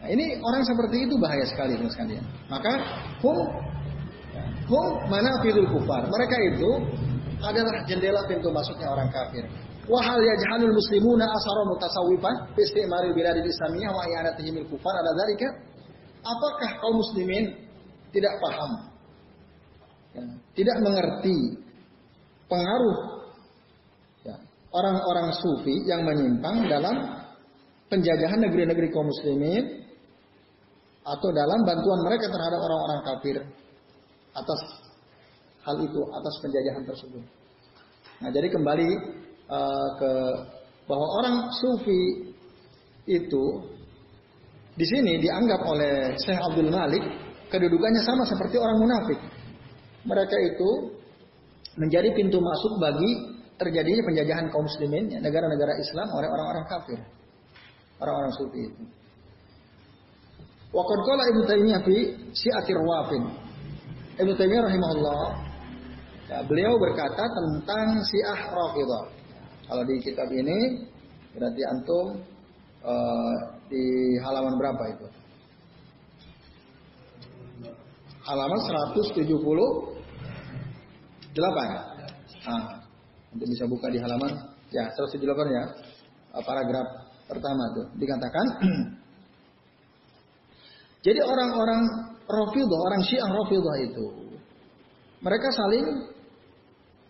Nah, 0.01 0.09
ini 0.13 0.37
orang 0.41 0.63
seperti 0.65 1.09
itu 1.09 1.15
bahaya 1.21 1.45
sekali 1.49 1.77
terus 1.77 1.93
sekalian. 1.97 2.25
Maka 2.49 2.73
hum 3.25 3.39
hum 4.69 4.87
mana 5.11 5.31
kufar. 5.45 6.03
Mereka 6.09 6.37
itu 6.55 6.71
adalah 7.45 7.85
jendela 7.85 8.25
pintu 8.25 8.49
masuknya 8.49 8.89
orang 8.89 9.09
kafir. 9.13 9.45
Wahal 9.85 10.21
yajhalul 10.25 10.73
muslimuna 10.73 11.29
asara 11.29 11.63
mutasawwifan 11.69 12.57
fi 12.57 12.61
istimaril 12.65 13.13
biladil 13.13 13.45
islamiyah 13.45 13.93
wa 13.93 14.03
i'anatihim 14.09 14.65
kufar 14.73 14.95
ada 14.97 15.13
dzalika? 15.13 15.49
Apakah 16.25 16.71
kaum 16.81 16.97
muslimin 17.05 17.45
tidak 18.17 18.33
paham? 18.41 18.73
Ya, 20.17 20.25
tidak 20.57 20.77
mengerti 20.81 21.37
pengaruh 22.49 23.29
ya, 24.25 24.37
orang-orang 24.73 25.37
sufi 25.37 25.85
yang 25.85 26.07
menyimpang 26.09 26.65
dalam 26.65 26.97
penjajahan 27.93 28.41
negeri-negeri 28.41 28.89
kaum 28.89 29.05
muslimin 29.05 29.85
atau 31.05 31.29
dalam 31.29 31.61
bantuan 31.69 32.01
mereka 32.09 32.33
terhadap 32.33 32.57
orang-orang 32.57 33.01
kafir 33.05 33.37
atas 34.33 34.61
hal 35.69 35.77
itu, 35.77 36.01
atas 36.09 36.35
penjajahan 36.41 36.85
tersebut. 36.89 37.25
Nah, 38.25 38.31
jadi 38.33 38.49
kembali 38.49 38.89
uh, 39.49 39.89
ke 39.99 40.13
bahwa 40.85 41.07
orang 41.23 41.37
sufi 41.53 42.33
itu 43.09 43.45
di 44.75 44.87
sini 44.89 45.23
dianggap 45.23 45.61
oleh 45.65 46.19
Syekh 46.19 46.41
Abdul 46.41 46.69
Malik 46.69 47.05
kedudukannya 47.49 48.03
sama 48.03 48.27
seperti 48.27 48.59
orang 48.59 48.79
munafik. 48.83 49.21
Mereka 50.05 50.37
itu 50.53 50.71
menjadi 51.81 52.13
pintu 52.13 52.43
masuk 52.43 52.83
bagi 52.83 53.11
terjadinya 53.55 54.03
penjajahan 54.03 54.47
kaum 54.51 54.67
muslimin 54.67 55.15
negara-negara 55.23 55.79
Islam 55.79 56.09
oleh 56.11 56.29
orang-orang 56.29 56.65
kafir. 56.67 56.99
Orang-orang 58.03 58.33
sufi 58.35 58.61
itu. 58.67 58.83
Waqad 60.75 61.01
qala 61.07 61.23
Ibnu 61.31 61.43
Taimiyah 61.47 61.81
fi 61.87 61.97
Syi'atir 62.35 62.79
Wafin. 62.83 63.23
Ibnu 64.19 64.35
Taimiyah 64.35 64.67
rahimahullah 64.67 65.23
ya, 66.35 66.39
beliau 66.51 66.75
berkata 66.83 67.23
tentang 67.23 68.03
Syiah 68.11 68.41
Rafidhah. 68.51 69.05
Kalau 69.65 69.83
di 69.89 69.97
kitab 70.05 70.29
ini 70.29 70.85
berarti 71.33 71.63
antum 71.65 72.07
uh, 72.85 73.35
di 73.73 73.85
halaman 74.21 74.55
berapa 74.61 74.85
itu? 74.93 75.07
Halaman 78.25 78.61
178. 78.61 79.25
Nah, 82.45 82.65
untuk 83.33 83.49
bisa 83.49 83.65
buka 83.65 83.89
di 83.89 83.99
halaman 84.01 84.33
ya 84.73 84.89
178 84.93 85.25
ya. 85.53 85.65
Paragraf 86.35 86.87
pertama 87.31 87.63
tuh 87.79 87.87
dikatakan 87.95 88.47
Jadi 91.05 91.21
orang-orang 91.21 91.83
Rafidah, 92.25 92.81
orang 92.81 93.03
Syiah 93.05 93.29
Rafidah 93.29 93.77
itu 93.85 94.07
mereka 95.21 95.49
saling 95.53 96.09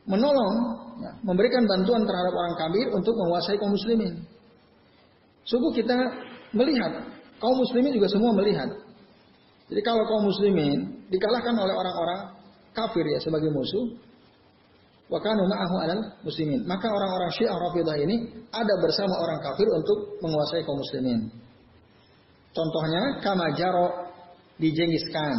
menolong, 0.07 0.84
ya, 1.01 1.11
memberikan 1.23 1.65
bantuan 1.65 2.03
terhadap 2.05 2.35
orang 2.35 2.55
kafir 2.59 2.87
untuk 2.93 3.15
menguasai 3.17 3.57
kaum 3.59 3.73
muslimin. 3.73 4.15
Sungguh 5.45 5.73
kita 5.77 5.97
melihat, 6.57 6.93
kaum 7.39 7.57
muslimin 7.59 7.93
juga 7.93 8.09
semua 8.09 8.33
melihat. 8.33 8.71
Jadi 9.69 9.81
kalau 9.81 10.05
kaum 10.09 10.25
muslimin 10.29 11.09
dikalahkan 11.09 11.55
oleh 11.57 11.75
orang-orang 11.75 12.21
kafir 12.77 13.05
ya 13.09 13.19
sebagai 13.21 13.49
musuh, 13.53 13.97
wakanu 15.09 15.45
ma'ahu 15.49 15.75
alal 15.85 16.03
muslimin. 16.25 16.65
Maka 16.65 16.89
orang-orang 16.89 17.31
Syiah 17.37 17.57
Rafidah 17.57 17.97
ini 18.01 18.17
ada 18.53 18.75
bersama 18.81 19.15
orang 19.21 19.41
kafir 19.45 19.69
untuk 19.69 20.21
menguasai 20.21 20.65
kaum 20.65 20.81
muslimin. 20.81 21.29
Contohnya 22.55 23.19
kama 23.21 23.51
jaro 23.59 24.15
di 24.57 24.71
Jengis 24.71 25.05
Khan. 25.11 25.39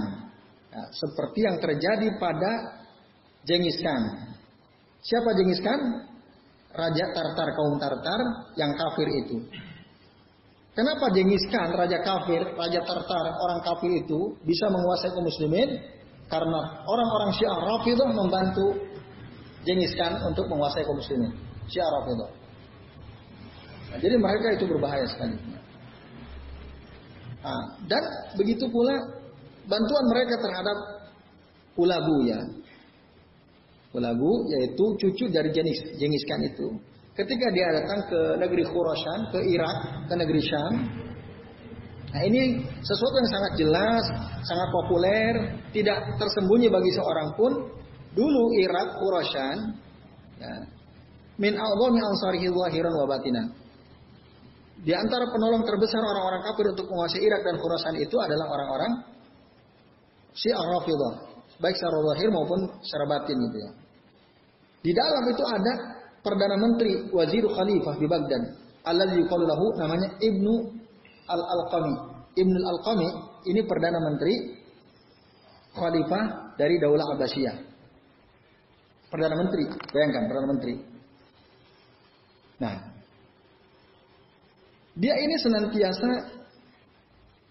Ya, 0.76 0.84
seperti 0.92 1.40
yang 1.48 1.58
terjadi 1.64 2.08
pada 2.20 2.52
Jengis 3.48 3.80
Khan. 3.80 4.35
Siapa 5.06 5.30
Jengis 5.38 5.62
Khan? 5.62 5.82
Raja 6.76 7.06
Tartar 7.14 7.48
kaum 7.56 7.78
Tartar 7.78 8.20
yang 8.58 8.74
kafir 8.74 9.08
itu. 9.08 9.38
Kenapa 10.76 11.08
Jengis 11.16 11.46
Khan, 11.48 11.72
raja 11.72 12.04
kafir, 12.04 12.44
raja 12.52 12.84
Tartar, 12.84 13.26
orang 13.40 13.64
kafir 13.64 13.96
itu 13.96 14.36
bisa 14.44 14.68
menguasai 14.68 15.16
kaum 15.16 15.24
muslimin? 15.24 15.72
Karena 16.28 16.84
orang-orang 16.84 17.32
Syiah 17.38 17.56
Rafidah 17.64 18.10
membantu 18.12 18.76
Jengis 19.64 19.96
Khan 19.96 20.20
untuk 20.26 20.52
menguasai 20.52 20.84
kaum 20.84 21.00
muslimin. 21.00 21.32
Syiah 21.72 21.88
Rafidah. 21.88 22.30
Nah, 23.94 23.98
jadi 24.04 24.16
mereka 24.20 24.48
itu 24.60 24.66
berbahaya 24.68 25.08
sekali. 25.08 25.38
Nah, 27.40 27.64
dan 27.88 28.04
begitu 28.36 28.68
pula 28.68 29.00
bantuan 29.70 30.06
mereka 30.12 30.36
terhadap 30.44 30.78
Ulagu 31.80 32.18
ya. 32.26 32.42
Ulagu 33.96 34.46
yaitu 34.52 34.86
cucu 35.00 35.32
dari 35.32 35.50
jenis 35.56 35.96
Jengis 35.96 36.24
Khan 36.28 36.44
itu. 36.44 36.68
Ketika 37.16 37.48
dia 37.56 37.72
datang 37.72 38.12
ke 38.12 38.22
negeri 38.44 38.68
Khurasan, 38.68 39.32
ke 39.32 39.40
Irak, 39.48 39.78
ke 40.12 40.14
negeri 40.20 40.42
Syam. 40.44 40.74
Nah 42.12 42.22
ini 42.28 42.60
sesuatu 42.84 43.16
yang 43.24 43.32
sangat 43.32 43.52
jelas, 43.56 44.04
sangat 44.44 44.68
populer, 44.72 45.34
tidak 45.72 46.04
tersembunyi 46.20 46.68
bagi 46.68 46.92
seorang 46.92 47.32
pun. 47.40 47.52
Dulu 48.16 48.44
Irak, 48.60 49.00
Khurasan, 49.00 49.58
ya, 50.40 50.54
min 51.40 51.56
a'zami 51.56 52.00
ansarihi 52.04 52.48
zahiran 52.52 52.94
wa 53.00 53.08
batinan 53.08 53.48
di 54.86 54.94
antara 54.94 55.26
penolong 55.32 55.66
terbesar 55.66 55.98
orang-orang 55.98 56.42
kafir 56.52 56.66
untuk 56.76 56.86
menguasai 56.92 57.22
Irak 57.24 57.42
dan 57.42 57.56
Khurasan 57.58 57.96
itu 57.98 58.18
adalah 58.22 58.46
orang-orang 58.54 58.92
Syiah 60.36 60.62
Rafidah, 60.62 61.14
baik 61.64 61.80
secara 61.80 61.98
lahir 62.12 62.28
maupun 62.28 62.60
secara 62.84 63.06
batin 63.08 63.40
gitu 63.40 63.58
ya. 63.64 63.72
Di 64.86 64.94
dalam 64.94 65.26
itu 65.34 65.42
ada 65.42 65.74
perdana 66.22 66.62
menteri 66.62 67.10
Wazir 67.10 67.42
Khalifah 67.42 67.98
di 67.98 68.06
Baghdad, 68.06 68.44
Allah 68.86 69.10
yuqalu 69.18 69.50
namanya 69.82 70.14
Ibnu 70.22 70.54
Al-Alqami. 71.26 71.94
Ibnu 72.38 72.58
Al-Alqami 72.62 73.10
ini 73.50 73.66
perdana 73.66 73.98
menteri 73.98 74.62
khalifah 75.74 76.54
dari 76.54 76.78
Daulah 76.78 77.18
Abbasiyah. 77.18 77.58
Perdana 79.10 79.36
menteri, 79.42 79.66
bayangkan 79.90 80.24
perdana 80.30 80.48
menteri. 80.54 80.76
Nah, 82.62 82.76
dia 84.94 85.16
ini 85.18 85.36
senantiasa 85.42 86.10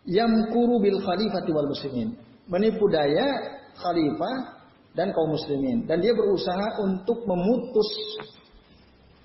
yamkuru 0.06 0.78
bil 0.78 1.02
khalifati 1.02 1.50
wal 1.50 1.66
muslimin. 1.66 2.14
Menipu 2.46 2.86
daya 2.86 3.58
khalifah 3.74 4.53
dan 4.94 5.10
kaum 5.10 5.34
muslimin. 5.34 5.84
Dan 5.84 6.00
dia 6.00 6.14
berusaha 6.14 6.80
untuk 6.82 7.26
memutus 7.26 7.88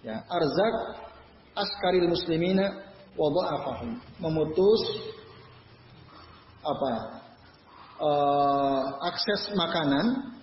ya, 0.02 0.26
arzak 0.26 0.74
askaril 1.54 2.10
muslimina 2.10 2.90
wa 3.14 3.28
dha'afahum. 3.30 3.90
Memutus 4.20 4.82
apa? 6.66 6.92
Uh, 8.00 8.84
akses 9.12 9.52
makanan 9.60 10.36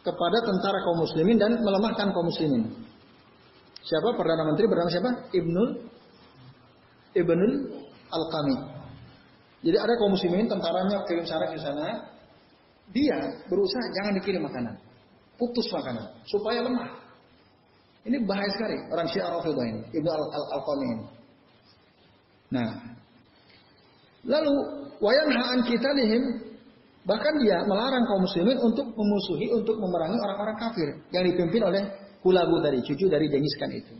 kepada 0.00 0.38
tentara 0.40 0.78
kaum 0.82 1.04
muslimin 1.04 1.36
dan 1.36 1.60
melemahkan 1.60 2.10
kaum 2.10 2.26
muslimin. 2.26 2.64
Siapa 3.84 4.16
perdana 4.16 4.44
menteri 4.48 4.66
bernama 4.68 4.90
siapa? 4.92 5.10
Ibnul 5.32 5.68
Ibnul 7.16 7.54
Al-Qami. 8.08 8.56
Jadi 9.64 9.76
ada 9.76 9.92
kaum 10.00 10.12
muslimin 10.16 10.48
tentaranya 10.48 11.04
kirim 11.04 11.24
syarat 11.26 11.52
ke 11.52 11.60
sana. 11.60 12.17
Dia 12.92 13.18
berusaha 13.46 13.84
jangan 13.94 14.12
dikirim 14.16 14.42
makanan. 14.44 14.74
Putus 15.38 15.68
makanan 15.70 16.08
supaya 16.26 16.64
lemah. 16.64 16.88
Ini 18.08 18.24
bahaya 18.24 18.48
sekali 18.50 18.76
orang 18.88 19.06
Syiah 19.12 19.28
Rafidah 19.28 19.66
ini, 19.68 19.80
Ibnu 19.92 20.08
Al-Qami 20.56 20.86
ini. 20.96 21.06
Nah, 22.48 22.70
lalu 24.24 24.54
wayan 25.04 25.28
ha'an 25.28 25.60
kita 25.68 25.92
lihim 25.92 26.24
bahkan 27.04 27.36
dia 27.44 27.60
melarang 27.68 28.04
kaum 28.08 28.24
muslimin 28.24 28.56
untuk 28.64 28.88
memusuhi, 28.96 29.52
untuk 29.52 29.76
memerangi 29.76 30.16
orang-orang 30.16 30.56
kafir 30.56 30.88
yang 31.12 31.24
dipimpin 31.28 31.60
oleh 31.64 31.82
Kulabu 32.18 32.58
tadi, 32.64 32.82
cucu 32.82 33.06
dari 33.06 33.30
Dengiskan 33.30 33.70
itu. 33.70 33.94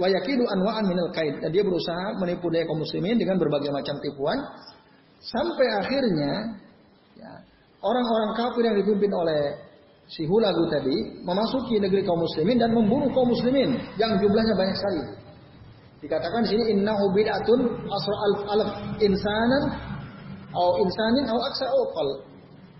Wayakidu 0.00 0.44
anwa'an 0.48 0.84
minal 0.88 1.12
kaid. 1.12 1.44
Dan 1.44 1.52
dia 1.52 1.60
berusaha 1.60 2.16
menipu 2.16 2.48
daya 2.48 2.64
kaum 2.64 2.80
muslimin 2.80 3.20
dengan 3.20 3.36
berbagai 3.36 3.68
macam 3.68 4.00
tipuan. 4.00 4.40
Sampai 5.20 5.66
akhirnya 5.82 6.32
ya, 7.18 7.32
orang-orang 7.82 8.30
kafir 8.36 8.62
yang 8.66 8.76
dipimpin 8.78 9.12
oleh 9.12 9.42
si 10.06 10.22
Hulagu 10.26 10.70
tadi 10.70 11.22
memasuki 11.26 11.82
negeri 11.82 12.06
kaum 12.06 12.22
muslimin 12.22 12.62
dan 12.62 12.70
membunuh 12.70 13.10
kaum 13.10 13.26
muslimin 13.26 13.74
yang 13.98 14.14
jumlahnya 14.22 14.54
banyak 14.54 14.76
sekali. 14.78 15.02
Dikatakan 16.04 16.46
di 16.46 16.48
sini 16.54 16.64
innahu 16.76 17.10
bid'atun 17.10 17.60
asra 17.88 18.16
alf 18.30 18.40
alf 18.52 18.70
insanan 19.02 19.62
atau 20.54 20.78
insanin 20.84 21.24
atau 21.26 21.42
aksa 21.42 21.66
qal. 21.66 22.08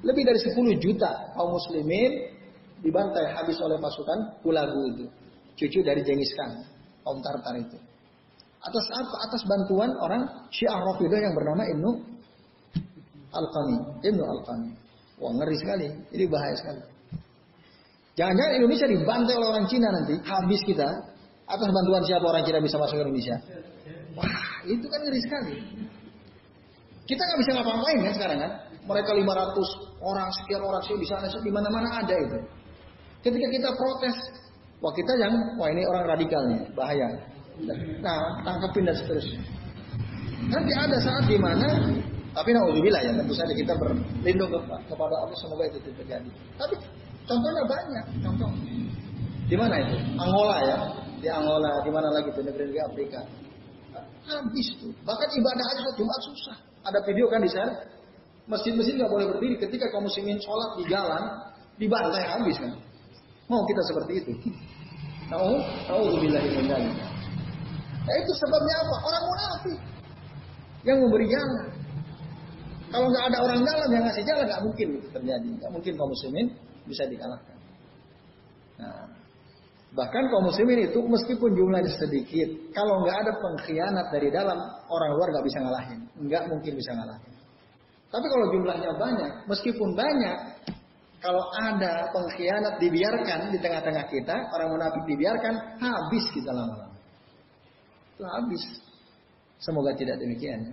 Lebih 0.06 0.22
dari 0.28 0.38
10 0.38 0.76
juta 0.78 1.10
kaum 1.34 1.56
muslimin 1.56 2.30
dibantai 2.84 3.32
habis 3.32 3.58
oleh 3.58 3.80
pasukan 3.80 4.38
Hulagu 4.44 4.82
itu 4.94 5.06
cucu 5.56 5.80
dari 5.80 6.04
Jengis 6.04 6.30
Khan, 6.36 6.52
kaum 7.02 7.18
Tartar 7.24 7.56
itu. 7.56 7.80
Atas? 8.60 8.84
Atas 9.24 9.42
bantuan 9.48 9.96
orang 9.96 10.46
Syiah 10.52 10.76
Rafidah 10.76 11.20
yang 11.20 11.32
bernama 11.32 11.64
Ibnu 11.64 11.90
Al-Qami. 13.36 13.76
Ibnu 14.00 14.22
Al-Qami. 14.24 14.70
Wah 15.20 15.32
ngeri 15.36 15.56
sekali. 15.60 15.88
Ini 16.12 16.24
bahaya 16.28 16.56
sekali. 16.56 16.82
Jangan-jangan 18.16 18.52
Indonesia 18.56 18.86
dibantai 18.88 19.34
oleh 19.36 19.48
orang 19.52 19.66
Cina 19.68 19.88
nanti, 19.92 20.16
habis 20.24 20.60
kita. 20.64 20.88
Atas 21.46 21.68
bantuan 21.70 22.02
siapa 22.02 22.26
orang 22.26 22.42
Cina 22.42 22.58
bisa 22.58 22.80
masuk 22.80 22.96
ke 22.98 23.04
Indonesia? 23.06 23.36
Wah, 24.16 24.64
itu 24.64 24.86
kan 24.88 25.00
ngeri 25.04 25.20
sekali. 25.20 25.54
Kita 27.06 27.22
nggak 27.22 27.38
bisa 27.44 27.50
ngapa-ngapain 27.54 27.98
kan 28.02 28.12
sekarang 28.18 28.38
kan? 28.40 28.52
Mereka 28.88 29.10
500 29.14 30.02
orang, 30.02 30.28
sekian 30.42 30.62
orang 30.64 30.82
sih 30.82 30.96
di 30.98 31.06
sana, 31.06 31.28
di 31.28 31.52
mana-mana 31.52 32.02
ada 32.02 32.16
itu. 32.18 32.38
Ketika 33.22 33.46
kita 33.52 33.68
protes, 33.78 34.16
wah 34.82 34.90
kita 34.90 35.12
yang, 35.20 35.34
wah 35.60 35.68
ini 35.70 35.86
orang 35.86 36.04
radikal 36.16 36.42
nih, 36.50 36.60
bahaya. 36.74 37.08
Nah, 38.02 38.42
tangkapin 38.42 38.90
dan 38.90 38.96
seterusnya. 38.98 39.40
Nanti 40.50 40.72
ada 40.74 40.98
saat 40.98 41.24
di 41.30 41.38
mana, 41.38 41.68
tapi 42.36 42.52
naudzubillah 42.52 43.00
ya, 43.00 43.16
tentu 43.16 43.32
saja 43.32 43.48
kita 43.56 43.72
berlindung 43.80 44.52
kepada 44.84 45.14
Allah 45.24 45.36
semoga 45.40 45.64
itu 45.72 45.80
tidak 45.80 46.04
terjadi. 46.04 46.30
Tapi 46.60 46.74
contohnya 47.24 47.64
banyak, 47.64 48.04
contoh. 48.20 48.50
Di 49.48 49.56
mana 49.56 49.80
itu? 49.80 49.96
Angola 50.20 50.56
ya, 50.60 50.76
di 51.16 51.28
Angola, 51.32 51.80
di 51.80 51.88
mana 51.88 52.12
lagi 52.12 52.28
di 52.36 52.42
negeri-negeri 52.44 52.80
Afrika. 52.84 53.20
Habis 54.28 54.68
tuh. 54.76 54.92
Bahkan 55.06 55.28
ibadah 55.32 55.66
aja 55.72 55.80
Jumat 55.96 56.20
susah. 56.28 56.56
Ada 56.84 57.00
video 57.08 57.24
kan 57.32 57.40
di 57.40 57.48
sana. 57.48 57.72
Masjid-masjid 58.46 59.00
nggak 59.00 59.10
boleh 59.10 59.26
berdiri 59.32 59.56
ketika 59.56 59.88
kaum 59.88 60.04
muslimin 60.04 60.36
sholat 60.38 60.76
di 60.76 60.84
jalan, 60.92 61.22
dibantai 61.80 62.20
habis 62.20 62.60
kan. 62.60 62.74
Mau 63.48 63.64
kita 63.64 63.82
seperti 63.86 64.12
itu? 64.20 64.32
Tahu? 65.32 65.52
Tahu 65.88 66.04
billahi 66.20 66.48
min 66.52 66.68
Nah, 68.06 68.14
itu 68.22 68.32
sebabnya 68.38 68.74
apa? 68.86 68.96
Orang 69.02 69.22
munafik 69.26 69.78
yang 70.86 70.98
memberi 71.02 71.26
jalan. 71.26 71.75
Kalau 72.86 73.06
nggak 73.10 73.24
ada 73.34 73.38
orang 73.42 73.60
dalam 73.66 73.88
yang 73.90 74.04
ngasih 74.06 74.24
jalan, 74.24 74.44
nggak 74.46 74.62
mungkin 74.62 74.86
itu 75.02 75.08
terjadi. 75.10 75.48
Nggak 75.58 75.70
mungkin 75.74 75.92
kaum 75.98 76.10
muslimin 76.10 76.46
bisa 76.86 77.02
dikalahkan. 77.10 77.56
Nah, 78.76 79.04
bahkan 79.96 80.24
kaum 80.30 80.44
muslimin 80.46 80.86
itu 80.86 80.98
meskipun 81.02 81.50
jumlahnya 81.56 81.92
sedikit, 81.98 82.48
kalau 82.70 83.02
nggak 83.02 83.16
ada 83.26 83.32
pengkhianat 83.42 84.06
dari 84.14 84.28
dalam, 84.30 84.58
orang 84.86 85.10
luar 85.18 85.28
nggak 85.34 85.46
bisa 85.46 85.58
ngalahin. 85.62 86.00
Nggak 86.14 86.42
mungkin 86.46 86.72
bisa 86.78 86.90
ngalahin. 86.94 87.32
Tapi 88.06 88.26
kalau 88.30 88.46
jumlahnya 88.54 88.90
banyak, 88.94 89.32
meskipun 89.50 89.98
banyak, 89.98 90.38
kalau 91.18 91.42
ada 91.58 92.14
pengkhianat 92.14 92.78
dibiarkan 92.78 93.50
di 93.50 93.58
tengah-tengah 93.58 94.06
kita, 94.06 94.36
orang 94.54 94.68
munafik 94.78 95.02
dibiarkan, 95.10 95.54
habis 95.82 96.24
kita 96.30 96.54
lama-lama. 96.54 96.94
Itu 98.14 98.22
habis. 98.22 98.62
Semoga 99.58 99.90
tidak 99.98 100.22
demikian. 100.22 100.70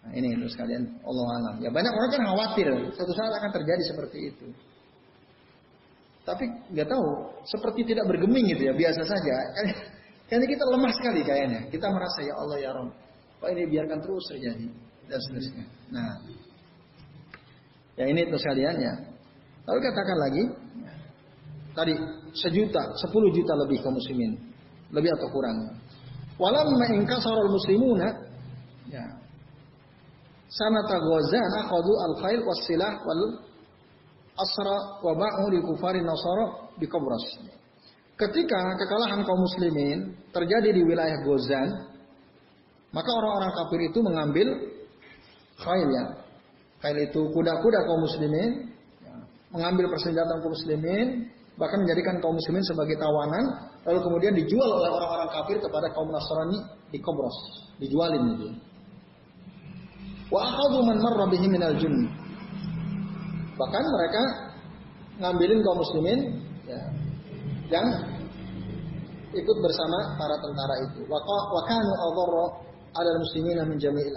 Nah, 0.00 0.12
ini 0.16 0.32
itu 0.32 0.48
sekalian 0.48 0.88
Allah 1.04 1.26
alam. 1.36 1.54
Ya 1.60 1.68
banyak 1.68 1.92
orang 1.92 2.10
kan 2.10 2.22
khawatir 2.24 2.66
suatu 2.96 3.12
saat 3.12 3.32
akan 3.36 3.50
terjadi 3.52 3.82
seperti 3.84 4.18
itu. 4.32 4.46
Tapi 6.24 6.44
nggak 6.72 6.88
tahu, 6.88 7.06
seperti 7.48 7.80
tidak 7.92 8.08
bergeming 8.08 8.48
gitu 8.52 8.68
ya, 8.68 8.72
biasa 8.76 9.02
saja. 9.04 9.34
Kayaknya 10.30 10.48
kita 10.56 10.64
lemah 10.68 10.92
sekali 10.94 11.20
kayaknya. 11.26 11.60
Kita 11.68 11.86
merasa 11.90 12.18
ya 12.22 12.34
Allah 12.38 12.58
ya 12.60 12.70
Rom, 12.70 12.88
kok 13.40 13.48
ini 13.50 13.66
biarkan 13.66 13.98
terus 13.98 14.24
terjadi 14.30 14.66
dan 15.10 15.18
seterusnya. 15.26 15.64
Nah, 15.90 16.10
ya 17.98 18.04
ini 18.06 18.20
itu 18.24 18.36
sekalian 18.38 18.76
ya. 18.78 18.94
Lalu 19.68 19.78
katakan 19.84 20.16
lagi, 20.16 20.42
tadi 21.74 21.94
sejuta, 22.36 22.94
sepuluh 22.96 23.28
juta 23.34 23.52
lebih 23.66 23.82
kaum 23.82 23.96
muslimin, 23.98 24.38
lebih 24.94 25.10
atau 25.18 25.28
kurang. 25.34 25.56
Walamma 26.40 26.88
inkasarul 26.94 27.52
muslimuna 27.52 28.08
ya. 28.88 29.04
Sanata 30.50 30.98
Ghazan 30.98 31.52
akhadhu 31.62 31.92
al-khail 32.10 32.42
was 32.42 32.60
silah 32.66 32.98
wal 33.06 33.22
asra 34.34 34.78
wa 34.98 35.12
ba'u 35.14 35.46
li 35.54 35.62
kufari 35.62 36.02
nasara 36.02 36.74
di 36.74 36.90
Qabras. 36.90 37.38
Ketika 38.18 38.60
kekalahan 38.76 39.24
kaum 39.24 39.40
muslimin 39.40 40.12
terjadi 40.34 40.76
di 40.76 40.82
wilayah 40.84 41.24
Gozan, 41.24 41.68
maka 42.92 43.10
orang-orang 43.14 43.52
kafir 43.54 43.80
itu 43.88 43.98
mengambil 44.02 44.48
khail 45.56 45.88
ya. 45.88 46.04
Khail 46.84 46.96
itu 46.98 47.20
kuda-kuda 47.32 47.80
kaum 47.86 48.00
muslimin, 48.04 48.50
ya. 49.06 49.14
mengambil 49.54 49.88
persenjataan 49.88 50.42
kaum 50.42 50.52
muslimin, 50.52 51.30
bahkan 51.56 51.78
menjadikan 51.80 52.20
kaum 52.20 52.34
muslimin 52.36 52.64
sebagai 52.66 52.96
tawanan, 53.00 53.44
lalu 53.88 53.98
kemudian 54.04 54.32
dijual 54.36 54.68
oleh 54.68 54.90
orang-orang 54.92 55.30
kafir 55.30 55.56
kepada 55.62 55.88
kaum 55.94 56.08
Nasrani 56.12 56.58
di 56.92 56.98
Kobros, 57.00 57.36
dijualin 57.80 58.36
itu. 58.36 58.48
Wa 60.30 60.46
man 60.86 60.98
marra 61.02 61.26
bihi. 61.26 61.46
Bahkan 63.60 63.84
mereka 63.84 64.22
ngambilin 65.20 65.60
kaum 65.60 65.78
muslimin 65.84 66.18
ya, 66.64 66.80
yang 67.68 67.86
ikut 69.36 69.56
bersama 69.60 69.98
para 70.16 70.36
tentara 70.40 70.74
itu. 70.88 71.00
Wa 71.10 71.60
kanu 71.68 71.92
adharra 71.92 72.46
ada 72.90 73.10
muslimin 73.20 73.58
min 73.68 73.76
jami'il. 73.76 74.16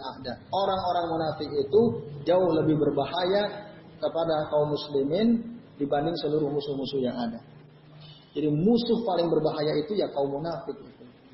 Orang-orang 0.50 1.06
munafik 1.12 1.50
itu 1.50 1.82
jauh 2.24 2.50
lebih 2.62 2.80
berbahaya 2.80 3.74
kepada 4.00 4.48
kaum 4.48 4.72
muslimin 4.72 5.60
dibanding 5.78 6.16
seluruh 6.22 6.48
musuh-musuh 6.48 7.02
yang 7.02 7.18
ada. 7.18 7.42
Jadi 8.34 8.50
musuh 8.50 9.06
paling 9.06 9.30
berbahaya 9.30 9.78
itu 9.78 9.94
ya 9.98 10.10
kaum 10.10 10.40
munafik. 10.40 10.78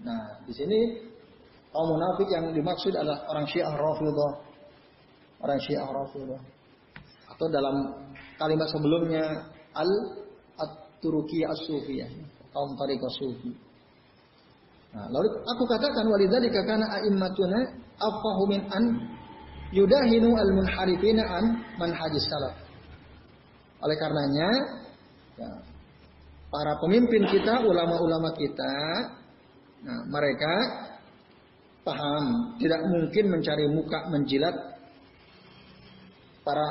Nah, 0.04 0.40
di 0.44 0.52
sini 0.56 0.80
kaum 1.72 1.96
munafik 1.96 2.28
yang 2.32 2.52
dimaksud 2.52 2.92
adalah 2.96 3.24
orang 3.30 3.46
Syiah 3.48 3.72
Rafidhah. 3.76 4.49
Orang 5.40 5.60
Syiah 5.64 5.88
Rafidhah. 5.88 6.42
Atau 7.32 7.48
dalam 7.48 7.76
kalimat 8.36 8.68
sebelumnya 8.68 9.48
al 9.72 9.90
at-Turuki 10.60 11.48
as-Sufiyah, 11.48 12.12
kaum 12.52 12.76
tariqah 12.76 13.12
Sufi. 13.16 13.52
Nah, 14.90 15.06
lalu 15.08 15.28
aku 15.46 15.64
katakan 15.70 16.04
walidzalika 16.10 16.66
kana 16.66 16.86
a'immatuna 17.00 17.60
afahu 18.02 18.44
min 18.50 18.62
an 18.74 18.84
yudahinu 19.72 20.34
al-munharifina 20.36 21.24
an 21.24 21.46
manhajis 21.78 22.26
salaf. 22.26 22.58
Oleh 23.80 23.96
karenanya, 23.96 24.50
ya, 25.40 25.50
para 26.52 26.76
pemimpin 26.84 27.24
kita, 27.30 27.64
ulama-ulama 27.64 28.34
kita, 28.36 28.76
nah, 29.86 30.02
mereka 30.10 30.54
paham 31.86 32.58
tidak 32.60 32.82
mungkin 32.92 33.26
mencari 33.32 33.66
muka 33.72 34.10
menjilat 34.12 34.56
para 36.44 36.66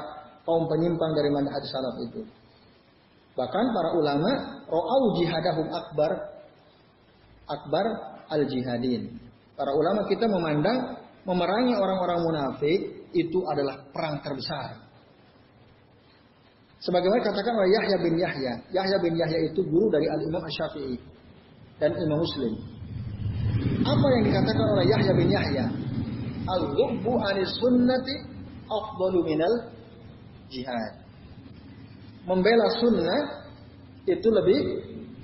kaum 0.45 0.65
penyimpang 0.69 1.13
dari 1.13 1.31
manhaj 1.33 1.65
salaf 1.69 1.97
itu. 2.05 2.23
Bahkan 3.39 3.65
para 3.71 3.91
ulama 3.95 4.31
ro'au 4.67 5.15
jihadahum 5.21 5.71
akbar 5.71 6.11
akbar 7.47 7.87
al 8.29 8.43
jihadin. 8.49 9.15
Para 9.55 9.75
ulama 9.75 10.07
kita 10.11 10.27
memandang 10.27 10.99
memerangi 11.23 11.75
orang-orang 11.77 12.19
munafik 12.25 12.81
itu 13.15 13.39
adalah 13.47 13.85
perang 13.91 14.21
terbesar. 14.25 14.89
Sebagaimana 16.79 17.21
katakan 17.27 17.55
oleh 17.59 17.71
Yahya 17.75 17.97
bin 17.99 18.15
Yahya. 18.15 18.55
Yahya 18.71 18.97
bin 19.03 19.19
Yahya 19.19 19.51
itu 19.51 19.67
guru 19.67 19.91
dari 19.91 20.07
Al-Imam 20.07 20.39
Asy-Syafi'i 20.47 20.97
dan 21.83 21.91
Imam 21.99 22.23
Muslim. 22.23 22.55
Apa 23.83 24.07
yang 24.15 24.23
dikatakan 24.31 24.67
oleh 24.79 24.85
Yahya 24.87 25.13
bin 25.19 25.29
Yahya? 25.31 25.67
Al-ghubbu 26.47 27.13
anis 27.29 27.51
sunnati 27.59 28.38
afdalu 28.69 29.35
minal 29.35 29.55
jihad. 30.53 30.93
Membela 32.29 32.69
sunnah 32.77 33.49
itu 34.05 34.29
lebih 34.29 34.61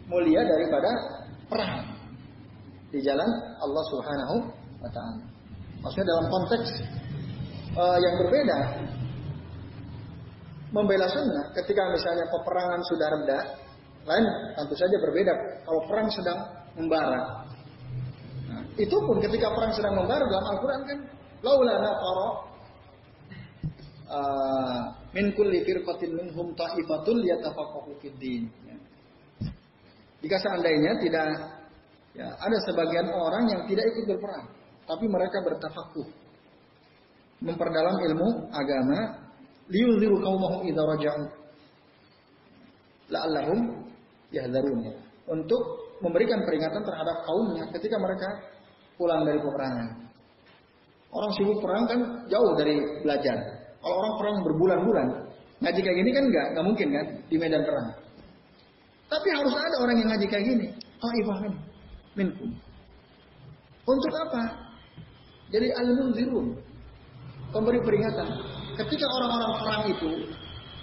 mulia 0.09 0.45
daripada 0.45 0.91
perang 1.49 1.85
di 2.93 3.01
jalan 3.05 3.29
Allah 3.61 3.85
Subhanahu 3.93 4.37
wa 4.81 4.91
taala. 4.93 5.25
Maksudnya 5.85 6.07
dalam 6.09 6.27
konteks 6.33 6.69
uh, 7.77 7.99
yang 8.01 8.15
berbeda 8.25 8.59
membela 10.73 11.07
sunnah 11.07 11.53
ketika 11.55 11.83
misalnya 11.93 12.27
peperangan 12.33 12.81
sudah 12.89 13.09
reda, 13.21 13.39
lain 14.05 14.25
tentu 14.59 14.75
saja 14.75 14.97
berbeda 15.01 15.33
kalau 15.65 15.81
perang 15.87 16.09
sedang 16.11 16.39
membara. 16.75 17.47
Nah, 18.51 18.63
itu 18.77 18.97
pun 18.97 19.17
ketika 19.23 19.53
perang 19.55 19.73
sedang 19.73 19.95
membara 19.97 20.25
dalam 20.27 20.47
Al-Quran 20.57 20.81
kan 20.89 20.99
laula 21.45 21.75
nafara 21.79 22.29
uh, 24.15 24.83
min 25.11 25.35
kulli 25.35 25.67
firqatin 25.67 26.15
minhum 26.15 26.55
ta'ifatul 26.55 27.19
yatafaqahu 27.19 27.99
fid 27.99 28.15
din. 28.23 28.47
Ya. 28.71 28.77
Jika 30.23 30.37
seandainya 30.39 30.93
tidak 31.03 31.27
ya, 32.15 32.29
ada 32.39 32.57
sebagian 32.65 33.11
orang 33.11 33.45
yang 33.51 33.62
tidak 33.67 33.85
ikut 33.91 34.05
berperang, 34.15 34.47
tapi 34.87 35.05
mereka 35.11 35.43
bertafakuh 35.43 36.09
memperdalam 37.45 37.97
ilmu 37.99 38.29
agama 38.55 38.99
liyunziru 39.69 40.17
qaumahum 40.23 40.65
idza 40.65 40.83
raja'u 40.83 41.25
la'allahum 43.12 43.59
yahdharun 44.33 44.81
untuk 45.29 45.62
memberikan 46.01 46.41
peringatan 46.45 46.83
terhadap 46.85 47.17
kaumnya 47.25 47.65
ketika 47.77 47.97
mereka 47.97 48.29
pulang 48.97 49.25
dari 49.25 49.41
peperangan. 49.41 49.89
Orang 51.15 51.31
sibuk 51.39 51.62
perang 51.62 51.85
kan 51.87 52.01
jauh 52.27 52.53
dari 52.59 52.75
belajar. 53.07 53.54
Kalau 53.85 54.01
orang 54.01 54.14
perang 54.16 54.37
berbulan-bulan, 54.49 55.09
ngaji 55.61 55.80
kayak 55.85 55.97
gini 56.01 56.11
kan 56.16 56.24
nggak 56.32 56.47
nggak 56.57 56.64
mungkin 56.64 56.89
kan 56.89 57.07
di 57.28 57.37
medan 57.37 57.62
perang. 57.68 57.89
Tapi 59.12 59.28
harus 59.28 59.53
ada 59.53 59.76
orang 59.85 59.97
yang 60.01 60.09
ngaji 60.09 60.26
kayak 60.26 60.45
gini. 60.49 60.66
Taifah 60.97 61.39
ini. 61.45 61.59
Minkum. 62.16 62.51
Untuk 63.85 64.12
apa? 64.16 64.43
Jadi 65.53 65.68
al-munzirun. 65.76 66.57
Pemberi 67.53 67.78
peringatan. 67.85 68.28
Ketika 68.80 69.07
orang-orang 69.07 69.53
perang 69.61 69.82
itu 69.93 70.11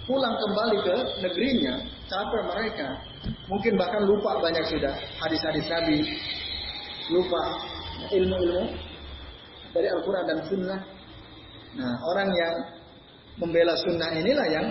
pulang 0.06 0.34
kembali 0.38 0.78
ke 0.86 0.96
negerinya, 1.26 1.74
capek 2.06 2.42
mereka. 2.54 2.88
Mungkin 3.50 3.74
bahkan 3.74 4.06
lupa 4.06 4.38
banyak 4.38 4.64
sudah 4.70 4.94
hadis-hadis 5.18 5.66
Nabi. 5.66 5.98
Lupa 7.10 7.42
ilmu-ilmu 8.14 8.64
dari 9.74 9.88
Al-Quran 9.90 10.24
dan 10.30 10.38
Sunnah. 10.46 10.80
Nah, 11.76 11.92
orang 12.06 12.30
yang 12.30 12.54
membela 13.40 13.74
Sunnah 13.80 14.10
inilah 14.16 14.46
yang 14.50 14.66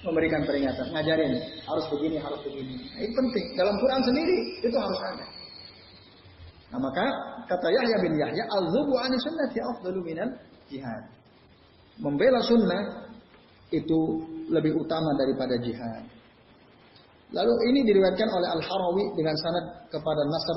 memberikan 0.00 0.40
peringatan, 0.48 0.86
ngajarin 0.96 1.32
harus 1.68 1.86
begini, 1.92 2.16
harus 2.16 2.40
begini. 2.40 2.74
Nah, 2.80 3.00
itu 3.04 3.12
penting. 3.12 3.46
Dalam 3.52 3.74
Quran 3.76 4.00
sendiri 4.00 4.36
itu 4.64 4.76
harus 4.80 5.00
ada. 5.04 5.26
Nah, 6.72 6.78
maka 6.80 7.04
kata 7.50 7.68
Yahya 7.68 7.96
bin 8.00 8.14
Yahya, 8.16 8.44
al-zubu 8.48 8.94
ani 8.96 9.16
sunnati 9.20 9.58
afdalu 9.60 10.00
minal 10.00 10.30
jihad. 10.72 11.02
Membela 12.00 12.40
sunnah 12.40 13.12
itu 13.68 13.98
lebih 14.48 14.72
utama 14.78 15.12
daripada 15.20 15.54
jihad. 15.60 16.02
Lalu 17.30 17.54
ini 17.70 17.80
diriwayatkan 17.86 18.26
oleh 18.26 18.48
Al-Harawi 18.58 19.04
dengan 19.14 19.36
sanad 19.38 19.64
kepada 19.86 20.22
Nasr 20.26 20.56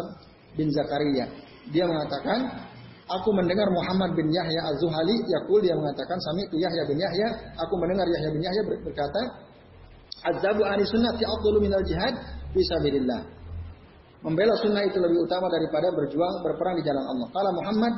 bin 0.57 0.73
Zakaria. 0.73 1.29
Dia 1.69 1.85
mengatakan, 1.85 2.49
aku 3.09 3.29
mendengar 3.35 3.67
Muhammad 3.71 4.15
bin 4.15 4.31
Yahya 4.31 4.61
Az-Zuhali 4.71 5.15
yakul 5.27 5.59
dia 5.59 5.75
mengatakan 5.75 6.17
sami 6.23 6.47
itu 6.47 6.61
Yahya 6.61 6.83
bin 6.87 6.97
Yahya, 6.99 7.27
aku 7.59 7.73
mendengar 7.79 8.07
Yahya 8.07 8.29
bin 8.31 8.41
Yahya 8.43 8.61
berkata, 8.67 9.21
Azabu 10.23 10.63
ahli 10.63 10.87
sunnati 10.87 11.27
afdalu 11.27 11.67
minal 11.67 11.83
jihad 11.83 12.15
fisabilillah. 12.55 13.27
Membela 14.23 14.55
sunnah 14.55 14.87
itu 14.87 15.03
lebih 15.03 15.19
utama 15.19 15.51
daripada 15.51 15.91
berjuang 15.91 16.39
berperang 16.47 16.79
di 16.79 16.83
jalan 16.87 17.03
Allah. 17.03 17.27
Kala 17.35 17.51
Muhammad 17.51 17.93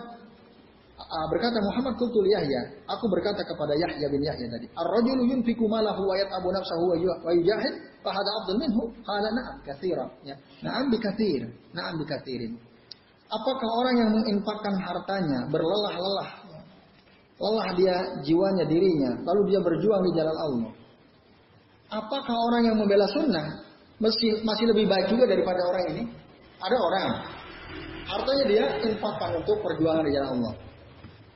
berkata 1.30 1.62
Muhammad 1.62 1.94
kultul 2.02 2.26
Yahya, 2.26 2.82
aku 2.90 3.06
berkata 3.14 3.46
kepada 3.46 3.78
Yahya 3.78 4.10
bin 4.10 4.26
Yahya 4.26 4.50
tadi, 4.50 4.66
Ar-rajulu 4.74 5.22
yunfiku 5.22 5.70
malahu 5.70 6.02
wa 6.10 6.18
yat'abu 6.18 6.50
nafsahu 6.50 6.98
wa 7.22 7.30
yujahid, 7.30 7.74
fa 8.02 8.10
hada 8.10 8.30
afdal 8.42 8.58
minhu. 8.58 8.90
Qala 9.06 9.30
na'am 9.30 9.58
katsira. 9.62 10.06
Ya. 10.26 10.34
Na'am 10.66 10.90
bi 10.90 10.98
katsir. 10.98 11.46
Na'am 11.78 11.94
bi 12.02 12.06
katsirin. 12.10 12.58
Apakah 13.26 13.70
orang 13.82 13.96
yang 13.98 14.10
menginfakkan 14.14 14.76
hartanya, 14.78 15.40
berlelah-lelah, 15.50 16.30
lelah 17.42 17.68
dia 17.74 17.96
jiwanya, 18.22 18.70
dirinya, 18.70 19.12
lalu 19.26 19.42
dia 19.50 19.60
berjuang 19.66 20.02
di 20.06 20.12
jalan 20.14 20.38
Allah. 20.38 20.72
Apakah 21.90 22.36
orang 22.52 22.64
yang 22.70 22.78
membela 22.78 23.10
sunnah 23.10 23.66
masih, 23.98 24.46
masih 24.46 24.66
lebih 24.70 24.86
baik 24.86 25.10
juga 25.10 25.26
daripada 25.26 25.62
orang 25.66 25.84
ini? 25.98 26.04
Ada 26.62 26.78
orang, 26.78 27.10
hartanya 28.06 28.46
dia 28.46 28.66
infakkan 28.94 29.42
untuk 29.42 29.58
perjuangan 29.62 30.06
di 30.06 30.14
jalan 30.14 30.30
Allah. 30.40 30.54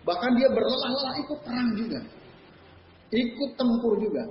Bahkan 0.06 0.32
dia 0.38 0.48
berlelah-lelah 0.54 1.14
ikut 1.26 1.40
perang 1.42 1.70
juga. 1.74 2.00
Ikut 3.10 3.52
tempur 3.58 3.94
juga. 3.98 4.24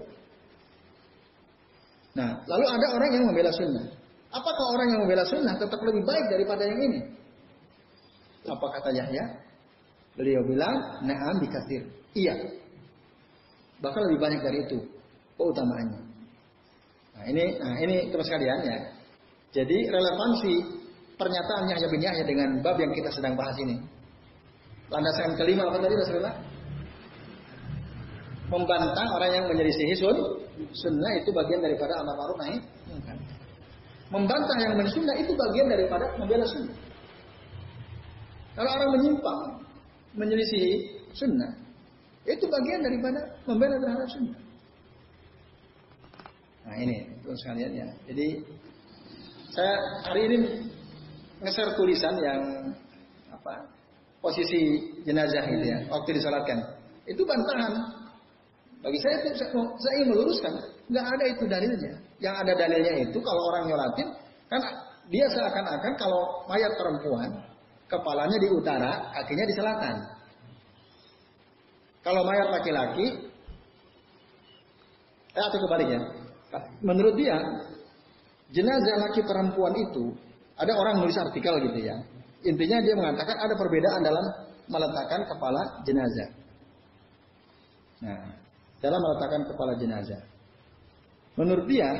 Nah, 2.14 2.30
lalu 2.46 2.66
ada 2.66 2.86
orang 2.98 3.10
yang 3.14 3.24
membela 3.30 3.50
sunnah. 3.50 3.86
Apakah 4.30 4.64
orang 4.74 4.86
yang 4.94 5.00
membela 5.02 5.24
sunnah 5.26 5.54
tetap 5.58 5.80
lebih 5.82 6.02
baik 6.06 6.26
daripada 6.30 6.62
yang 6.66 6.80
ini? 6.82 7.00
Apa 8.48 8.66
kata 8.80 8.90
Yahya? 8.96 9.24
Beliau 10.18 10.42
bilang, 10.48 10.74
na'am 11.06 11.36
dikasir. 11.38 11.86
Iya. 12.16 12.34
Bahkan 13.78 14.02
lebih 14.10 14.18
banyak 14.18 14.40
dari 14.42 14.58
itu 14.66 14.78
keutamaannya. 15.38 16.00
Nah 17.14 17.24
ini, 17.30 17.44
nah 17.62 17.74
ini 17.78 17.96
terus 18.10 18.26
sekalian 18.26 18.58
ya. 18.66 18.78
Jadi 19.54 19.78
relevansi 19.86 20.54
pernyataan 21.14 21.70
Yahya 21.70 21.86
bin 21.90 22.02
Yahya 22.02 22.24
dengan 22.26 22.48
bab 22.62 22.78
yang 22.78 22.90
kita 22.94 23.10
sedang 23.14 23.38
bahas 23.38 23.54
ini. 23.62 23.78
Landasan 24.90 25.38
kelima 25.38 25.68
apa 25.68 25.78
tadi 25.78 25.94
Rasulullah? 25.94 26.36
Membantah 28.48 29.06
orang 29.12 29.30
yang 29.34 29.44
menyelisihi 29.52 29.94
sun, 30.00 30.16
sunnah 30.72 31.12
itu 31.20 31.28
bagian 31.30 31.60
daripada 31.60 32.00
amal 32.00 32.16
ma'ruf 32.16 32.38
nahi 32.40 32.56
Membantah 34.08 34.56
yang 34.56 34.72
sunnah 34.88 35.16
itu 35.20 35.36
bagian 35.36 35.68
daripada 35.68 36.16
membela 36.16 36.48
sunnah. 36.48 36.72
Kalau 38.58 38.70
orang 38.74 38.90
menyimpang, 38.98 39.40
menyelisih 40.18 40.98
sunnah, 41.14 41.54
itu 42.26 42.42
bagian 42.50 42.82
daripada 42.82 43.22
membela 43.46 43.78
terhadap 43.78 44.08
sunnah. 44.10 44.40
Nah 46.66 46.74
ini 46.74 47.06
terus 47.22 47.38
sekalian 47.46 47.72
ya. 47.78 47.88
Jadi 48.10 48.42
saya 49.54 49.74
hari 50.10 50.20
ini 50.26 50.36
ngeser 51.38 51.70
tulisan 51.78 52.14
yang 52.18 52.42
apa 53.30 53.62
posisi 54.18 54.90
jenazah 55.06 55.46
gitu 55.46 55.64
ya 55.64 55.78
waktu 55.86 56.18
disolatkan 56.18 56.58
itu 57.06 57.22
bantahan 57.22 57.78
bagi 58.82 58.98
saya 58.98 59.22
itu 59.22 59.38
saya, 59.38 59.50
saya 59.54 59.92
ingin 60.02 60.08
meluruskan 60.14 60.52
nggak 60.90 61.06
ada 61.06 61.24
itu 61.30 61.44
dalilnya 61.46 61.92
yang 62.18 62.34
ada 62.34 62.52
dalilnya 62.58 63.06
itu 63.06 63.18
kalau 63.22 63.42
orang 63.54 63.70
nyolatin 63.70 64.08
kan 64.50 64.60
dia 65.08 65.26
seakan-akan 65.30 65.92
kalau 65.94 66.44
mayat 66.50 66.74
perempuan 66.74 67.30
kepalanya 67.88 68.38
di 68.38 68.48
utara 68.52 68.92
kakinya 69.16 69.44
di 69.48 69.54
selatan 69.56 69.96
kalau 72.04 72.22
mayat 72.22 72.48
laki-laki 72.52 73.06
eh, 75.34 75.42
atau 75.42 75.58
kebaliknya 75.66 76.00
menurut 76.84 77.16
dia 77.16 77.36
jenazah 78.52 78.96
laki 79.08 79.20
perempuan 79.24 79.74
itu 79.76 80.12
ada 80.56 80.72
orang 80.76 81.00
nulis 81.04 81.16
artikel 81.16 81.58
gitu 81.64 81.80
ya 81.84 81.96
Intinya 82.46 82.78
dia 82.78 82.94
mengatakan 82.94 83.34
ada 83.34 83.54
perbedaan 83.58 84.00
dalam 84.06 84.24
meletakkan 84.70 85.26
kepala 85.26 85.62
jenazah. 85.82 86.28
Nah, 87.98 88.30
dalam 88.78 89.00
meletakkan 89.02 89.42
kepala 89.50 89.72
jenazah. 89.74 90.22
Menurut 91.34 91.66
dia, 91.66 91.90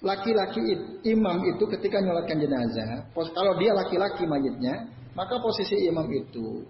laki-laki 0.00 0.60
imam 1.04 1.38
itu 1.44 1.64
ketika 1.76 2.00
nyolatkan 2.00 2.40
jenazah, 2.40 3.04
kalau 3.12 3.52
dia 3.60 3.72
laki-laki 3.76 4.24
mayitnya, 4.24 4.88
maka 5.12 5.36
posisi 5.36 5.76
imam 5.88 6.08
itu, 6.08 6.64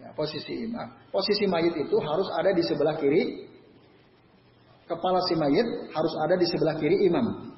ya, 0.00 0.08
posisi 0.16 0.64
imam, 0.64 0.88
posisi 1.12 1.44
mayit 1.44 1.76
itu 1.76 1.96
harus 2.00 2.28
ada 2.32 2.50
di 2.56 2.62
sebelah 2.64 2.96
kiri, 2.96 3.44
kepala 4.88 5.20
si 5.28 5.34
mayit 5.36 5.66
harus 5.92 6.14
ada 6.24 6.34
di 6.38 6.46
sebelah 6.48 6.76
kiri 6.80 6.96
imam. 7.10 7.52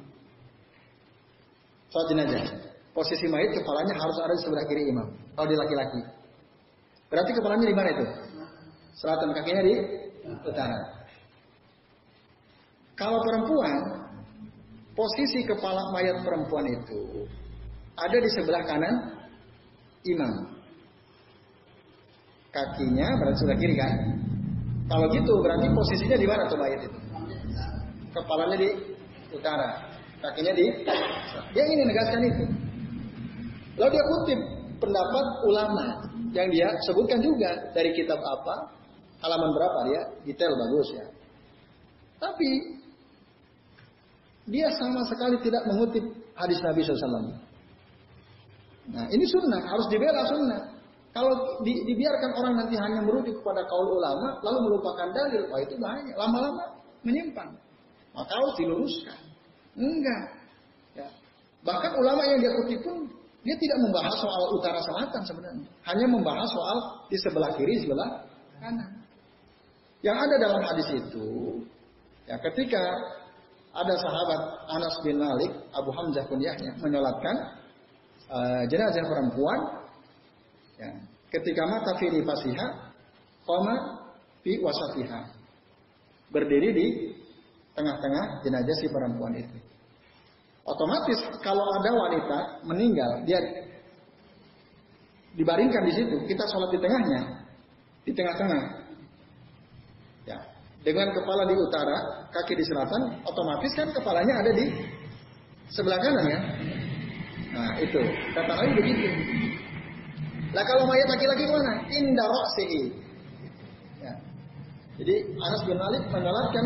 Soal 1.88 2.04
jenazah. 2.10 2.68
Posisi 2.92 3.30
mayit 3.30 3.54
kepalanya 3.54 3.94
harus 3.94 4.18
ada 4.18 4.34
di 4.34 4.42
sebelah 4.42 4.64
kiri 4.66 4.82
imam. 4.90 5.08
Kalau 5.38 5.46
dia 5.46 5.58
laki-laki. 5.62 6.02
Berarti 7.08 7.30
kepalanya 7.32 7.66
di 7.70 7.76
mana 7.76 7.88
itu? 7.94 8.04
Selatan 8.98 9.30
kakinya 9.30 9.62
di 9.62 9.74
utara. 10.42 11.06
Kalau 12.98 13.22
perempuan, 13.22 13.97
posisi 14.98 15.46
kepala 15.46 15.94
mayat 15.94 16.26
perempuan 16.26 16.66
itu 16.66 17.22
ada 17.94 18.18
di 18.18 18.30
sebelah 18.34 18.66
kanan 18.66 18.94
imam. 20.02 20.58
Kakinya 22.50 23.06
berarti 23.22 23.38
sebelah 23.38 23.58
kiri 23.62 23.74
kan? 23.78 23.94
Kalau 24.90 25.06
gitu 25.14 25.32
berarti 25.38 25.70
posisinya 25.70 26.18
di 26.18 26.26
mana 26.26 26.50
tuh 26.50 26.58
mayat 26.58 26.80
itu? 26.82 26.98
Kepalanya 28.10 28.56
di 28.58 28.68
utara, 29.30 29.86
kakinya 30.18 30.52
di. 30.56 30.66
Dia 31.54 31.62
ingin 31.62 31.86
menegaskan 31.86 32.20
itu. 32.26 32.44
Lalu 33.78 33.90
dia 33.94 34.04
kutip 34.10 34.40
pendapat 34.82 35.26
ulama 35.46 35.86
yang 36.34 36.50
dia 36.50 36.66
sebutkan 36.88 37.22
juga 37.22 37.70
dari 37.70 37.94
kitab 37.94 38.18
apa, 38.18 38.74
halaman 39.22 39.54
berapa 39.54 39.78
dia, 39.92 40.02
detail 40.26 40.56
bagus 40.56 40.88
ya. 40.96 41.06
Tapi 42.18 42.77
dia 44.48 44.68
sama 44.80 45.04
sekali 45.08 45.36
tidak 45.44 45.62
mengutip 45.68 46.04
hadis 46.36 46.58
Nabi 46.64 46.80
SAW. 46.84 47.36
Nah 48.88 49.04
ini 49.12 49.24
sunnah, 49.28 49.60
harus 49.68 49.86
dibela 49.92 50.24
sunnah. 50.24 50.62
Kalau 51.12 51.60
di, 51.64 51.72
dibiarkan 51.88 52.30
orang 52.36 52.54
nanti 52.64 52.76
hanya 52.76 53.00
merujuk 53.04 53.40
kepada 53.40 53.64
kaul 53.66 53.96
ulama, 53.96 54.38
lalu 54.44 54.58
melupakan 54.70 55.08
dalil, 55.12 55.42
wah 55.50 55.60
itu 55.60 55.74
bahaya. 55.80 56.12
Lama-lama 56.14 56.64
menyimpang. 57.04 57.52
Maka 58.16 58.32
harus 58.32 58.54
diluruskan. 58.60 59.18
Enggak. 59.76 60.24
Ya. 60.96 61.08
Bahkan 61.64 61.92
ulama 61.96 62.22
yang 62.28 62.38
dia 62.40 62.52
kutip 62.62 62.80
pun 62.86 62.96
dia 63.42 63.56
tidak 63.56 63.78
membahas 63.82 64.14
soal 64.18 64.42
utara 64.56 64.80
selatan 64.82 65.22
sebenarnya. 65.24 65.68
Hanya 65.86 66.06
membahas 66.06 66.48
soal 66.50 66.76
di 67.08 67.16
sebelah 67.20 67.50
kiri, 67.56 67.82
sebelah 67.82 68.24
kanan. 68.60 68.90
Yang 70.02 70.16
ada 70.28 70.34
dalam 70.38 70.62
hadis 70.62 70.88
itu, 70.94 71.28
ya 72.30 72.38
ketika 72.38 72.82
ada 73.78 73.94
sahabat 73.94 74.40
Anas 74.74 74.94
bin 75.06 75.22
Malik, 75.22 75.52
Abu 75.70 75.94
Hamzah 75.94 76.26
kunyahnya, 76.26 76.74
menyolatkan 76.82 77.36
uh, 78.26 78.62
jenazah 78.66 79.06
perempuan, 79.06 79.58
ya, 80.78 80.90
ketika 81.30 81.62
mata 81.66 81.94
firi 82.02 82.26
fasiha, 82.26 82.66
koma 83.46 83.74
fi 84.42 84.58
wasatiha. 84.58 85.20
Berdiri 86.28 86.68
di 86.74 86.86
tengah-tengah 87.72 88.42
jenazah 88.42 88.76
si 88.76 88.86
perempuan 88.90 89.32
itu. 89.38 89.58
Otomatis 90.68 91.16
kalau 91.40 91.64
ada 91.80 91.90
wanita 91.94 92.38
meninggal, 92.68 93.24
dia 93.24 93.40
dibaringkan 95.38 95.82
di 95.86 95.92
situ, 95.94 96.16
kita 96.28 96.44
sholat 96.50 96.68
di 96.74 96.78
tengahnya, 96.82 97.20
di 98.04 98.12
tengah-tengah. 98.12 98.87
Dengan 100.86 101.10
kepala 101.10 101.42
di 101.50 101.54
utara, 101.58 102.28
kaki 102.30 102.54
di 102.54 102.64
selatan, 102.64 103.20
otomatis 103.26 103.72
kan 103.74 103.90
kepalanya 103.90 104.34
ada 104.40 104.50
di 104.54 104.66
sebelah 105.74 105.98
kanan 105.98 106.26
ya. 106.26 106.40
Nah 107.50 107.70
itu, 107.82 108.00
kata 108.32 108.52
lain 108.54 108.72
begitu. 108.78 109.08
Lah 110.54 110.64
kalau 110.64 110.88
mayat 110.88 111.08
laki-laki 111.10 111.44
mana? 111.50 111.82
Roksihi. 112.24 112.82
Ya. 114.00 114.12
Jadi 115.02 115.14
Anas 115.36 115.62
bin 115.66 115.76
Malik 115.76 116.02
menyolatkan 116.08 116.64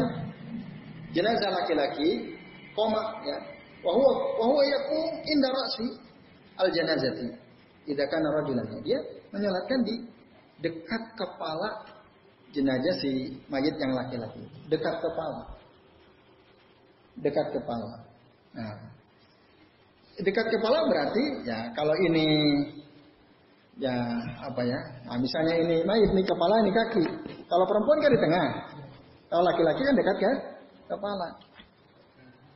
jenazah 1.10 1.50
laki-laki, 1.50 2.38
koma 2.76 3.00
ya. 3.26 3.38
Wahwa 3.82 4.38
wahwa 4.38 4.62
yakum 4.62 5.04
indah 5.26 5.50
roksi 5.50 5.86
al 6.62 6.70
janazati. 6.70 7.28
Tidak 7.82 8.06
kan 8.06 8.22
rajulan. 8.22 8.62
Dia 8.86 9.02
menyolatkan 9.34 9.82
di 9.82 10.06
dekat 10.62 11.02
kepala 11.18 11.82
jenazah 12.52 12.94
si 13.00 13.40
mayat 13.48 13.74
yang 13.80 13.92
laki-laki. 13.96 14.44
Dekat 14.68 15.00
kepala. 15.00 15.42
Dekat 17.18 17.46
kepala. 17.56 17.92
Nah, 18.52 18.76
dekat 20.20 20.46
kepala 20.52 20.84
berarti 20.86 21.24
ya 21.48 21.72
kalau 21.72 21.96
ini 21.96 22.28
ya 23.80 23.96
apa 24.44 24.60
ya 24.68 24.78
nah, 25.08 25.16
misalnya 25.16 25.56
ini 25.56 25.76
mayat 25.88 26.12
ini 26.12 26.22
kepala 26.22 26.60
ini 26.60 26.70
kaki. 26.70 27.04
Kalau 27.48 27.64
perempuan 27.64 27.98
kan 28.04 28.12
di 28.12 28.20
tengah. 28.20 28.46
Kalau 29.32 29.42
laki-laki 29.48 29.80
kan 29.80 29.94
dekat 29.96 30.16
kan? 30.20 30.36
Kepala. 30.92 31.28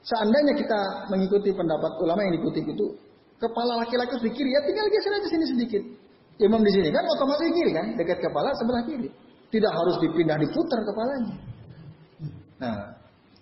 Seandainya 0.05 0.55
kita 0.55 0.81
mengikuti 1.09 1.51
pendapat 1.57 1.99
ulama 2.05 2.21
yang 2.29 2.37
dikutip 2.37 2.69
itu 2.69 2.87
kepala 3.41 3.81
laki-laki 3.81 4.21
di 4.21 4.31
kiri. 4.31 4.53
Ya 4.53 4.61
tinggal 4.69 4.87
geser 4.93 5.13
aja 5.17 5.29
sini 5.33 5.47
sedikit. 5.57 5.83
Imam 6.37 6.61
di 6.61 6.69
sini 6.69 6.93
kan 6.93 7.01
otomatis 7.17 7.49
kiri 7.49 7.73
kan? 7.73 7.97
Dekat 7.97 8.21
kepala 8.21 8.53
sebelah 8.61 8.85
kiri 8.85 9.09
tidak 9.57 9.73
harus 9.73 9.97
dipindah 10.05 10.37
diputar 10.37 10.81
kepalanya 10.85 11.37
nah 12.61 12.97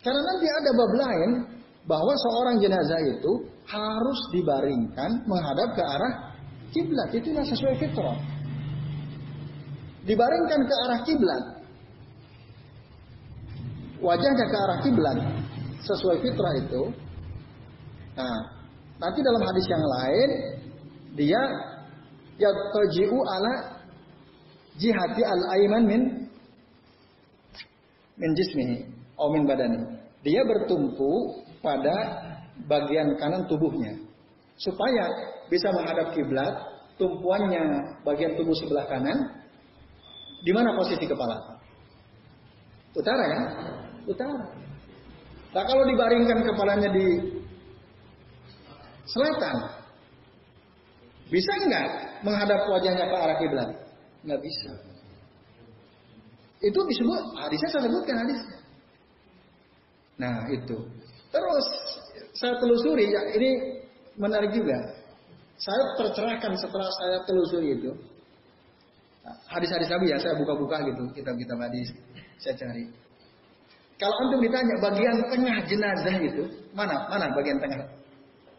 karena 0.05 0.21
nanti 0.21 0.47
ada 0.47 0.71
bab 0.77 0.93
lain 0.93 1.31
bahwa 1.89 2.13
seorang 2.29 2.57
jenazah 2.61 3.01
itu 3.09 3.33
harus 3.65 4.21
dibaringkan 4.33 5.25
menghadap 5.25 5.73
ke 5.73 5.83
arah 5.85 6.13
kiblat. 6.77 7.09
Itulah 7.17 7.45
sesuai 7.49 7.75
fitrah. 7.81 8.19
Dibaringkan 10.05 10.61
ke 10.69 10.75
arah 10.85 11.01
kiblat. 11.09 11.45
Wajahnya 14.05 14.45
ke 14.45 14.57
arah 14.61 14.79
kiblat 14.85 15.19
sesuai 15.81 16.21
fitrah 16.21 16.55
itu. 16.61 16.83
Nah, 18.21 18.39
nanti 19.01 19.25
dalam 19.25 19.41
hadis 19.41 19.65
yang 19.65 19.85
lain 19.85 20.29
dia 21.17 21.43
yataji'u 22.37 23.17
ala 23.17 23.74
jihati 24.79 25.23
al-aiman 25.23 25.85
min 25.87 26.03
min 28.19 28.31
jismihi 28.35 28.95
atau 29.15 29.31
min 29.31 29.47
badani. 29.47 29.79
Dia 30.27 30.43
bertumpu 30.43 31.43
pada 31.63 31.95
bagian 32.67 33.15
kanan 33.19 33.47
tubuhnya. 33.47 33.95
Supaya 34.59 35.05
bisa 35.51 35.69
menghadap 35.75 36.15
kiblat, 36.15 36.55
tumpuannya 36.97 37.99
bagian 38.07 38.39
tubuh 38.39 38.55
sebelah 38.55 38.87
kanan, 38.87 39.19
di 40.47 40.53
mana 40.55 40.79
posisi 40.79 41.05
kepala? 41.05 41.59
Utara 42.95 43.25
ya? 43.27 43.41
Utara. 44.07 44.45
Nah 45.55 45.65
kalau 45.67 45.85
dibaringkan 45.87 46.39
kepalanya 46.47 46.91
di 46.95 47.07
selatan, 49.07 49.57
bisa 51.31 51.53
nggak 51.67 51.89
menghadap 52.23 52.61
wajahnya 52.71 53.05
ke 53.11 53.17
arah 53.19 53.39
kiblat? 53.43 53.71
Nggak 54.25 54.41
bisa. 54.41 54.73
Itu 56.65 56.81
disebut 56.81 57.23
hadisnya 57.37 57.69
saya 57.69 57.83
sebutkan 57.85 58.17
hadisnya. 58.25 58.59
Nah 60.17 60.49
itu. 60.49 60.79
Terus 61.29 61.67
saya 62.39 62.55
telusuri, 62.57 63.11
ya 63.11 63.21
ini 63.37 63.51
menarik 64.17 64.55
juga. 64.55 64.79
Saya 65.61 65.83
tercerahkan 66.01 66.53
setelah 66.59 66.89
saya 67.03 67.19
telusuri 67.29 67.79
itu. 67.79 67.91
Hadis-hadis 69.49 69.89
Nabi 69.89 70.13
ya, 70.13 70.19
saya 70.21 70.37
buka-buka 70.37 70.85
gitu, 70.85 71.05
kitab-kitab 71.17 71.57
hadis. 71.57 71.89
Saya 72.41 72.55
cari. 72.61 72.85
Kalau 73.97 74.15
antum 74.27 74.43
ditanya 74.43 74.75
bagian 74.83 75.17
tengah 75.31 75.57
jenazah 75.65 76.17
itu, 76.19 76.43
mana? 76.75 77.09
Mana 77.09 77.31
bagian 77.33 77.57
tengah 77.63 77.87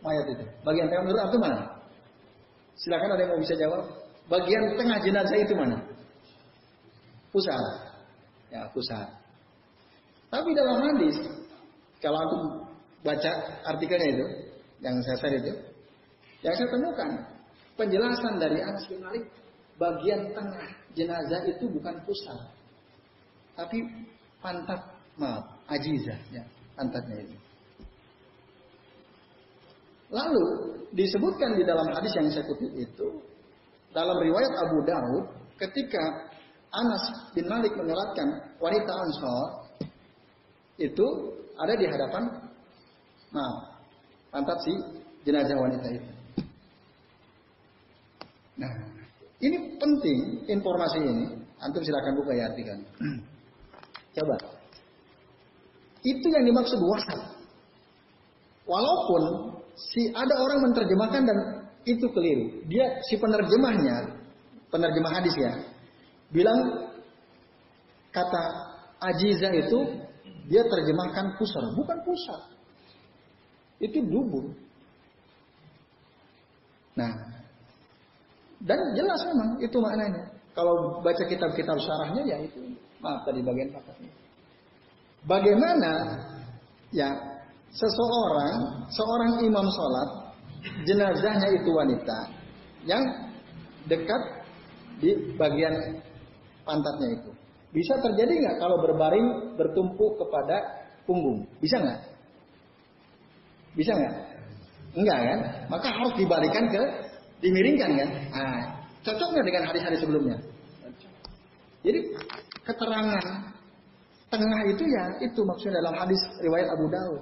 mayat 0.01 0.25
itu? 0.31 0.45
Bagian 0.63 0.87
tengah 0.89 1.03
menurut 1.05 1.21
antum 1.21 1.41
mana? 1.43 1.63
Silakan 2.75 3.13
ada 3.15 3.21
yang 3.23 3.31
mau 3.35 3.41
bisa 3.43 3.55
jawab. 3.55 3.83
Bagian 4.25 4.63
tengah 4.73 4.97
jenazah 5.05 5.37
itu 5.37 5.53
mana? 5.53 5.77
Pusat. 7.29 7.61
Ya, 8.49 8.65
pusat. 8.73 9.07
Tapi 10.33 10.49
dalam 10.57 10.81
hadis, 10.81 11.15
kalau 12.01 12.17
antum 12.17 12.43
baca 13.05 13.31
artikelnya 13.69 14.09
itu, 14.09 14.25
yang 14.81 14.97
saya 15.05 15.17
share 15.21 15.37
itu, 15.37 15.53
yang 16.41 16.53
saya 16.57 16.69
temukan 16.73 17.09
penjelasan 17.77 18.33
dari 18.41 18.59
Anas 18.59 18.85
bin 18.89 18.99
Malik, 18.99 19.25
bagian 19.77 20.33
tengah 20.33 20.67
jenazah 20.97 21.41
itu 21.45 21.65
bukan 21.69 21.95
pusat, 22.03 22.39
tapi 23.55 23.77
pantat, 24.41 24.81
maaf, 25.15 25.43
ajizah, 25.71 26.19
ya, 26.33 26.43
pantatnya 26.75 27.23
itu. 27.23 27.37
Lalu 30.11 30.45
disebutkan 30.95 31.59
di 31.59 31.63
dalam 31.65 31.87
hadis 31.91 32.13
yang 32.15 32.27
saya 32.31 32.45
kutip 32.47 32.71
itu, 32.75 33.07
dalam 33.95 34.19
riwayat 34.19 34.53
Abu 34.59 34.83
Daud, 34.83 35.23
ketika 35.55 36.03
Anas 36.75 37.31
bin 37.31 37.47
Malik 37.47 37.71
menyolatkan 37.79 38.27
wanita 38.59 38.91
Ansor, 38.91 39.43
itu 40.75 41.07
ada 41.55 41.73
di 41.79 41.87
hadapan 41.87 42.23
Maaf, 43.31 43.83
pantat 44.31 44.59
si 44.63 44.71
jenazah 45.27 45.59
wanita 45.59 45.87
itu. 45.91 46.11
Nah, 48.55 48.71
ini 49.43 49.75
penting 49.75 50.19
informasi 50.47 50.99
ini. 51.03 51.25
Antum 51.59 51.83
silakan 51.83 52.15
buka 52.15 52.31
ya 52.31 52.47
artikan. 52.47 52.79
Coba. 54.15 54.35
Itu 55.99 56.27
yang 56.31 56.47
dimaksud 56.47 56.79
wasat. 56.79 57.21
Walaupun 58.63 59.23
si 59.75 60.07
ada 60.15 60.35
orang 60.39 60.71
menerjemahkan 60.71 61.21
dan 61.27 61.37
itu 61.85 62.05
keliru. 62.11 62.65
Dia 62.65 62.99
si 63.05 63.15
penerjemahnya, 63.15 64.17
penerjemah 64.73 65.11
hadis 65.21 65.35
ya, 65.37 65.53
bilang 66.33 66.89
kata 68.09 68.43
ajiza 69.05 69.49
itu 69.53 69.79
dia 70.49 70.65
terjemahkan 70.65 71.37
pusar, 71.37 71.63
bukan 71.77 71.97
pusat. 72.01 72.41
Itu 73.77 74.01
dubur. 74.01 74.49
Nah, 76.95 77.11
dan 78.63 78.79
jelas 78.97 79.21
memang 79.29 79.59
itu 79.61 79.77
maknanya. 79.77 80.31
Kalau 80.55 81.03
baca 81.03 81.23
kitab-kitab 81.27 81.75
syarahnya 81.75 82.23
ya 82.23 82.37
itu 82.39 82.71
maaf 83.03 83.27
tadi 83.27 83.43
bagian 83.43 83.75
pakatnya. 83.75 84.11
Bagaimana 85.27 85.91
ya 86.95 87.11
seseorang 87.75 88.87
seorang 88.87 89.43
imam 89.43 89.67
sholat 89.67 90.24
jenazahnya 90.85 91.49
itu 91.53 91.69
wanita 91.69 92.19
yang 92.85 93.03
dekat 93.85 94.21
di 95.01 95.35
bagian 95.35 95.73
pantatnya 96.65 97.21
itu. 97.21 97.31
Bisa 97.75 97.99
terjadi 97.99 98.33
nggak 98.39 98.57
kalau 98.57 98.79
berbaring 98.79 99.57
bertumpu 99.59 100.15
kepada 100.15 100.87
punggung? 101.03 101.43
Bisa 101.59 101.77
nggak? 101.81 101.99
Bisa 103.75 103.91
nggak? 103.91 104.15
Enggak 104.95 105.19
kan? 105.19 105.39
Maka 105.67 105.87
harus 105.91 106.13
dibalikan 106.15 106.65
ke 106.71 106.81
dimiringkan 107.43 107.91
kan? 107.99 108.09
Nah, 108.31 108.59
cocok 109.03 109.27
nggak 109.35 109.45
dengan 109.45 109.63
hari-hari 109.67 109.97
sebelumnya? 109.99 110.37
Jadi 111.85 111.99
keterangan 112.65 113.25
tengah 114.31 114.61
itu 114.73 114.83
ya 114.89 115.03
itu 115.21 115.39
maksudnya 115.45 115.83
dalam 115.83 115.93
hadis 115.99 116.17
riwayat 116.41 116.67
Abu 116.73 116.85
Dawud. 116.89 117.21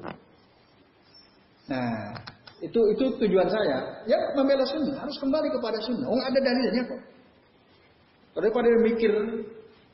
Nah, 1.67 2.13
itu 2.63 2.79
itu 2.95 3.05
tujuan 3.19 3.47
saya. 3.51 3.99
Ya 4.07 4.15
membela 4.39 4.63
sunnah 4.63 4.95
harus 5.03 5.19
kembali 5.19 5.51
kepada 5.51 5.77
sunnah. 5.83 6.07
Oh 6.07 6.19
ada 6.23 6.39
dalilnya 6.39 6.83
kok. 6.87 7.01
Daripada 8.39 8.67
mikir 8.81 9.11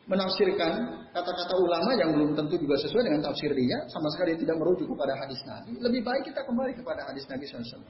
menafsirkan 0.06 0.72
kata-kata 1.14 1.54
ulama 1.58 1.92
yang 1.98 2.14
belum 2.14 2.38
tentu 2.38 2.58
juga 2.58 2.78
sesuai 2.82 3.04
dengan 3.10 3.22
tafsir 3.26 3.52
dia, 3.54 3.78
sama 3.90 4.10
sekali 4.14 4.38
tidak 4.38 4.58
merujuk 4.58 4.90
kepada 4.90 5.14
hadis 5.18 5.38
Nabi, 5.46 5.78
lebih 5.78 6.02
baik 6.02 6.24
kita 6.30 6.42
kembali 6.46 6.74
kepada 6.78 7.02
hadis 7.06 7.26
Nabi 7.30 7.46
SAW. 7.46 7.86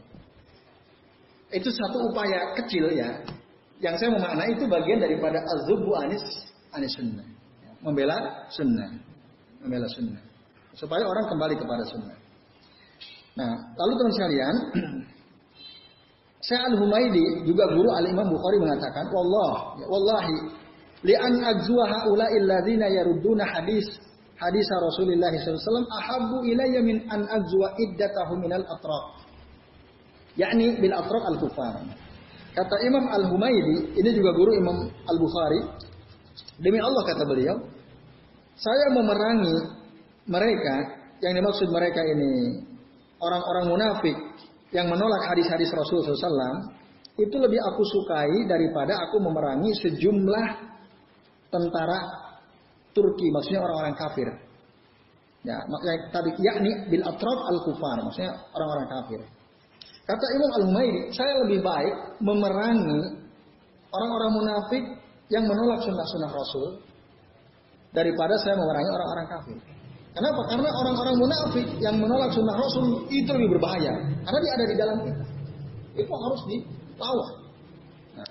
Itu 1.49 1.69
satu 1.71 1.97
upaya 2.11 2.59
kecil 2.59 2.91
ya, 2.91 3.23
yang 3.79 3.95
saya 3.95 4.11
memaknai 4.11 4.51
itu 4.55 4.67
bagian 4.67 4.99
daripada 4.99 5.39
azubu 5.47 5.95
anis 5.95 6.23
anis 6.75 6.91
sunnah. 6.95 7.27
Membela 7.79 8.17
sunnah. 8.51 8.91
Membela 9.63 9.87
sunnah. 9.87 10.19
Supaya 10.75 11.07
orang 11.07 11.25
kembali 11.31 11.55
kepada 11.55 11.83
sunnah. 11.87 12.17
Nah, 13.39 13.55
lalu 13.79 13.93
teman 13.95 14.11
sekalian, 14.19 14.55
saya 16.47 16.67
Al-Humaidi 16.67 17.47
juga 17.47 17.71
guru 17.71 17.87
Al-Imam 17.95 18.27
Bukhari 18.27 18.59
mengatakan, 18.59 19.07
"Wallah, 19.15 19.79
ya 19.79 19.87
wallahi, 19.87 20.35
li'an 21.07 21.39
adzwa 21.39 21.87
haula'il 21.87 22.43
ladzina 22.43 22.91
yarudduna 22.91 23.47
hadis 23.47 23.87
hadis 24.35 24.67
Rasulullah 24.67 25.31
SAW 25.31 25.87
ahabbu 25.87 26.43
ilayya 26.51 26.83
min 26.83 27.07
an 27.07 27.23
adzwa 27.31 27.79
iddatahu 27.79 28.43
minal 28.43 28.67
atraq." 28.67 29.23
Yakni 30.35 30.75
bil 30.83 30.91
atraq 30.91 31.23
al-kufar. 31.31 31.79
Kata 32.51 32.75
Imam 32.83 33.07
Al-Humaidi, 33.07 33.95
ini 33.95 34.09
juga 34.11 34.35
guru 34.35 34.51
Imam 34.51 34.83
Al-Bukhari, 35.07 35.63
demi 36.59 36.83
Allah 36.83 37.07
kata 37.07 37.23
beliau, 37.23 37.55
saya 38.59 38.91
memerangi 38.91 39.55
mereka 40.27 40.75
yang 41.23 41.39
dimaksud 41.39 41.71
mereka 41.71 42.03
ini 42.03 42.67
orang-orang 43.19 43.65
munafik 43.67 44.17
yang 44.71 44.87
menolak 44.87 45.23
hadis-hadis 45.29 45.69
Rasul 45.73 46.03
SAW 46.03 46.75
itu 47.19 47.35
lebih 47.35 47.59
aku 47.59 47.83
sukai 47.83 48.47
daripada 48.47 48.95
aku 48.95 49.19
memerangi 49.19 49.71
sejumlah 49.83 50.47
tentara 51.51 51.99
Turki, 52.89 53.29
maksudnya 53.29 53.61
orang-orang 53.61 53.93
kafir. 53.95 54.27
Ya, 55.45 55.55
maksudnya 55.71 55.97
tadi 56.11 56.29
yakni 56.41 56.71
bil 56.89 57.03
atraf 57.05 57.39
al 57.47 57.59
kufar, 57.63 57.97
maksudnya 58.01 58.33
orang-orang 58.55 58.87
kafir. 58.91 59.19
Kata 60.09 60.25
Imam 60.35 60.51
Al 60.57 60.63
Humaydi, 60.73 61.01
saya 61.13 61.37
lebih 61.45 61.61
baik 61.61 61.95
memerangi 62.17 63.29
orang-orang 63.93 64.31
munafik 64.33 64.83
yang 65.29 65.45
menolak 65.45 65.85
sunnah-sunnah 65.85 66.31
Rasul 66.33 66.67
daripada 67.93 68.35
saya 68.41 68.57
memerangi 68.57 68.89
orang-orang 68.89 69.27
kafir. 69.29 69.57
Kenapa? 70.09 70.41
Karena 70.49 70.69
orang-orang 70.73 71.15
munafik 71.21 71.67
yang 71.79 71.95
menolak 72.01 72.33
sunnah 72.33 72.57
Rasul 72.57 73.05
itu 73.13 73.29
lebih 73.29 73.57
berbahaya. 73.57 73.93
Karena 74.25 74.39
dia 74.41 74.51
ada 74.57 74.65
di 74.65 74.75
dalam 74.75 74.97
kita. 75.05 75.23
Itu 76.01 76.09
harus 76.09 76.41
dilawan. 76.49 77.31
Nah, 78.17 78.29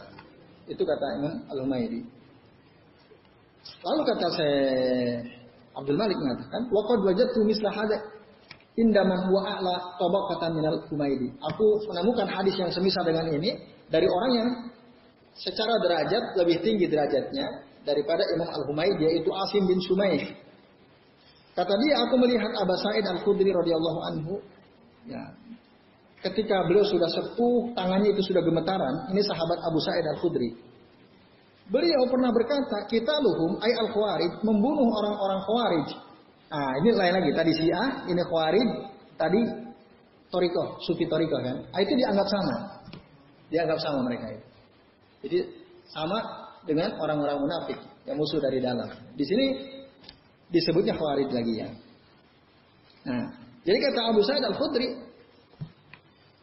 itu 0.67 0.83
kata 0.83 1.07
Imam 1.23 1.35
Al-Humaydi. 1.55 2.01
Lalu 3.85 4.01
kata 4.11 4.27
saya 4.35 4.63
Abdul 5.79 5.99
Malik 5.99 6.19
mengatakan, 6.19 6.67
"Waqad 6.67 6.99
wajadtu 7.07 7.39
misla 7.47 7.71
hadza 7.71 7.99
indaman 8.75 9.31
huwa 9.31 9.47
a'la 9.47 9.75
tabaqatan 10.03 10.51
minal 10.59 10.83
Humaydi." 10.91 11.31
Aku 11.55 11.67
menemukan 11.87 12.27
hadis 12.27 12.59
yang 12.59 12.75
semisal 12.75 13.07
dengan 13.07 13.31
ini 13.31 13.55
dari 13.87 14.11
orang 14.11 14.33
yang 14.35 14.49
secara 15.39 15.79
derajat 15.79 16.35
lebih 16.35 16.59
tinggi 16.59 16.91
derajatnya 16.91 17.63
daripada 17.87 18.27
Imam 18.35 18.51
Al-Humaydi 18.51 19.07
yaitu 19.07 19.31
Asim 19.31 19.63
bin 19.71 19.79
Sumaih 19.87 20.48
Kata 21.59 21.75
dia, 21.83 21.95
aku 22.07 22.15
melihat 22.23 22.55
Aba 22.55 22.75
Sa'id 22.79 23.03
Al-Khudri 23.03 23.51
radhiyallahu 23.51 24.01
anhu. 24.15 24.39
Ya. 25.11 25.27
Ketika 26.23 26.63
beliau 26.71 26.87
sudah 26.87 27.11
sepuh, 27.11 27.75
tangannya 27.75 28.15
itu 28.15 28.23
sudah 28.31 28.47
gemetaran. 28.47 29.11
Ini 29.11 29.27
sahabat 29.27 29.59
Abu 29.67 29.83
Sa'id 29.83 30.07
Al-Khudri. 30.07 30.55
Beliau 31.67 32.07
pernah 32.07 32.31
berkata, 32.31 32.87
kita 32.87 33.11
luhum 33.19 33.59
ay 33.59 33.75
al 33.75 33.91
khawarij 33.91 34.33
membunuh 34.47 34.87
orang-orang 35.03 35.41
khawarij. 35.43 35.89
Nah, 36.49 36.73
ini 36.79 36.89
lain 36.95 37.13
lagi. 37.19 37.31
Tadi 37.35 37.53
Syiah, 37.59 38.07
ini 38.07 38.23
khawarij, 38.23 38.69
tadi 39.19 39.41
Toriko, 40.31 40.79
Sufi 40.87 41.11
Toriko 41.11 41.43
kan. 41.43 41.59
Nah, 41.75 41.81
itu 41.83 41.93
dianggap 41.99 42.29
sama. 42.31 42.55
Dianggap 43.51 43.79
sama 43.83 43.99
mereka 44.07 44.31
itu. 44.31 44.47
Jadi 45.27 45.39
sama 45.91 46.23
dengan 46.71 46.95
orang-orang 47.03 47.43
munafik 47.43 47.79
yang 48.07 48.15
musuh 48.15 48.39
dari 48.39 48.63
dalam. 48.63 48.87
Di 49.19 49.25
sini 49.27 49.47
disebutnya 50.49 50.97
khawarij 50.97 51.29
lagi 51.33 51.55
ya. 51.61 51.69
Nah, 53.09 53.25
jadi 53.65 53.79
kata 53.89 54.01
Abu 54.13 54.21
Sa'id 54.25 54.45
Al-Khudri, 54.45 54.89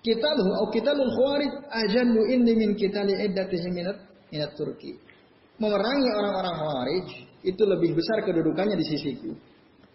kita 0.06 0.30
lu 0.38 0.45
atau 0.53 0.70
kita 0.70 0.93
lu 0.93 1.06
khawarij 1.10 1.51
ajallu 1.74 2.22
inni 2.30 2.53
min 2.53 2.70
kita 2.78 3.01
li 3.01 3.18
iddatihim 3.26 3.74
minat 3.74 3.97
minat 4.30 4.53
Turki. 4.53 4.93
Memerangi 5.58 6.10
orang-orang 6.14 6.56
khawarij 6.62 7.08
itu 7.45 7.64
lebih 7.66 7.97
besar 7.97 8.22
kedudukannya 8.26 8.78
di 8.78 8.86
sisiku 8.86 9.32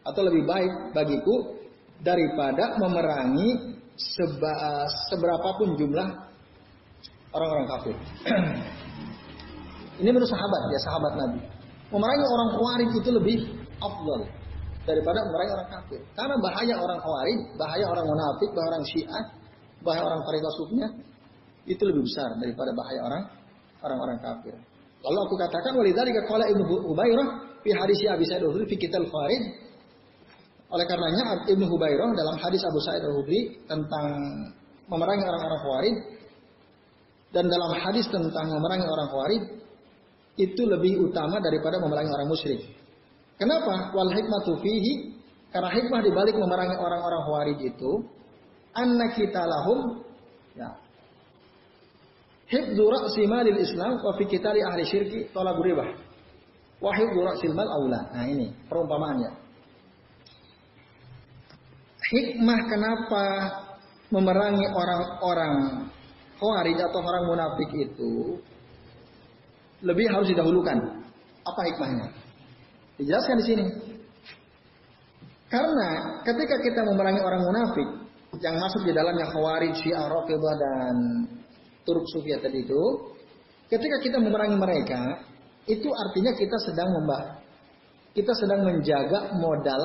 atau 0.03 0.23
lebih 0.27 0.43
baik 0.49 0.73
bagiku 0.97 1.61
daripada 2.01 2.81
memerangi 2.81 3.77
seba, 3.95 4.89
seberapapun 5.13 5.77
jumlah 5.77 6.09
orang-orang 7.31 7.67
kafir. 7.77 7.97
Ini 10.01 10.09
menurut 10.09 10.33
sahabat 10.33 10.61
ya, 10.73 10.81
sahabat 10.81 11.13
Nabi. 11.21 11.41
Memerangi 11.93 12.25
orang 12.25 12.49
khawarij 12.57 12.91
itu 12.97 13.11
lebih 13.13 13.39
afdal 13.81 14.21
daripada 14.85 15.19
memerangi 15.29 15.53
orang 15.57 15.69
kafir. 15.69 16.01
Karena 16.17 16.37
bahaya 16.41 16.75
orang 16.81 16.99
khawarij, 17.01 17.39
bahaya 17.61 17.85
orang 17.89 18.07
munafik, 18.09 18.49
bahaya 18.57 18.69
orang 18.77 18.85
syiah, 18.89 19.25
bahaya 19.85 20.03
orang 20.05 20.21
fariqah 20.25 20.53
sufinya 20.57 20.89
itu 21.69 21.83
lebih 21.85 22.03
besar 22.05 22.33
daripada 22.41 22.71
bahaya 22.73 23.01
orang 23.05 23.23
orang-orang 23.85 24.19
kafir. 24.21 24.55
Lalu 25.01 25.19
aku 25.29 25.35
katakan 25.41 25.73
walidzalika 25.77 26.21
qala 26.29 26.45
Ibnu 26.49 26.65
Hubairah 26.65 27.27
fi 27.65 27.71
hadis 27.73 27.99
Abi 28.09 28.25
Sa'id 28.29 28.45
al-Khudri 28.45 28.69
fi 28.69 28.77
kitab 28.77 29.05
Farid. 29.09 29.43
Oleh 30.71 30.87
karenanya 30.87 31.49
Ibnu 31.49 31.67
Hubairah 31.67 32.11
dalam 32.13 32.37
hadis 32.37 32.61
Abu 32.69 32.81
Sa'id 32.85 33.01
al-Khudri 33.05 33.65
tentang 33.65 34.07
memerangi 34.89 35.25
orang-orang 35.25 35.61
Khawarij 35.65 35.97
dan 37.31 37.45
dalam 37.47 37.71
hadis 37.79 38.05
tentang 38.11 38.47
memerangi 38.53 38.85
orang 38.85 39.09
Khawarij 39.09 39.43
itu 40.41 40.63
lebih 40.65 41.05
utama 41.05 41.41
daripada 41.41 41.81
memerangi 41.81 42.11
orang 42.13 42.29
musyrik. 42.29 42.61
Kenapa? 43.41 43.89
Wal 43.97 44.13
hikmatu 44.13 44.61
fihi 44.61 45.17
karena 45.49 45.73
hikmah 45.73 46.01
dibalik 46.05 46.37
memerangi 46.37 46.77
orang-orang 46.77 47.21
Khawarij 47.25 47.59
itu 47.73 47.93
anna 48.77 49.17
kita 49.17 49.43
lahum 49.49 50.05
ya 50.55 50.71
hibdu 52.53 52.85
ra'si 52.85 53.25
malil 53.25 53.59
Islam 53.59 53.97
wa 53.99 54.13
fi 54.21 54.29
qitali 54.29 54.61
ahli 54.61 54.85
syirki 54.85 55.33
talabur 55.33 55.65
ribah. 55.65 55.89
Wa 56.85 56.93
hibdu 56.93 57.17
ra'sil 57.25 57.57
mal 57.57 57.65
aula. 57.65 58.13
Nah 58.13 58.29
ini 58.29 58.53
perumpamaannya. 58.69 59.31
Hikmah 62.13 62.61
kenapa 62.69 63.25
memerangi 64.13 64.69
orang-orang 64.69 65.55
Khawarij 66.37 66.77
atau 66.77 67.01
orang 67.01 67.25
munafik 67.25 67.71
itu 67.73 68.37
lebih 69.81 70.13
harus 70.13 70.29
didahulukan. 70.29 70.77
Apa 71.41 71.61
hikmahnya? 71.73 72.20
Dijelaskan 73.01 73.37
di 73.41 73.45
sini. 73.49 73.65
Karena 75.51 76.21
ketika 76.23 76.57
kita 76.63 76.81
memerangi 76.85 77.25
orang 77.25 77.43
munafik 77.43 77.89
yang 78.39 78.55
masuk 78.61 78.87
di 78.87 78.93
dalamnya 78.95 79.27
Khawarij, 79.33 79.75
Syiah, 79.83 80.07
Rafidhah 80.07 80.55
dan 80.55 80.95
Turk 81.83 82.05
Sufi 82.15 82.31
tadi 82.39 82.63
itu, 82.63 82.83
ketika 83.67 83.97
kita 83.99 84.23
memerangi 84.23 84.55
mereka, 84.55 85.27
itu 85.67 85.89
artinya 85.91 86.31
kita 86.39 86.57
sedang 86.71 86.93
membah 86.95 87.41
kita 88.11 88.33
sedang 88.35 88.67
menjaga 88.67 89.39
modal 89.39 89.83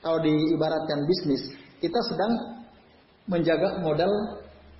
kalau 0.00 0.18
diibaratkan 0.20 1.04
bisnis, 1.04 1.52
kita 1.80 2.00
sedang 2.12 2.32
menjaga 3.28 3.80
modal 3.80 4.08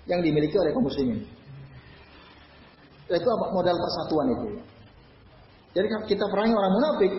yang 0.05 0.20
dimiliki 0.20 0.56
oleh 0.56 0.72
kaum 0.72 0.85
muslimin. 0.85 1.20
Itu 3.09 3.28
apa 3.28 3.47
modal 3.52 3.76
persatuan 3.76 4.26
itu. 4.32 4.48
Jadi 5.76 5.86
kita 6.09 6.24
perangi 6.28 6.55
orang 6.56 6.72
munafik, 6.72 7.12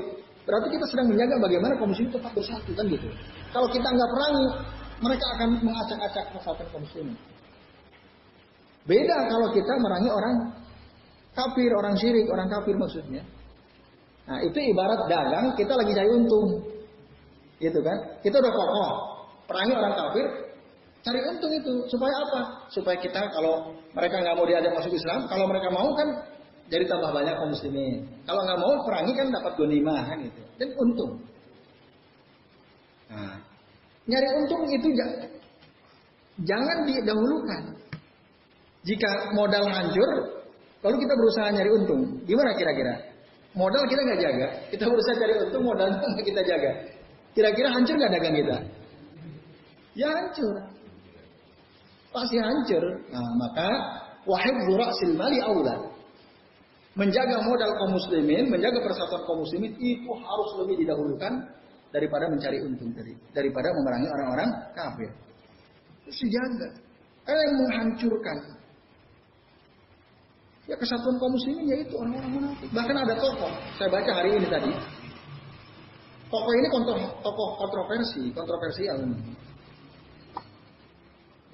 Berarti 0.46 0.68
kita 0.78 0.86
sedang 0.94 1.10
menjaga 1.10 1.36
bagaimana 1.42 1.74
kaum 1.82 1.90
muslimin 1.90 2.14
tetap 2.14 2.32
bersatu 2.38 2.72
kan 2.78 2.86
gitu. 2.86 3.10
Kalau 3.50 3.68
kita 3.74 3.88
nggak 3.90 4.10
perangi, 4.14 4.46
mereka 5.02 5.26
akan 5.38 5.50
mengacak-acak 5.66 6.26
persatuan 6.38 6.68
kaum 6.70 6.82
muslimin. 6.86 7.18
Beda 8.86 9.18
kalau 9.26 9.50
kita 9.50 9.74
merangi 9.82 10.10
orang 10.14 10.36
kafir, 11.34 11.70
orang 11.74 11.98
syirik, 11.98 12.30
orang 12.30 12.48
kafir 12.48 12.78
maksudnya. 12.78 13.26
Nah 14.30 14.38
itu 14.46 14.58
ibarat 14.58 15.10
dagang, 15.10 15.58
kita 15.58 15.74
lagi 15.74 15.92
cari 15.98 16.10
untung. 16.14 16.62
Gitu 17.58 17.80
kan. 17.82 17.98
Kita 18.22 18.38
udah 18.38 18.54
kokoh. 18.54 18.92
Perangi 19.50 19.74
orang 19.74 19.94
kafir, 19.98 20.26
cari 21.02 21.20
untung 21.26 21.52
itu. 21.54 21.74
Supaya 21.90 22.14
apa? 22.22 22.42
Supaya 22.70 22.98
kita 23.02 23.34
kalau 23.34 23.74
mereka 23.98 24.22
nggak 24.22 24.36
mau 24.38 24.46
diajak 24.46 24.74
masuk 24.78 24.94
Islam, 24.94 25.26
kalau 25.26 25.46
mereka 25.50 25.74
mau 25.74 25.90
kan 25.98 26.10
jadi 26.66 26.84
tambah 26.90 27.14
banyak 27.14 27.34
kaum 27.38 27.54
muslimin. 27.54 28.10
Kalau 28.26 28.42
nggak 28.42 28.58
mau 28.58 28.74
perangi 28.82 29.14
kan 29.14 29.28
dapat 29.30 29.54
gonimah 29.54 30.02
kan 30.10 30.18
gitu. 30.26 30.42
Dan 30.58 30.70
untung. 30.82 31.12
Nah, 33.06 33.38
nyari 34.10 34.28
untung 34.42 34.62
itu 34.66 34.88
jangan 36.42 36.78
didahulukan. 36.90 37.62
Jika 38.86 39.10
modal 39.38 39.66
hancur, 39.70 40.10
lalu 40.82 40.96
kita 41.06 41.14
berusaha 41.14 41.48
nyari 41.54 41.70
untung, 41.74 42.02
gimana 42.26 42.54
kira-kira? 42.58 42.94
Modal 43.54 43.86
kita 43.90 44.02
nggak 44.02 44.22
jaga, 44.22 44.48
kita 44.70 44.84
berusaha 44.90 45.16
cari 45.16 45.34
untung, 45.42 45.64
modal 45.66 45.90
nggak 46.02 46.26
kita 46.26 46.42
jaga. 46.46 46.72
Kira-kira 47.38 47.70
hancur 47.74 47.94
nggak 47.98 48.14
dagang 48.14 48.36
kita? 48.42 48.58
Ya 49.94 50.10
hancur. 50.10 50.56
Pasti 52.10 52.38
hancur. 52.42 52.84
Nah, 53.14 53.30
maka 53.38 53.70
wahid 54.26 54.56
zurasil 54.66 55.14
mali 55.14 55.38
aula 55.46 55.95
menjaga 56.96 57.44
modal 57.44 57.72
kaum 57.76 57.92
muslimin, 57.92 58.48
menjaga 58.48 58.80
persatuan 58.80 59.24
kaum 59.28 59.44
muslimin 59.44 59.76
itu 59.78 60.10
harus 60.16 60.50
lebih 60.64 60.76
didahulukan 60.84 61.34
daripada 61.92 62.32
mencari 62.32 62.64
untung 62.64 62.92
dari 62.96 63.14
daripada 63.36 63.72
memerangi 63.76 64.08
orang-orang 64.08 64.50
kafir. 64.72 65.12
Dijaga. 66.08 66.70
Ada 67.26 67.40
yang 67.42 67.56
menghancurkan. 67.68 68.38
Ya 70.66 70.76
kesatuan 70.80 71.16
kaum 71.20 71.36
muslimin 71.36 71.66
yaitu 71.68 71.94
orang-orang 72.00 72.32
munafik. 72.32 72.70
Bahkan 72.72 72.96
ada 72.96 73.14
tokoh, 73.20 73.52
saya 73.76 73.90
baca 73.92 74.12
hari 74.16 74.40
ini 74.40 74.48
tadi. 74.48 74.72
Tokoh 76.32 76.54
ini 76.58 76.68
tokoh, 76.72 77.00
tokoh 77.22 77.50
kontroversi, 77.60 78.24
kontroversial. 78.34 78.98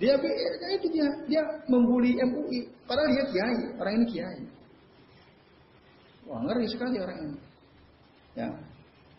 Dia 0.02 0.18
ya 0.18 0.70
itu 0.74 0.88
dia 0.90 1.08
dia 1.30 1.44
membuli 1.70 2.18
MUI, 2.18 2.66
padahal 2.90 3.10
dia 3.14 3.26
kiai, 3.30 3.60
orang 3.78 3.94
ini 4.02 4.06
kiai. 4.10 4.42
Wah 6.32 6.40
ngeri 6.48 6.66
sekali 6.72 6.96
orang 6.96 7.20
ini. 7.28 7.38
Ya, 8.32 8.48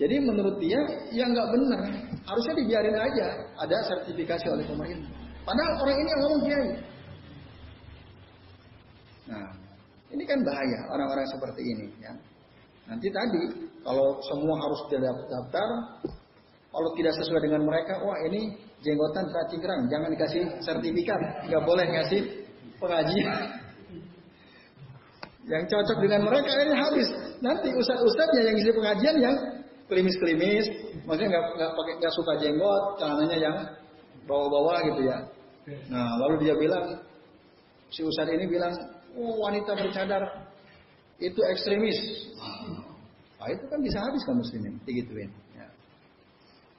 jadi 0.00 0.16
menurut 0.24 0.56
dia 0.56 0.80
ya 1.12 1.28
nggak 1.28 1.48
benar, 1.52 1.80
harusnya 2.24 2.54
dibiarin 2.56 2.96
aja 2.96 3.26
ada 3.60 3.76
sertifikasi 3.84 4.46
oleh 4.48 4.64
pemerintah. 4.64 5.12
Padahal 5.44 5.72
orang 5.84 5.96
ini 6.00 6.08
yang 6.08 6.20
ngomong 6.24 6.42
kiai. 6.48 6.70
Nah, 9.28 9.48
ini 10.16 10.24
kan 10.24 10.38
bahaya 10.40 10.80
orang-orang 10.88 11.26
seperti 11.28 11.62
ini 11.62 11.86
ya. 12.00 12.12
Nanti 12.88 13.12
tadi 13.12 13.42
kalau 13.84 14.16
semua 14.32 14.56
harus 14.58 14.80
daftar, 15.28 15.68
kalau 16.72 16.90
tidak 16.96 17.14
sesuai 17.20 17.40
dengan 17.44 17.62
mereka, 17.68 18.00
wah 18.00 18.18
ini 18.32 18.56
jenggotan 18.80 19.28
cingkrang, 19.52 19.86
jangan 19.92 20.08
dikasih 20.08 20.42
sertifikat, 20.64 21.20
nggak 21.46 21.62
boleh 21.68 21.84
ngasih 21.84 22.20
pengajian. 22.80 23.61
Yang 25.50 25.74
cocok 25.74 25.98
dengan 25.98 26.20
mereka 26.22 26.50
ini 26.62 26.74
habis. 26.74 27.08
Nanti 27.42 27.74
ustad-ustadnya 27.74 28.40
yang 28.46 28.56
isi 28.62 28.70
pengajian 28.70 29.16
yang 29.18 29.36
klimis-klimis, 29.90 30.66
maksudnya 31.02 31.28
nggak 31.34 31.44
nggak 31.58 31.70
pakai 31.74 31.92
nggak 31.98 32.14
suka 32.14 32.32
jenggot, 32.38 32.84
celananya 33.02 33.36
yang 33.36 33.56
bawa-bawa 34.24 34.86
gitu 34.86 35.02
ya. 35.10 35.18
Nah 35.90 36.16
lalu 36.22 36.46
dia 36.46 36.54
bilang, 36.54 37.02
si 37.90 38.06
ustad 38.06 38.30
ini 38.30 38.46
bilang, 38.46 38.72
oh 39.18 39.34
wanita 39.42 39.74
bercadar 39.74 40.22
itu 41.18 41.40
ekstremis. 41.50 41.98
Nah, 42.38 43.50
itu 43.50 43.64
kan 43.66 43.78
bisa 43.82 43.98
habis 43.98 44.22
kan 44.22 44.38
muslimin, 44.38 44.78
digituin. 44.86 45.30
Ya. 45.58 45.66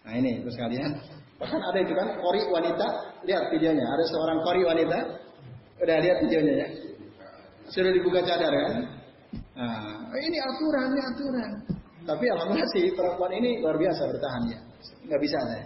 Nah 0.08 0.14
ini 0.16 0.40
terus 0.48 0.56
kalian, 0.56 0.96
bahkan 1.36 1.60
ada 1.70 1.80
itu 1.84 1.92
kan 1.92 2.08
kori 2.24 2.42
wanita, 2.48 2.88
lihat 3.28 3.52
videonya, 3.52 3.84
ada 3.84 4.04
seorang 4.08 4.40
kori 4.48 4.64
wanita, 4.64 5.00
udah 5.84 5.98
lihat 6.00 6.18
videonya 6.24 6.54
ya, 6.64 6.68
sudah 7.74 7.92
dibuka 7.92 8.22
cadar 8.22 8.54
kan. 8.54 8.74
Nah, 9.58 10.14
ini 10.14 10.38
aturan, 10.38 10.94
ini 10.94 11.02
aturan. 11.02 11.52
Tapi 12.04 12.26
alhamdulillah 12.30 12.70
sih 12.76 12.94
perempuan 12.94 13.32
ini 13.34 13.64
luar 13.64 13.80
biasa 13.82 14.02
bertahan 14.14 14.44
ya. 14.54 14.60
Nggak 15.10 15.22
bisa 15.24 15.38
saya. 15.42 15.66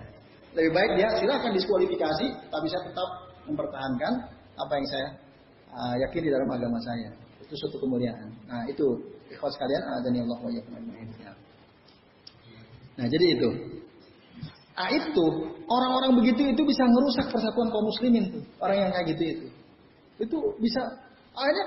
Lebih 0.55 0.71
baik 0.73 0.91
dia 0.95 1.09
silahkan 1.19 1.51
diskualifikasi, 1.51 2.27
tapi 2.49 2.65
saya 2.71 2.83
tetap 2.87 3.09
mempertahankan 3.49 4.13
apa 4.57 4.73
yang 4.73 4.87
saya 4.87 5.07
uh, 5.73 5.95
yakin 6.07 6.21
di 6.23 6.31
dalam 6.31 6.49
agama 6.49 6.79
saya. 6.81 7.09
Itu 7.43 7.53
suatu 7.59 7.83
kemuliaan. 7.83 8.31
Nah 8.47 8.63
itu 8.71 8.85
ikhwas 9.27 9.55
kalian 9.59 9.83
ada 9.83 10.07
nih 10.07 10.21
Allah 10.23 10.39
wa 10.39 10.49
ya. 10.51 10.63
Nah 12.97 13.05
jadi 13.05 13.25
itu. 13.37 13.49
Nah 14.77 14.89
itu 14.93 15.25
orang-orang 15.65 16.11
begitu 16.21 16.53
itu 16.53 16.61
bisa 16.61 16.85
merusak 16.85 17.33
persatuan 17.33 17.67
kaum 17.73 17.85
muslimin 17.89 18.29
tuh. 18.29 18.43
Orang 18.61 18.77
yang 18.77 18.89
kayak 18.93 19.05
gitu 19.17 19.23
itu. 19.25 19.47
Itu 20.21 20.37
bisa 20.61 21.06
akhirnya 21.37 21.63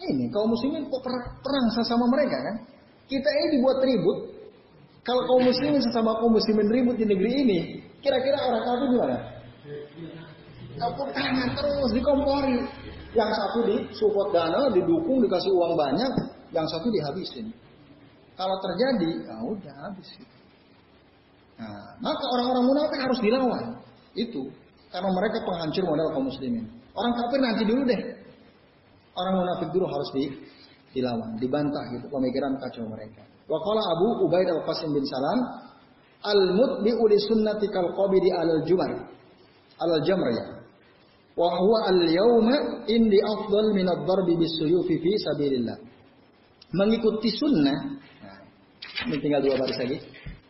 ini 0.00 0.24
kaum 0.32 0.48
muslimin 0.48 0.88
kok 0.88 1.02
perang, 1.04 1.24
perang 1.42 1.66
sama 1.84 2.06
mereka 2.08 2.36
kan? 2.40 2.56
Kita 3.10 3.26
ini 3.26 3.46
dibuat 3.58 3.82
ribut. 3.82 4.18
Kalau 5.02 5.22
kaum 5.26 5.42
muslimin 5.44 5.82
sesama 5.82 6.16
kaum 6.22 6.32
muslimin 6.32 6.68
ribut 6.70 6.96
di 6.96 7.04
negeri 7.04 7.30
ini, 7.42 7.58
kira-kira 8.00 8.38
orang 8.38 8.62
kafir 8.64 8.86
gimana? 8.94 9.16
Kapur 10.78 11.08
tangan 11.12 11.50
terus 11.58 11.90
dikompori. 11.92 12.58
Yang 13.10 13.30
satu 13.34 13.58
disupport 13.66 14.30
dana, 14.30 14.70
didukung, 14.70 15.18
dikasih 15.26 15.50
uang 15.50 15.74
banyak, 15.74 16.12
yang 16.54 16.62
satu 16.70 16.86
dihabisin. 16.94 17.50
Kalau 18.38 18.54
terjadi, 18.62 19.10
ya 19.26 19.36
udah 19.42 19.74
habis. 19.90 20.08
Nah, 21.58 21.98
maka 21.98 22.24
orang-orang 22.38 22.64
munafik 22.70 23.00
harus 23.02 23.18
dilawan. 23.18 23.66
Itu 24.14 24.48
karena 24.94 25.10
mereka 25.10 25.42
penghancur 25.42 25.84
modal 25.90 26.08
kaum 26.14 26.26
muslimin. 26.30 26.64
Orang 26.94 27.12
kafir 27.18 27.38
nanti 27.42 27.62
dulu 27.66 27.82
deh. 27.84 28.00
Orang 29.20 29.34
munafik 29.44 29.68
dulu 29.70 29.84
harus 29.84 30.08
di, 30.16 30.24
dilawan, 30.96 31.36
dibantah 31.36 31.84
gitu 31.92 32.08
pemikiran 32.08 32.56
kacau 32.56 32.88
mereka. 32.88 33.22
Wa 33.44 33.58
qala 33.60 33.82
Abu 33.82 34.24
Ubaid 34.24 34.48
al-Qasim 34.48 34.90
bin 34.94 35.04
Salam, 35.04 35.38
al-mutbi'u 36.24 37.04
li 37.10 37.18
sunnati 37.20 37.66
kal 37.68 37.92
qabidi 37.92 38.32
al-jumar. 38.32 38.90
Al-jamr 39.80 40.28
ya. 40.32 40.46
Wa 41.36 41.48
huwa 41.56 41.78
al-yawma 41.88 42.86
indi 42.88 43.18
afdal 43.20 43.72
min 43.72 43.86
ad-darbi 43.88 44.36
bis-suyufi 44.40 44.94
fi 45.00 45.12
sabilillah. 45.20 45.78
Mengikuti 46.70 47.34
sunnah, 47.34 47.78
nah, 48.22 48.38
ini 49.10 49.16
tinggal 49.18 49.42
dua 49.42 49.58
baris 49.58 49.78
lagi. 49.80 49.98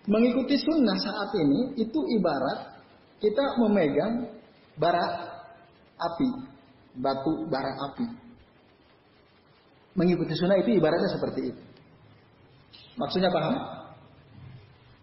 Mengikuti 0.04 0.60
sunnah 0.60 0.96
saat 1.00 1.30
ini 1.36 1.80
itu 1.80 2.00
ibarat 2.20 2.76
kita 3.20 3.56
memegang 3.60 4.28
bara 4.76 5.04
api, 5.96 6.28
batu 7.00 7.48
bara 7.48 7.72
api. 7.88 8.29
Mengikuti 10.00 10.32
sunnah 10.32 10.56
itu 10.56 10.80
ibaratnya 10.80 11.12
seperti 11.12 11.52
itu. 11.52 11.62
Maksudnya 12.96 13.28
paham? 13.28 13.54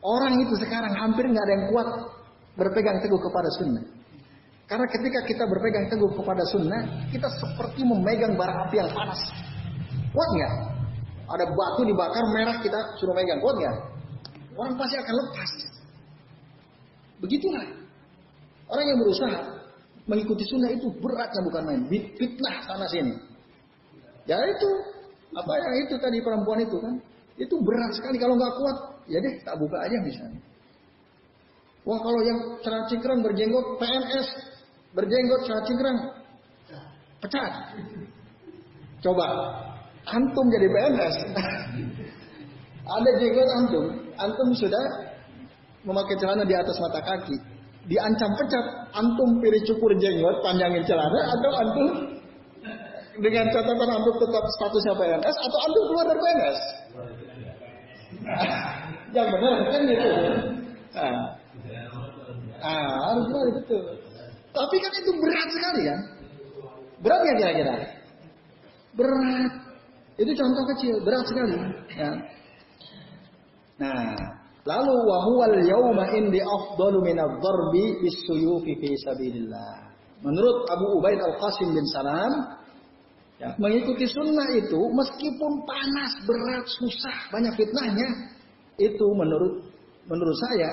Orang 0.02 0.42
itu 0.42 0.58
sekarang 0.58 0.98
hampir 0.98 1.30
nggak 1.30 1.46
ada 1.46 1.54
yang 1.54 1.66
kuat 1.70 1.88
berpegang 2.58 2.98
teguh 3.06 3.22
kepada 3.22 3.50
sunnah. 3.62 3.86
Karena 4.66 4.90
ketika 4.90 5.20
kita 5.30 5.44
berpegang 5.46 5.86
teguh 5.88 6.12
kepada 6.18 6.44
sunnah, 6.50 6.82
kita 7.14 7.30
seperti 7.30 7.86
memegang 7.86 8.34
bara 8.34 8.66
api 8.66 8.82
yang 8.82 8.90
panas. 8.90 9.22
Kuat 10.10 10.30
nggak? 10.34 10.54
Ada 11.30 11.46
batu 11.46 11.82
dibakar 11.86 12.26
merah 12.34 12.58
kita 12.66 12.80
suruh 12.98 13.14
megang, 13.14 13.38
kuat 13.38 13.56
nggak? 13.62 13.76
Orang 14.58 14.74
pasti 14.82 14.98
akan 14.98 15.14
lepas. 15.14 15.52
Begitulah. 17.22 17.66
Orang 18.68 18.86
yang 18.90 18.98
berusaha 19.00 19.40
mengikuti 20.10 20.44
sunnah 20.50 20.74
itu 20.74 20.90
beratnya 20.98 21.42
bukan 21.46 21.64
main. 21.70 21.82
Fitnah 22.18 22.56
sana 22.66 22.90
sini. 22.90 23.37
Ya 24.28 24.38
itu 24.44 24.70
apa 25.34 25.54
yang 25.56 25.74
itu 25.88 25.96
tadi 25.98 26.20
perempuan 26.20 26.60
itu 26.62 26.78
kan? 26.78 26.96
Itu 27.40 27.56
berat 27.64 27.96
sekali 27.96 28.20
kalau 28.20 28.36
nggak 28.36 28.54
kuat. 28.60 28.78
Ya 29.08 29.24
deh 29.24 29.34
tak 29.48 29.56
buka 29.56 29.78
aja 29.88 29.98
misalnya. 30.04 30.42
Wah 31.88 32.00
kalau 32.04 32.20
yang 32.20 32.40
cerah 32.60 32.84
cingkrang 32.92 33.24
berjenggot 33.24 33.80
PNS 33.80 34.28
berjenggot 34.92 35.42
cerah 35.48 35.64
cingkrang 35.64 35.98
pecat. 37.24 37.54
Coba 39.00 39.26
antum 40.04 40.46
jadi 40.52 40.68
PNS. 40.68 41.16
Ada 42.88 43.12
jenggot 43.20 43.50
antum, 43.52 43.86
antum 44.16 44.50
sudah 44.56 44.84
memakai 45.84 46.16
celana 46.20 46.48
di 46.48 46.56
atas 46.56 46.80
mata 46.80 47.04
kaki. 47.04 47.36
Diancam 47.88 48.32
pecat, 48.36 48.66
antum 48.96 49.40
pilih 49.44 49.64
cukur 49.64 49.92
jenggot, 49.96 50.44
panjangin 50.44 50.84
celana, 50.88 51.20
atau 51.36 51.52
antum 51.56 51.88
dengan 53.22 53.46
catatan 53.50 53.90
antum 53.90 54.16
tetap 54.22 54.44
statusnya 54.58 54.94
PNS, 54.94 55.36
atau 55.36 55.60
antum 55.66 55.84
keluar 55.90 56.06
dari 56.10 56.20
PNS. 56.22 56.60
yang 59.16 59.28
benar 59.32 59.58
kan 59.72 59.82
gitu. 59.88 60.10
Nah, 60.98 61.18
ah, 62.64 62.96
harus 63.12 63.26
benar 63.30 63.48
betul. 63.62 63.84
Tapi 64.58 64.76
kan 64.82 64.92
itu 64.98 65.12
berat 65.22 65.50
sekali 65.54 65.82
kan? 65.86 66.00
Berat 67.06 67.20
nggak 67.22 67.38
kira-kira? 67.38 67.76
Berat. 68.98 69.52
Itu 70.18 70.32
contoh 70.34 70.64
kecil, 70.74 70.94
berat 71.06 71.26
sekali. 71.30 71.58
Ya. 71.94 72.12
Nah, 73.78 74.18
lalu 74.66 74.94
wahwal 75.06 75.58
yauma 75.62 76.10
indi 76.18 76.42
afdalu 76.42 77.14
min 77.14 77.18
ad-darbi 77.22 78.02
bis-suyufi 78.02 78.74
fi 78.82 78.90
sabilillah. 79.06 79.94
Menurut 80.26 80.66
Abu 80.74 80.98
Ubaid 80.98 81.22
Al-Qasim 81.22 81.78
bin 81.78 81.86
Salam, 81.94 82.34
ya, 83.42 83.50
mengikuti 83.58 84.06
sunnah 84.10 84.50
itu 84.54 84.80
meskipun 84.94 85.52
panas, 85.66 86.12
berat, 86.26 86.66
susah, 86.68 87.18
banyak 87.34 87.54
fitnahnya, 87.58 88.34
itu 88.78 89.08
menurut 89.14 89.66
menurut 90.08 90.38
saya 90.50 90.70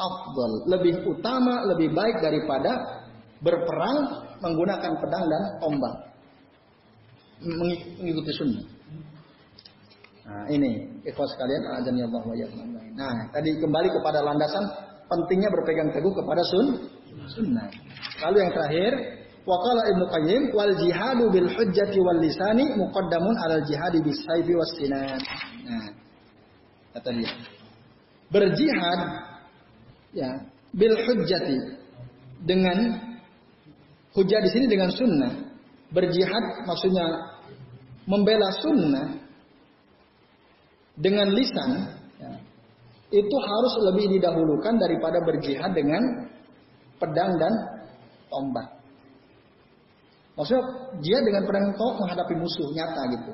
afdal, 0.00 0.52
lebih 0.70 1.04
utama, 1.04 1.66
lebih 1.68 1.92
baik 1.92 2.24
daripada 2.24 3.04
berperang 3.44 4.28
menggunakan 4.40 4.92
pedang 5.00 5.24
dan 5.28 5.42
tombak. 5.60 5.94
Mengikuti 7.40 8.32
sunnah. 8.36 8.64
Nah, 10.30 10.44
ini 10.52 11.00
ikhwas 11.08 11.32
sekalian 11.34 11.62
azan 11.80 11.96
ya 11.98 12.06
Allah 12.06 12.22
wa 12.22 12.36
Nah, 12.94 13.16
tadi 13.32 13.50
kembali 13.58 13.88
kepada 13.88 14.20
landasan 14.20 14.64
pentingnya 15.08 15.48
berpegang 15.48 15.90
teguh 15.90 16.12
kepada 16.12 16.42
sun 16.44 16.66
sunnah. 17.32 17.66
Lalu 18.22 18.36
yang 18.44 18.52
terakhir, 18.52 18.92
waqala 19.50 19.82
Ibnu 19.90 20.04
Qayyim 20.06 20.42
wal 20.54 20.74
jihadu 20.78 21.24
bil 21.34 21.50
hujjati 21.50 21.98
wal 21.98 22.22
lisani 22.22 22.78
muqaddamun 22.78 23.34
alal 23.42 23.66
jihadi 23.66 23.98
bis 23.98 24.22
sayfi 24.22 24.54
was 24.54 24.70
sinan. 24.78 25.18
Nah, 25.66 25.90
kata 26.94 27.10
dia. 27.10 27.30
Berjihad 28.30 29.00
ya 30.14 30.30
bil 30.70 30.94
hujjati 30.94 31.58
dengan 32.46 32.78
hujah 34.14 34.40
di 34.46 34.50
sini 34.54 34.66
dengan 34.70 34.94
sunnah. 34.94 35.34
Berjihad 35.90 36.70
maksudnya 36.70 37.34
membela 38.06 38.54
sunnah 38.62 39.18
dengan 40.94 41.26
lisan 41.34 41.90
ya, 42.22 42.32
itu 43.10 43.36
harus 43.42 43.74
lebih 43.90 44.14
didahulukan 44.14 44.78
daripada 44.78 45.18
berjihad 45.26 45.74
dengan 45.74 46.30
pedang 47.02 47.34
dan 47.40 47.52
tombak. 48.30 48.79
Maksudnya 50.40 50.64
dia 51.04 51.18
dengan 51.20 51.44
pedang 51.44 51.68
dan 51.68 51.74
tombak 51.76 51.96
menghadapi 52.00 52.34
musuh 52.40 52.68
nyata 52.72 53.02
gitu. 53.12 53.32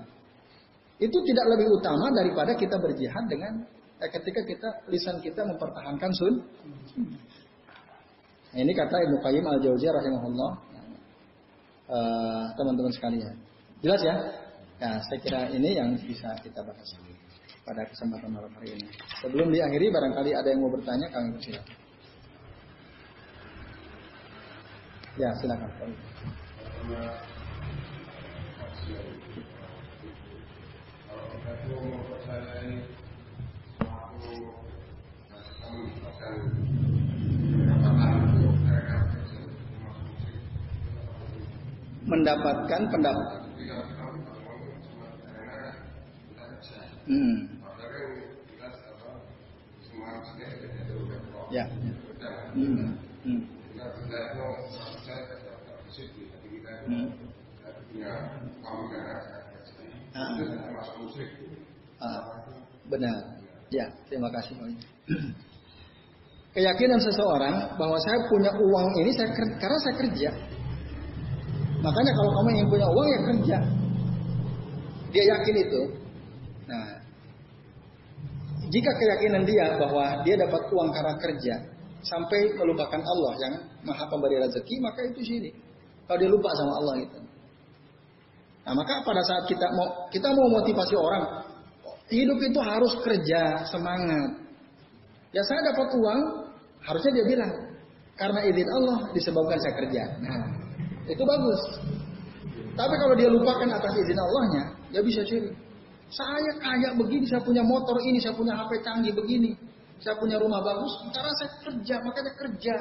Itu 1.06 1.18
tidak 1.22 1.46
lebih 1.54 1.70
utama 1.78 2.10
daripada 2.10 2.50
kita 2.58 2.74
berjihad 2.82 3.24
dengan 3.30 3.62
eh, 4.02 4.10
ketika 4.10 4.42
kita 4.42 4.68
lisan 4.90 5.22
kita 5.22 5.46
mempertahankan 5.46 6.10
sun. 6.10 6.34
Nah, 8.50 8.58
ini 8.58 8.74
kata 8.74 9.06
Ibnu 9.06 9.22
Qayyim 9.22 9.44
al 9.46 9.62
Jauziyah 9.62 9.94
rahimahullah. 9.94 10.52
Uh, 11.86 12.50
teman-teman 12.58 12.90
sekalian. 12.90 13.38
Jelas 13.78 14.02
ya? 14.02 14.18
Ya, 14.82 14.98
saya 15.06 15.18
kira 15.22 15.40
ini 15.54 15.78
yang 15.78 15.94
bisa 15.94 16.34
kita 16.42 16.58
bahas 16.58 16.90
pada 17.62 17.86
kesempatan 17.86 18.34
malam 18.34 18.50
hari 18.58 18.74
ini. 18.74 18.90
Sebelum 19.22 19.54
diakhiri, 19.54 19.94
barangkali 19.94 20.34
ada 20.34 20.48
yang 20.50 20.66
mau 20.66 20.74
bertanya, 20.74 21.06
kami 21.14 21.38
persilakan. 21.38 21.76
Ya, 25.14 25.30
silakan. 25.38 25.70
Mendapatkan 42.06 42.82
pendapat. 42.90 43.28
Hmm. 47.06 47.38
Ya. 51.50 51.64
Hmm. 52.54 52.98
Hmm. 53.22 53.42
Benar. 62.86 63.16
Ya, 63.74 63.86
terima 64.06 64.30
kasih. 64.30 64.54
Keyakinan 66.56 67.00
seseorang 67.02 67.76
bahwa 67.76 67.98
saya 68.00 68.16
punya 68.30 68.48
uang 68.54 68.88
ini 69.04 69.10
saya 69.12 69.28
karena 69.34 69.78
saya 69.82 69.94
kerja. 70.00 70.30
Makanya 71.84 72.12
kalau 72.16 72.30
kamu 72.40 72.48
ingin 72.56 72.68
punya 72.72 72.86
uang 72.88 73.08
ya 73.10 73.20
kerja. 73.28 73.56
Dia 75.12 75.24
yakin 75.36 75.56
itu. 75.60 75.82
Nah, 76.66 76.86
jika 78.72 78.90
keyakinan 78.96 79.44
dia 79.44 79.76
bahwa 79.76 80.24
dia 80.24 80.34
dapat 80.40 80.62
uang 80.72 80.88
karena 80.94 81.14
kerja 81.20 81.54
sampai 82.06 82.54
melupakan 82.56 83.02
Allah 83.02 83.32
yang 83.42 83.54
maha 83.84 84.06
pemberi 84.08 84.40
rezeki, 84.40 84.80
maka 84.80 85.04
itu 85.04 85.20
syirik. 85.26 85.54
Kalau 86.06 86.18
dia 86.22 86.30
lupa 86.30 86.50
sama 86.54 86.72
Allah 86.80 86.96
itu. 87.02 87.25
Nah, 88.66 88.74
maka 88.74 88.98
pada 89.06 89.22
saat 89.22 89.46
kita 89.46 89.62
mau 89.78 90.10
kita 90.10 90.26
mau 90.34 90.50
motivasi 90.58 90.98
orang, 90.98 91.46
hidup 92.10 92.38
itu 92.42 92.58
harus 92.58 92.98
kerja, 92.98 93.62
semangat. 93.70 94.42
Ya 95.30 95.42
saya 95.46 95.70
dapat 95.70 95.94
uang, 95.94 96.20
harusnya 96.82 97.22
dia 97.22 97.26
bilang, 97.30 97.52
karena 98.18 98.42
izin 98.42 98.66
Allah 98.82 98.98
disebabkan 99.14 99.58
saya 99.62 99.74
kerja. 99.78 100.02
Nah, 100.18 100.50
itu 101.06 101.22
bagus. 101.22 101.62
Tapi 102.74 102.94
kalau 102.98 103.14
dia 103.14 103.30
lupakan 103.30 103.70
atas 103.70 103.92
izin 104.02 104.18
Allahnya, 104.18 104.64
dia 104.90 105.02
bisa 105.06 105.22
ciri. 105.22 105.54
Saya 106.10 106.50
kaya 106.58 106.90
begini, 106.98 107.22
saya 107.26 107.42
punya 107.46 107.62
motor 107.62 108.02
ini, 108.02 108.18
saya 108.18 108.34
punya 108.34 108.54
HP 108.58 108.82
canggih 108.82 109.14
begini, 109.14 109.54
saya 110.02 110.18
punya 110.18 110.42
rumah 110.42 110.62
bagus, 110.62 110.92
karena 111.14 111.32
saya 111.38 111.50
kerja, 111.62 111.94
makanya 112.02 112.32
kerja. 112.34 112.76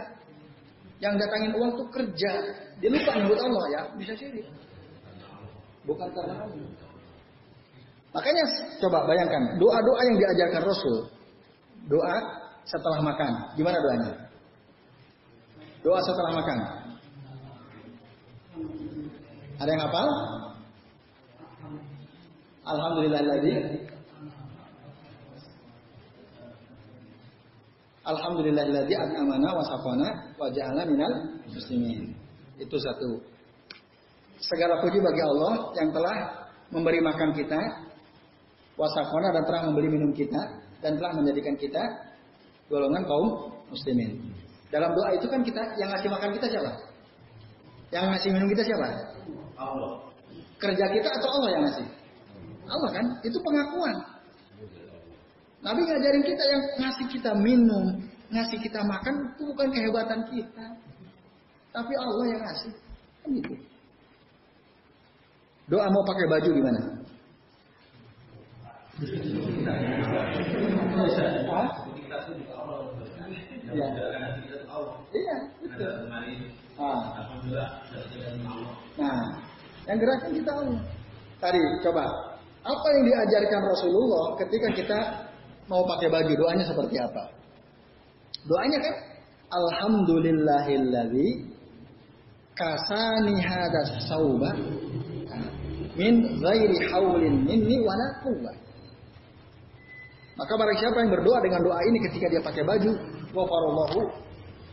Yang 0.98 1.14
datangin 1.28 1.52
uang 1.60 1.72
tuh 1.78 1.88
kerja. 1.91 2.32
Dia 2.80 2.90
lupa 2.90 3.12
nyebut 3.20 3.38
Allah 3.38 3.66
ya, 3.70 3.82
bisa 3.99 4.14
ciri. 4.18 4.41
Bukan 5.86 6.07
karena 6.14 6.34
Allah. 6.41 6.94
Makanya 8.16 8.44
coba 8.80 9.03
bayangkan, 9.06 9.60
doa-doa 9.60 10.02
yang 10.07 10.18
diajarkan 10.18 10.64
Rasul. 10.64 10.98
Doa 11.91 12.16
setelah 12.66 12.99
makan. 13.03 13.32
Gimana 13.60 13.78
doanya? 13.78 14.12
Doa 15.86 15.99
setelah 16.02 16.32
makan. 16.34 16.60
Ada 19.62 19.70
yang 19.70 19.84
hafal? 19.84 20.07
Alhamdulillahilladzi 22.66 23.53
Alhamdulillahilladzi 28.06 28.94
an'amana 28.94 29.49
wa 29.53 29.64
safana 29.66 30.07
wa 30.38 30.45
ja'alna 30.49 30.86
minal 30.86 31.14
muslimin. 31.49 32.14
Itu 32.62 32.78
satu. 32.78 33.35
Segala 34.40 34.84
puji 34.84 34.99
bagi 34.99 35.22
Allah 35.24 35.72
yang 35.80 35.90
telah 35.95 36.18
memberi 36.72 36.99
makan 36.99 37.32
kita, 37.32 37.60
wasafona 38.76 39.32
dan 39.32 39.44
telah 39.48 39.62
memberi 39.72 39.88
minum 39.88 40.12
kita 40.12 40.41
dan 40.84 40.99
telah 40.99 41.16
menjadikan 41.16 41.56
kita 41.56 41.82
golongan 42.68 43.03
kaum 43.07 43.28
muslimin. 43.72 44.20
Dalam 44.74 44.91
doa 44.91 45.16
itu 45.16 45.26
kan 45.30 45.40
kita 45.45 45.62
yang 45.80 45.90
ngasih 45.94 46.10
makan 46.12 46.30
kita 46.36 46.48
siapa? 46.52 46.72
Yang 47.94 48.06
ngasih 48.12 48.30
minum 48.36 48.48
kita 48.52 48.64
siapa? 48.66 48.88
Allah. 49.56 49.94
Kerja 50.60 50.86
kita 50.90 51.10
atau 51.22 51.30
Allah 51.40 51.49
yang 51.56 51.64
ngasih? 51.70 51.88
Allah 52.66 52.90
kan? 52.91 53.06
Itu 53.24 53.38
pengakuan. 53.40 53.95
Nabi 55.64 55.82
ngajarin 55.82 56.24
kita 56.26 56.44
yang 56.45 56.62
ngasih 56.78 57.06
kita 57.10 57.32
minum, 57.41 57.86
ngasih 58.30 58.57
kita 58.62 58.86
makan 58.86 59.34
itu 59.34 59.44
bukan 59.49 59.68
kehebatan 59.74 60.20
kita. 60.30 60.66
Tapi 61.74 61.94
Allah 61.98 62.26
yang 62.30 62.41
ngasih. 62.44 62.74
Kan 63.24 63.30
gitu. 63.41 63.53
Doa 65.66 65.90
mau 65.90 66.04
pakai 66.06 66.26
baju 66.30 66.50
gimana? 66.54 66.82
Ya. 73.74 73.88
Iya, 75.10 75.38
betul. 75.66 75.94
Ah. 76.76 77.04
Nah, 78.96 79.20
yang 79.90 79.98
gerakan 80.00 80.32
kita 80.32 80.52
Allah. 80.54 80.84
Tadi 81.42 81.60
coba, 81.84 82.04
apa 82.64 82.88
yang 82.96 83.04
diajarkan 83.10 83.62
Rasulullah 83.68 84.26
ketika 84.40 84.70
kita 84.74 85.00
mau 85.66 85.84
pakai 85.86 86.08
baju 86.14 86.34
doanya 86.34 86.66
seperti 86.66 86.96
apa? 87.02 87.24
Doanya 88.46 88.78
kan 88.80 88.96
Alhamdulillahilladzi 89.50 91.30
kasani 92.56 93.36
hadas 93.42 93.92
sauba 94.08 94.52
min 95.96 96.16
ghairi 96.44 96.78
haulin 96.92 97.44
minni 97.48 97.78
wala 97.84 98.08
quwwah. 98.24 98.56
Maka 100.36 100.54
barang 100.60 100.78
siapa 100.84 100.98
yang 101.00 101.12
berdoa 101.16 101.40
dengan 101.40 101.64
doa 101.64 101.80
ini 101.88 101.98
ketika 102.12 102.28
dia 102.28 102.42
pakai 102.44 102.64
baju, 102.68 102.92
ghafarallahu 103.32 104.00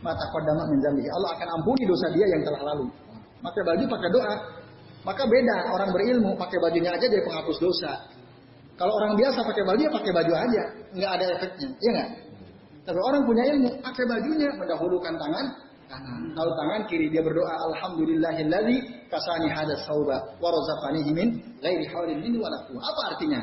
mata 0.03 0.25
kodama 0.35 0.63
min 0.67 0.79
Allah 0.83 1.31
akan 1.39 1.47
ampuni 1.59 1.83
dosa 1.87 2.11
dia 2.11 2.27
yang 2.27 2.43
telah 2.43 2.61
lalu. 2.75 2.85
Pakai 3.39 3.63
baju 3.63 3.83
pakai 3.87 4.09
doa. 4.11 4.35
Maka 5.03 5.23
beda 5.27 5.57
orang 5.75 5.89
berilmu 5.91 6.31
pakai 6.39 6.57
bajunya 6.63 6.91
aja 6.95 7.05
jadi 7.07 7.23
penghapus 7.27 7.59
dosa. 7.59 7.91
Kalau 8.79 8.91
orang 9.03 9.19
biasa 9.19 9.39
pakai 9.43 9.63
baju 9.67 9.81
ya 9.83 9.91
pakai 9.91 10.11
baju 10.15 10.33
aja, 10.33 10.63
nggak 10.95 11.11
ada 11.19 11.25
efeknya, 11.39 11.69
iya 11.79 11.91
nggak? 11.91 12.09
Tapi 12.83 12.99
orang 12.99 13.21
punya 13.23 13.43
ilmu 13.47 13.69
pakai 13.79 14.03
bajunya 14.07 14.49
mendahulukan 14.59 15.13
tangan 15.15 15.45
kanan, 15.93 16.33
lalu 16.33 16.51
tangan 16.57 16.81
kiri 16.89 17.07
dia 17.13 17.21
berdoa 17.21 17.53
Alhamdulillahilladzi 17.69 18.77
kasani 19.13 19.47
hadas 19.53 19.85
sauba 19.85 20.17
wa 20.41 20.49
razaqanihi 20.49 21.11
min 21.13 21.27
ghairi 21.61 21.85
haulin 21.93 22.17
minni 22.17 22.41
wala 22.41 22.57
Apa 22.65 23.01
artinya? 23.13 23.41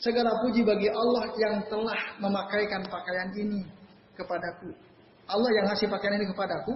Segala 0.00 0.32
puji 0.44 0.64
bagi 0.64 0.88
Allah 0.88 1.28
yang 1.36 1.60
telah 1.68 2.00
memakaikan 2.20 2.84
pakaian 2.88 3.28
ini 3.36 3.64
kepadaku. 4.16 4.72
Allah 5.28 5.50
yang 5.56 5.64
ngasih 5.72 5.88
pakaian 5.88 6.16
ini 6.16 6.26
kepadaku. 6.28 6.72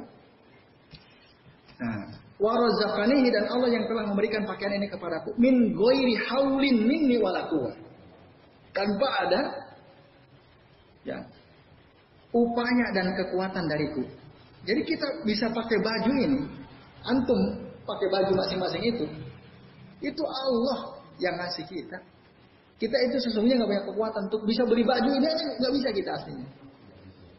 Nah, 1.75 2.05
dan 2.41 3.45
Allah 3.51 3.69
yang 3.71 3.85
telah 3.87 4.05
memberikan 4.09 4.43
pakaian 4.45 4.75
ini 4.75 4.87
kepadaku 4.91 5.35
min 5.39 5.75
ghairi 5.75 6.15
haulin 6.29 6.77
minni 6.87 7.17
wala 7.21 7.47
Tanpa 8.75 9.09
ada 9.23 9.41
ya 11.07 11.19
upaya 12.35 12.87
dan 12.91 13.15
kekuatan 13.15 13.65
dariku. 13.71 14.03
Jadi 14.65 14.81
kita 14.85 15.07
bisa 15.29 15.47
pakai 15.53 15.79
baju 15.85 16.13
ini, 16.25 16.41
antum 17.05 17.41
pakai 17.85 18.09
baju 18.09 18.33
masing-masing 18.41 18.83
itu, 18.85 19.05
itu 20.01 20.23
Allah 20.25 20.97
yang 21.21 21.37
ngasih 21.37 21.65
kita. 21.69 22.01
Kita 22.81 22.97
itu 23.07 23.17
sesungguhnya 23.29 23.61
nggak 23.61 23.71
punya 23.71 23.85
kekuatan 23.87 24.23
untuk 24.33 24.43
bisa 24.49 24.67
beli 24.67 24.83
baju 24.83 25.11
ini 25.15 25.27
aja 25.29 25.47
nggak 25.63 25.73
bisa 25.79 25.89
kita 25.95 26.11
aslinya. 26.17 26.49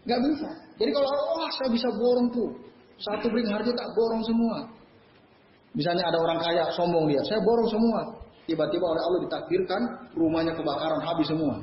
Nggak 0.06 0.19
bisa. 0.31 0.49
Jadi 0.80 0.91
kalau 0.95 1.10
oh 1.11 1.49
saya 1.60 1.69
bisa 1.73 1.89
borong 1.91 2.27
tuh 2.31 2.49
satu 3.02 3.27
bring 3.27 3.47
harga 3.49 3.72
tak 3.76 3.89
borong 3.97 4.23
semua. 4.23 4.64
Misalnya 5.76 6.07
ada 6.07 6.18
orang 6.23 6.39
kaya 6.39 6.72
sombong 6.72 7.11
dia, 7.11 7.19
saya 7.27 7.43
borong 7.43 7.68
semua. 7.68 7.99
Tiba-tiba 8.45 8.85
oleh 8.85 9.02
Allah 9.02 9.19
ditakdirkan 9.27 9.81
rumahnya 10.15 10.53
kebakaran 10.56 11.02
habis 11.03 11.27
semua. 11.27 11.60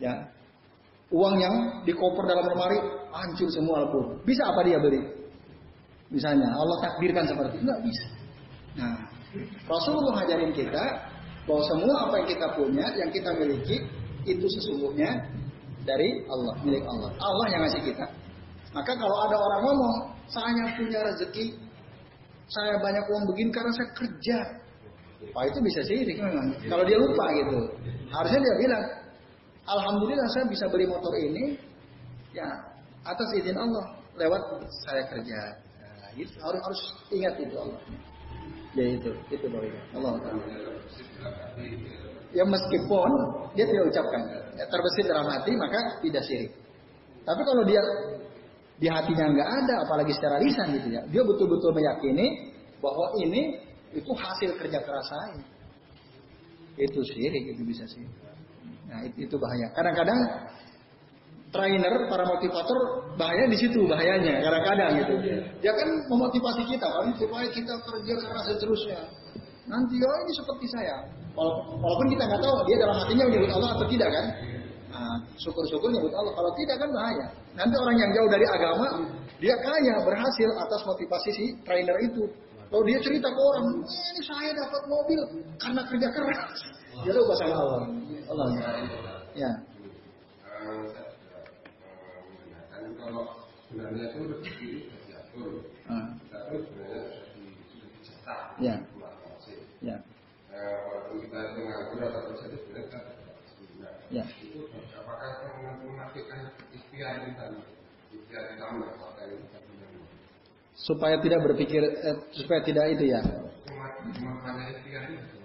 Ya. 0.00 0.14
Uang 1.14 1.38
yang 1.38 1.54
dikoper 1.86 2.26
dalam 2.26 2.46
lemari 2.50 2.78
hancur 3.14 3.46
semua 3.50 3.86
pun. 3.90 4.18
Bisa 4.26 4.42
apa 4.50 4.66
dia 4.66 4.78
beli? 4.82 4.98
Misalnya 6.10 6.50
Allah 6.50 6.76
takdirkan 6.82 7.24
seperti 7.26 7.58
itu 7.58 7.64
enggak 7.66 7.82
bisa. 7.86 8.04
Nah, 8.76 8.96
Rasulullah 9.66 10.22
ngajarin 10.22 10.52
kita 10.54 10.84
bahwa 11.46 11.62
semua 11.70 11.94
apa 12.10 12.14
yang 12.22 12.28
kita 12.28 12.46
punya, 12.58 12.86
yang 12.98 13.10
kita 13.14 13.30
miliki 13.38 13.76
itu 14.26 14.46
sesungguhnya 14.58 15.10
dari 15.86 16.26
Allah, 16.26 16.54
milik 16.66 16.82
Allah. 16.82 17.10
Allah 17.22 17.46
yang 17.54 17.60
ngasih 17.62 17.82
kita. 17.86 18.06
Maka 18.74 18.92
kalau 18.98 19.16
ada 19.30 19.36
orang 19.38 19.60
ngomong, 19.62 19.96
saya 20.26 20.74
punya 20.74 21.00
rezeki, 21.06 21.54
saya 22.50 22.76
banyak 22.82 23.04
uang 23.06 23.24
begini 23.30 23.50
karena 23.54 23.72
saya 23.72 23.88
kerja. 23.94 24.38
Wah 25.32 25.44
itu 25.48 25.58
bisa 25.64 25.80
memang. 25.86 26.52
Kalau 26.66 26.84
dia 26.84 26.98
lupa 26.98 27.24
gitu. 27.32 27.58
Harusnya 28.12 28.40
dia 28.42 28.54
bilang, 28.60 28.84
Alhamdulillah 29.66 30.28
saya 30.30 30.46
bisa 30.46 30.70
beli 30.70 30.86
motor 30.86 31.10
ini, 31.18 31.58
ya 32.30 32.46
atas 33.02 33.28
izin 33.34 33.58
Allah 33.58 33.98
lewat 34.14 34.42
saya 34.86 35.02
kerja. 35.10 35.40
Nah, 35.82 36.10
itu 36.14 36.34
harus 36.38 36.60
harus 36.62 36.80
ingat 37.10 37.34
itu 37.42 37.54
Allah. 37.58 37.80
Ya 38.76 38.84
itu, 38.92 39.10
itu 39.32 39.46
baik. 39.48 39.74
Allah 39.96 40.12
taala. 40.22 40.42
Ya 42.30 42.44
meskipun 42.44 43.10
dia 43.56 43.64
tidak 43.64 43.84
ucapkan, 43.88 44.20
ya, 44.54 44.64
terbesit 44.68 45.06
dalam 45.08 45.26
hati 45.32 45.52
maka 45.56 45.80
tidak 46.04 46.22
syirik. 46.28 46.52
Tapi 47.24 47.42
kalau 47.42 47.64
dia 47.64 47.82
di 48.76 48.86
hatinya 48.92 49.32
nggak 49.32 49.50
ada, 49.64 49.74
apalagi 49.88 50.12
secara 50.12 50.36
lisan 50.38 50.76
gitu 50.76 50.88
ya, 50.92 51.02
dia 51.08 51.22
betul-betul 51.24 51.72
meyakini 51.72 52.52
bahwa 52.78 53.16
ini 53.24 53.56
itu 53.96 54.12
hasil 54.12 54.52
kerja 54.60 54.78
keras 54.84 55.08
saya. 55.08 55.40
Itu 56.76 57.00
syirik, 57.00 57.56
itu 57.56 57.62
bisa 57.64 57.88
sih. 57.88 58.04
Nah 58.86 59.00
itu, 59.06 59.36
bahaya. 59.36 59.66
Kadang-kadang 59.74 60.20
trainer, 61.50 61.94
para 62.10 62.24
motivator 62.26 62.78
bahaya 63.16 63.48
di 63.48 63.56
situ 63.56 63.86
bahayanya 63.88 64.44
kadang-kadang 64.44 64.90
gitu. 65.00 65.14
Dia 65.64 65.72
kan 65.72 65.88
memotivasi 66.10 66.62
kita 66.68 66.84
kan 66.86 67.06
supaya 67.16 67.48
kita 67.48 67.74
kerja 67.80 68.14
keras 68.20 68.44
seterusnya. 68.52 69.00
Nanti 69.66 69.94
oh 69.98 70.18
ini 70.26 70.32
seperti 70.36 70.66
saya. 70.70 70.96
Walaupun 71.36 72.06
kita 72.12 72.22
nggak 72.24 72.40
tahu 72.40 72.54
dia 72.70 72.76
dalam 72.80 72.96
hatinya 72.96 73.24
menyebut 73.28 73.50
Allah 73.52 73.70
atau 73.76 73.86
tidak 73.90 74.08
kan. 74.08 74.26
Nah, 74.86 75.16
syukur-syukur 75.36 75.92
nyebut 75.92 76.12
Allah. 76.16 76.32
Kalau 76.32 76.52
tidak 76.56 76.76
kan 76.80 76.88
bahaya. 76.88 77.26
Nanti 77.52 77.74
orang 77.76 77.96
yang 78.00 78.10
jauh 78.16 78.28
dari 78.30 78.46
agama 78.48 78.86
dia 79.36 79.56
kaya 79.60 79.94
berhasil 80.00 80.48
atas 80.56 80.80
motivasi 80.88 81.30
si 81.34 81.46
trainer 81.66 81.96
itu. 82.00 82.24
Kalau 82.66 82.82
dia 82.82 82.98
cerita 82.98 83.30
ke 83.30 83.40
orang, 83.40 83.66
eh, 83.78 84.06
ini 84.10 84.22
saya 84.26 84.50
dapat 84.58 84.82
mobil 84.90 85.20
karena 85.60 85.82
kerja 85.86 86.08
keras. 86.10 86.58
Dia 87.04 87.12
lupa 87.12 87.34
sama 87.36 87.54
Allah. 87.60 87.82
Allah. 88.30 88.46
Ya. 89.36 89.50
kalau 92.96 93.24
sebenarnya 93.68 94.04
itu 94.10 94.18
rezeki 94.34 94.68
itu 94.88 94.96
diatur. 95.06 95.50
Tapi 96.32 96.54
sebenarnya 96.58 97.00
sudah 97.06 97.30
di 97.36 97.44
sudah 97.70 97.88
dicetak. 97.94 98.40
Ya. 98.58 98.74
Ya. 99.84 99.96
Walaupun 100.56 101.16
kita 101.20 101.38
itu 101.52 101.60
atau 102.00 102.20
sebenarnya 102.34 103.06
Ya. 104.06 104.22
itu 104.38 104.70
apakah 104.94 105.28
itu 105.34 105.46
menafikan 105.82 106.40
ikhtiar 106.70 107.26
kita 107.26 107.44
ikhtiar 108.14 108.42
kita 108.54 108.64
mendapatkan 108.70 109.26
yang 109.34 109.42
kita 109.50 109.58
punya 109.66 109.86
Supaya 110.78 111.16
tidak 111.18 111.40
berpikir, 111.42 111.82
eh, 111.82 112.16
supaya 112.30 112.62
tidak 112.62 112.86
itu 112.94 113.10
ya. 113.10 113.20
cuma 113.66 113.86
cuma 114.14 114.62
ikhtiar. 114.70 115.35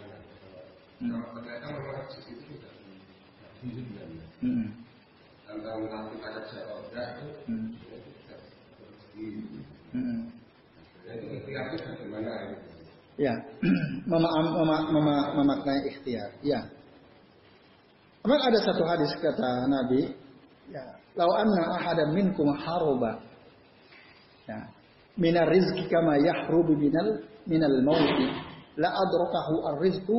Kalau 1.02 1.30
ternyata 1.34 1.66
memang 1.74 1.94
rezeki 1.98 2.32
itu 2.38 2.44
sudah 2.54 2.72
di 3.62 3.70
sebenarnya 3.74 4.26
Hmm. 4.42 4.68
nanti 5.50 6.16
enggak 6.18 7.08
itu 7.18 7.28
Hmm. 7.46 7.68
Hmm. 9.92 10.22
Ya, 13.20 13.34
mema 14.10 14.30
mema 14.90 15.18
memaknai 15.36 15.82
ikhtiar. 15.94 16.32
Ya. 16.42 16.64
Memang 18.24 18.42
ada 18.50 18.60
satu 18.64 18.82
hadis 18.88 19.12
kata 19.20 19.68
Nabi, 19.68 20.16
ya, 20.72 20.86
"Lau 21.20 21.30
anna 21.36 21.76
ahadan 21.76 22.16
minkum 22.16 22.50
haroba." 22.56 23.20
Ya. 24.48 24.70
Minar 25.20 25.52
rizki 25.52 25.86
kama 25.92 26.18
yahrubu 26.24 26.74
minal 26.74 27.20
minal 27.46 27.78
mauti 27.84 28.32
la 28.80 28.90
adrakahu 28.90 29.56
ar-rizqu 29.76 30.18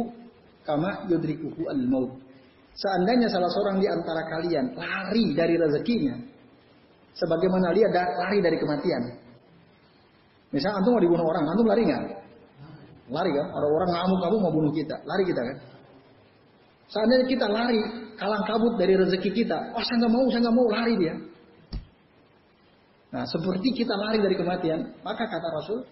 kama 0.62 1.06
yudrikuhu 1.10 1.68
al-maut. 1.70 2.18
Seandainya 2.72 3.28
salah 3.28 3.52
seorang 3.52 3.84
di 3.84 3.86
antara 3.90 4.22
kalian 4.32 4.72
lari 4.72 5.36
dari 5.36 5.55
rezekinya 5.60 6.16
sebagaimana 7.12 7.76
dia 7.76 7.89
lari 7.93 8.40
dari 8.40 8.56
kematian. 8.56 9.02
Misalnya 10.52 10.80
antum 10.80 10.97
mau 10.97 11.02
dibunuh 11.02 11.24
orang, 11.24 11.44
antum 11.48 11.68
lari 11.68 11.82
nggak? 11.84 12.02
Lari 13.12 13.30
kan? 13.32 13.47
Ada 13.52 13.66
orang 13.66 13.90
ngamuk-ngamuk 13.93 14.40
mau 14.40 14.52
bunuh 14.52 14.72
kita. 14.72 14.97
Lari 15.05 15.24
kita 15.28 15.40
kan? 15.40 15.56
Seandainya 16.93 17.26
kita 17.28 17.47
lari, 17.48 17.80
kalang 18.20 18.44
kabut 18.44 18.76
dari 18.76 18.97
rezeki 18.97 19.30
kita. 19.32 19.72
Oh 19.72 19.80
saya 19.80 19.97
nggak 20.05 20.12
mau, 20.12 20.24
saya 20.28 20.40
nggak 20.44 20.56
mau 20.56 20.66
lari 20.68 20.94
dia. 21.01 21.14
Nah 23.12 23.24
seperti 23.28 23.68
kita 23.76 23.97
lari 23.97 24.20
dari 24.20 24.36
kematian. 24.36 24.80
Maka 25.01 25.24
kata 25.24 25.48
Rasul, 25.56 25.84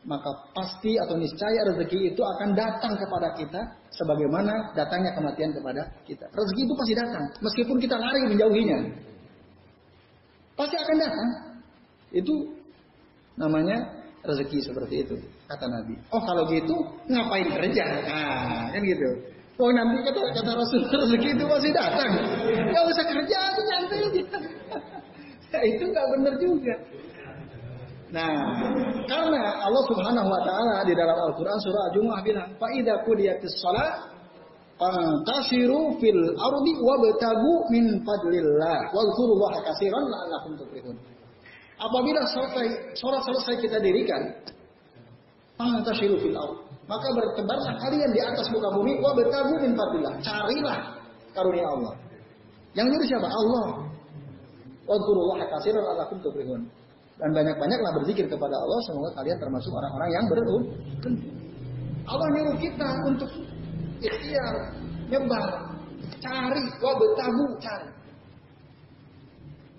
maka 0.00 0.32
pasti 0.56 0.96
atau 0.96 1.12
niscaya 1.20 1.60
rezeki 1.68 2.16
itu 2.16 2.22
akan 2.24 2.56
datang 2.56 2.96
kepada 2.96 3.36
kita 3.36 3.60
sebagaimana 3.92 4.72
datangnya 4.72 5.12
kematian 5.12 5.52
kepada 5.52 5.82
kita. 6.08 6.24
Rezeki 6.32 6.60
itu 6.64 6.74
pasti 6.76 6.94
datang, 6.96 7.24
meskipun 7.44 7.76
kita 7.76 7.96
lari 8.00 8.20
menjauhinya. 8.32 8.78
Pasti 10.56 10.76
akan 10.76 10.96
datang. 10.96 11.28
Itu 12.10 12.34
namanya 13.36 13.76
rezeki 14.24 14.72
seperti 14.72 15.04
itu, 15.04 15.16
kata 15.46 15.68
Nabi. 15.68 15.94
Oh 16.10 16.22
kalau 16.24 16.48
gitu 16.48 16.76
ngapain 17.12 17.48
kerja? 17.52 17.84
Nah, 18.08 18.72
kan 18.72 18.80
gitu. 18.80 19.10
Oh 19.60 19.68
nanti 19.68 20.00
kata 20.00 20.20
kata 20.32 20.50
Rasul 20.56 20.80
rezeki 21.04 21.28
itu 21.36 21.44
masih 21.44 21.70
datang. 21.76 22.10
Gak 22.72 22.84
usah 22.88 23.04
kerja, 23.04 23.38
itu 23.52 23.62
nyantai 23.68 23.98
aja. 24.08 24.24
Itu 25.60 25.84
nggak 25.92 26.06
benar 26.16 26.34
juga. 26.40 26.74
Nah, 28.10 28.42
karena 29.06 29.42
Allah 29.62 29.82
Subhanahu 29.86 30.28
wa 30.28 30.40
taala 30.42 30.82
di 30.82 30.98
dalam 30.98 31.14
Al-Qur'an 31.30 31.58
surah 31.62 31.82
Al-Jumu'ah 31.94 32.20
bilang, 32.26 32.48
"Fa 32.58 32.66
idza 32.74 33.06
qudiyatis 33.06 33.54
shalah 33.62 34.10
fantasiru 34.74 35.94
fil 36.02 36.22
ardi 36.34 36.72
wabtagu 36.82 37.54
min 37.70 38.02
fadlillah 38.02 38.78
wadhkurullaha 38.90 39.58
katsiran 39.62 40.04
la'allakum 40.10 40.58
tuflihun." 40.58 40.96
Apabila 41.78 42.20
selesai 42.34 42.66
sholat 42.98 43.22
selesai 43.30 43.54
kita 43.62 43.78
dirikan, 43.78 44.22
fantasiru 45.54 46.18
fil 46.18 46.34
ardi, 46.34 46.66
maka 46.90 47.06
bertebarlah 47.14 47.78
kalian 47.78 48.10
di 48.10 48.20
atas 48.26 48.50
muka 48.50 48.74
bumi 48.74 48.98
wabtagu 48.98 49.54
min 49.54 49.78
fadlillah. 49.78 50.14
Carilah 50.18 50.78
karunia 51.30 51.66
Allah. 51.78 51.94
Yang 52.74 52.86
nyuruh 52.90 53.06
siapa? 53.06 53.28
Allah. 53.30 53.66
Wadhkurullaha 54.90 55.46
katsiran 55.46 55.78
la'allakum 55.78 56.18
tuflihun. 56.26 56.79
Dan 57.20 57.30
banyak-banyaklah 57.36 57.92
berzikir 58.00 58.26
kepada 58.32 58.56
Allah 58.56 58.80
semoga 58.88 59.10
kalian 59.20 59.36
termasuk 59.36 59.72
orang-orang 59.76 60.10
yang 60.16 60.24
beruntung. 60.24 60.64
Allah 62.08 62.26
nyuruh 62.32 62.56
kita 62.56 62.88
untuk 63.04 63.30
ikhtiar, 64.00 64.54
nyebar, 65.12 65.46
cari, 66.16 66.64
wa 66.80 66.92
betabu, 66.96 67.44
cari. 67.60 67.90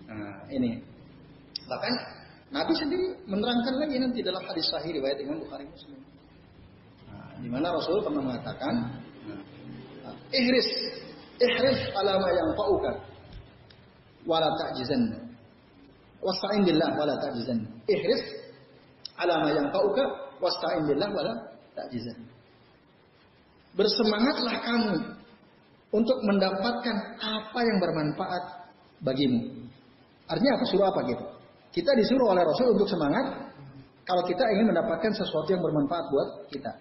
Nah, 0.05 0.37
ini. 0.53 0.77
Bahkan 1.65 1.93
Nabi 2.53 2.73
sendiri 2.77 3.05
menerangkan 3.25 3.73
lagi 3.79 3.95
nanti 3.97 4.19
dalam 4.21 4.43
hadis 4.45 4.67
sahih 4.69 5.01
riwayat 5.01 5.17
Imam 5.23 5.41
Bukhari 5.41 5.65
Muslim. 5.65 5.97
Nah, 7.09 7.31
di 7.41 7.49
mana 7.49 7.73
Rasul 7.73 8.05
pernah 8.05 8.21
mengatakan, 8.21 9.01
ihris, 10.29 10.69
ihris 11.41 11.79
alama 11.97 12.27
yang 12.29 12.49
fauka, 12.53 12.91
wala 14.29 14.51
ta'jizanna. 14.61 15.30
Wasta'in 16.21 16.61
billah 16.61 16.89
wala 16.97 17.17
ta'jizan. 17.17 17.59
Ihris 17.89 18.23
ala 19.17 19.41
ma 19.41 19.49
yanfa'uka 19.49 20.03
wasta'in 20.37 20.85
billah 20.85 21.09
wala 21.09 21.33
ta'jizan. 21.73 22.17
Bersemangatlah 23.73 24.55
kamu 24.61 24.95
untuk 25.91 26.17
mendapatkan 26.23 26.95
apa 27.19 27.59
yang 27.65 27.77
bermanfaat 27.81 28.43
bagimu. 29.01 29.65
Artinya 30.29 30.51
apa? 30.55 30.65
Suruh 30.69 30.87
apa 30.87 30.99
gitu? 31.09 31.25
Kita 31.71 31.91
disuruh 31.95 32.35
oleh 32.35 32.43
Rasul 32.43 32.75
untuk 32.75 32.87
semangat 32.87 33.51
kalau 34.05 34.23
kita 34.27 34.43
ingin 34.55 34.75
mendapatkan 34.75 35.11
sesuatu 35.15 35.49
yang 35.51 35.63
bermanfaat 35.63 36.05
buat 36.11 36.29
kita. 36.51 36.71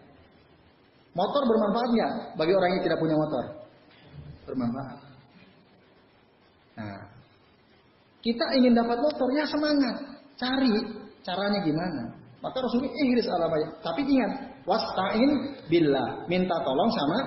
Motor 1.14 1.42
bermanfaat 1.46 1.88
nggak 1.90 2.12
bagi 2.38 2.52
orang 2.54 2.70
yang 2.76 2.82
tidak 2.86 2.98
punya 3.02 3.16
motor? 3.18 3.44
Bermanfaat. 4.46 4.98
Nah, 6.78 7.00
kita 8.20 8.44
ingin 8.60 8.76
dapat 8.76 9.00
motor, 9.00 9.28
ya 9.32 9.48
semangat. 9.48 9.96
Cari 10.36 10.72
caranya 11.24 11.60
gimana. 11.64 12.02
Maka 12.40 12.56
Rasul 12.64 12.88
ihris 12.88 13.28
ala 13.28 13.52
Tapi 13.84 14.00
ingat, 14.04 14.64
wasta'in 14.64 15.60
billah. 15.68 16.24
Minta 16.28 16.56
tolong 16.64 16.90
sama 16.92 17.18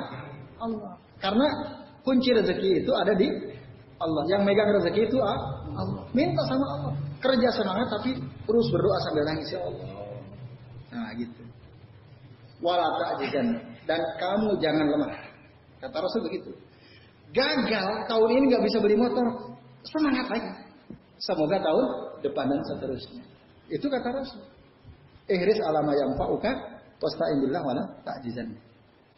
Allah. 0.61 0.93
Karena 1.21 1.47
kunci 2.01 2.33
rezeki 2.33 2.85
itu 2.85 2.91
ada 2.93 3.13
di 3.13 3.29
Allah. 4.01 4.23
Yang 4.29 4.41
megang 4.45 4.69
rezeki 4.81 5.01
itu 5.09 5.17
Allah. 5.21 6.05
Minta 6.13 6.41
sama 6.49 6.65
Allah. 6.77 6.93
Kerja 7.21 7.49
semangat 7.55 7.87
tapi 7.93 8.19
terus 8.19 8.67
berdoa 8.73 8.97
sambil 9.07 9.23
nangis 9.29 9.49
ya 9.53 9.61
Allah. 9.61 9.87
Nah 10.93 11.09
gitu. 11.17 11.41
Wala 12.61 12.87
ta'jidan 12.99 13.47
dan 13.89 14.01
kamu 14.19 14.59
jangan 14.59 14.85
lemah. 14.87 15.13
Kata 15.83 15.97
Rasul 15.99 16.27
begitu. 16.31 16.51
Gagal 17.33 17.87
tahun 18.07 18.29
ini 18.29 18.45
nggak 18.53 18.63
bisa 18.63 18.77
beli 18.77 18.93
motor, 18.93 19.57
semangat 19.83 20.29
lagi. 20.29 20.51
Semoga 21.23 21.55
tahun 21.63 21.85
depan 22.19 22.51
dan 22.51 22.59
seterusnya. 22.67 23.23
Itu 23.71 23.87
kata 23.87 24.11
Rasul. 24.11 24.43
Ihris 25.31 25.55
alama 25.63 25.95
yang 25.95 26.11
fa'uka 26.19 26.51
wasta'in 26.99 27.47
billah 27.47 27.63
wala 27.63 27.83
ta'jizan. 28.03 28.51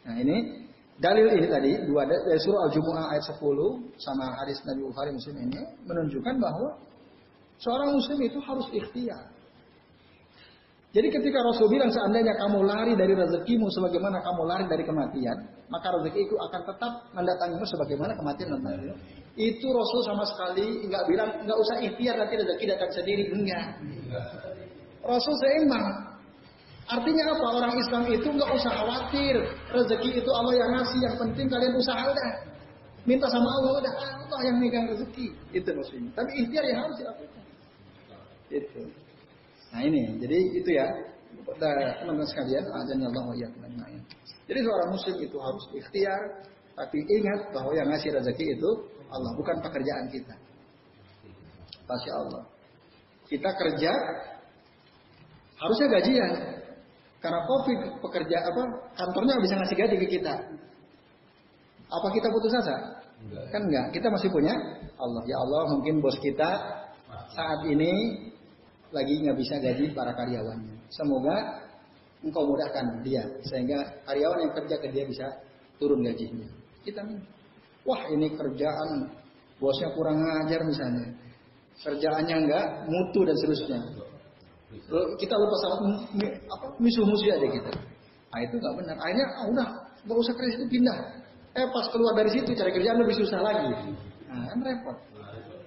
Nah 0.06 0.14
ini 0.22 0.70
dalil 1.02 1.34
ini 1.34 1.46
tadi 1.50 1.70
dua 1.82 2.06
dari 2.06 2.38
surah 2.38 2.70
Al-Jumu'ah 2.70 3.10
ayat 3.10 3.26
10 3.26 3.42
sama 3.98 4.38
hadis 4.38 4.62
Nabi 4.62 4.86
Bukhari 4.86 5.10
Muslim 5.18 5.50
ini 5.50 5.60
menunjukkan 5.82 6.34
bahwa 6.38 6.78
seorang 7.58 7.90
muslim 7.98 8.22
itu 8.22 8.38
harus 8.38 8.70
ikhtiar. 8.70 9.34
Jadi 10.94 11.10
ketika 11.10 11.42
Rasul 11.42 11.66
bilang 11.68 11.90
seandainya 11.90 12.38
kamu 12.38 12.64
lari 12.64 12.94
dari 12.94 13.18
rezekimu 13.18 13.66
sebagaimana 13.68 14.22
kamu 14.22 14.42
lari 14.46 14.64
dari 14.70 14.86
kematian, 14.86 15.36
maka 15.68 15.90
rezeki 15.90 16.22
itu 16.22 16.34
akan 16.38 16.60
tetap 16.70 16.92
mendatangimu 17.12 17.66
sebagaimana 17.66 18.14
kematian 18.14 18.48
mendatangimu. 18.54 19.25
Itu 19.36 19.68
Rasul 19.68 20.00
sama 20.00 20.24
sekali 20.24 20.88
nggak 20.88 21.04
bilang 21.12 21.30
nggak 21.44 21.58
usah 21.60 21.76
ikhtiar 21.84 22.16
nanti 22.16 22.40
rezeki 22.40 22.64
datang 22.72 22.90
sendiri, 22.96 23.22
enggak. 23.28 23.66
Rasul 25.04 25.34
seimbang. 25.44 25.86
Artinya 26.86 27.24
apa? 27.36 27.46
Orang 27.60 27.74
Islam 27.76 28.02
itu 28.08 28.28
nggak 28.32 28.50
usah 28.56 28.72
khawatir 28.72 29.36
rezeki 29.76 30.24
itu 30.24 30.30
Allah 30.32 30.54
yang 30.56 30.70
ngasih, 30.80 30.98
yang 31.04 31.16
penting 31.20 31.46
kalian 31.52 31.74
usaha 31.76 32.00
udah. 32.08 32.32
Minta 33.06 33.28
sama 33.30 33.46
Allah 33.46 33.72
udah 33.84 33.92
Allah 34.02 34.40
yang 34.48 34.56
megang 34.56 34.88
rezeki. 34.88 35.30
Itu 35.52 35.68
Rasul. 35.68 36.08
Tapi 36.16 36.30
ikhtiar 36.40 36.64
yang 36.64 36.80
harus 36.88 36.96
dilakukan. 36.96 37.42
Itu. 38.48 38.82
Nah 39.74 39.80
ini, 39.84 40.16
jadi 40.16 40.38
itu 40.56 40.70
ya 40.72 40.86
teman-teman 41.44 42.24
sekalian, 42.24 42.64
azan 42.64 43.04
Allah 43.04 43.24
wa 43.28 43.36
Jadi 44.46 44.58
seorang 44.62 44.88
muslim 44.94 45.16
itu 45.20 45.36
harus 45.36 45.64
ikhtiar, 45.74 46.20
tapi 46.76 46.98
ingat 47.00 47.56
bahwa 47.56 47.72
yang 47.72 47.88
ngasih 47.88 48.12
rezeki 48.12 48.60
itu 48.60 48.70
Allah, 49.08 49.32
bukan 49.32 49.56
pekerjaan 49.64 50.12
kita. 50.12 50.34
Masya 51.88 52.12
Allah. 52.12 52.42
Kita 53.26 53.50
kerja 53.56 53.92
harusnya 55.56 55.88
gajian. 55.98 56.32
Karena 57.16 57.40
covid 57.48 57.78
pekerja 58.04 58.36
apa 58.44 58.62
kantornya 58.92 59.40
bisa 59.40 59.54
ngasih 59.56 59.76
gaji 59.78 59.96
ke 60.04 60.08
kita. 60.20 60.34
Apa 61.86 62.08
kita 62.12 62.28
putus 62.28 62.54
asa? 62.60 62.76
Kan 63.50 63.66
enggak. 63.72 63.96
Kita 63.96 64.12
masih 64.12 64.28
punya 64.28 64.52
Allah. 65.00 65.22
Ya 65.24 65.40
Allah 65.40 65.62
mungkin 65.72 66.04
bos 66.04 66.18
kita 66.20 66.50
saat 67.32 67.60
ini 67.66 68.20
lagi 68.92 69.14
nggak 69.24 69.38
bisa 69.38 69.54
gaji 69.58 69.96
para 69.96 70.12
karyawannya. 70.12 70.76
Semoga 70.92 71.66
engkau 72.20 72.46
mudahkan 72.46 73.00
dia 73.00 73.24
sehingga 73.48 73.80
karyawan 74.06 74.38
yang 74.44 74.52
kerja 74.54 74.76
ke 74.76 74.86
dia 74.92 75.04
bisa 75.08 75.26
turun 75.80 76.04
gajinya. 76.04 76.65
Kita 76.86 77.02
wah 77.82 78.02
ini 78.14 78.30
kerjaan 78.30 79.10
bosnya 79.58 79.90
kurang 79.98 80.22
ngajar 80.22 80.62
misalnya, 80.62 81.10
kerjaannya 81.82 82.36
enggak 82.46 82.64
mutu 82.86 83.26
dan 83.26 83.34
seterusnya. 83.42 83.78
Kita 85.18 85.34
lupa 85.34 85.56
sama 85.66 85.74
apa 86.46 86.66
musuh-musuh 86.78 87.34
aja 87.34 87.48
kita. 87.50 87.72
Nah 88.30 88.40
itu 88.46 88.54
nggak 88.54 88.74
benar. 88.78 88.96
Akhirnya 89.02 89.26
ah, 89.34 89.46
udah 89.50 89.68
nggak 90.06 90.18
usah 90.22 90.34
kerja 90.38 90.52
itu 90.62 90.66
pindah. 90.78 90.98
Eh 91.56 91.66
pas 91.74 91.86
keluar 91.90 92.14
dari 92.14 92.30
situ 92.30 92.54
cari 92.54 92.70
kerjaan 92.70 92.98
lebih 93.02 93.14
susah 93.18 93.40
lagi. 93.42 93.66
Nah 94.30 94.46
kan 94.46 94.58
repot. 94.62 94.96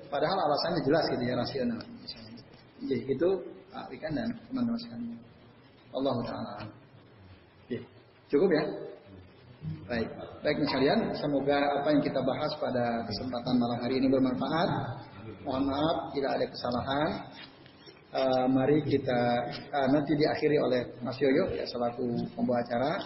Padahal 0.07 0.37
alasannya 0.39 0.81
jelas 0.87 1.05
gitu 1.11 1.23
ya 1.23 1.35
rasional. 1.35 1.79
Ya, 2.79 2.97
itu 2.97 3.29
Pak 3.69 3.91
dan 3.91 4.29
teman-teman 4.49 4.79
sekalian. 4.81 5.19
Allah 5.93 6.15
Ta'ala. 6.25 6.53
Ya, 7.69 7.81
cukup 8.31 8.49
ya? 8.49 8.63
Baik, 9.59 10.07
baik 10.39 10.57
sekalian, 10.69 11.11
semoga 11.19 11.59
apa 11.81 11.91
yang 11.91 11.99
kita 11.99 12.21
bahas 12.23 12.53
pada 12.61 13.03
kesempatan 13.03 13.59
malam 13.59 13.77
hari 13.83 13.99
ini 13.99 14.07
bermanfaat. 14.07 14.69
Mohon 15.43 15.63
maaf 15.67 15.97
tidak 16.15 16.31
ada 16.39 16.45
kesalahan. 16.47 17.09
Uh, 18.09 18.49
mari 18.49 18.81
kita 18.89 19.21
uh, 19.69 19.87
nanti 19.93 20.17
diakhiri 20.17 20.57
oleh 20.57 20.81
Mas 21.05 21.19
Yoyo 21.21 21.53
ya 21.53 21.61
selaku 21.67 22.05
pembawa 22.33 22.63
acara. 22.65 22.97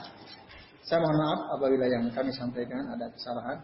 Saya 0.86 1.04
mohon 1.04 1.18
maaf 1.18 1.40
apabila 1.60 1.90
yang 1.90 2.08
kami 2.14 2.32
sampaikan 2.36 2.86
ada 2.94 3.10
kesalahan. 3.12 3.58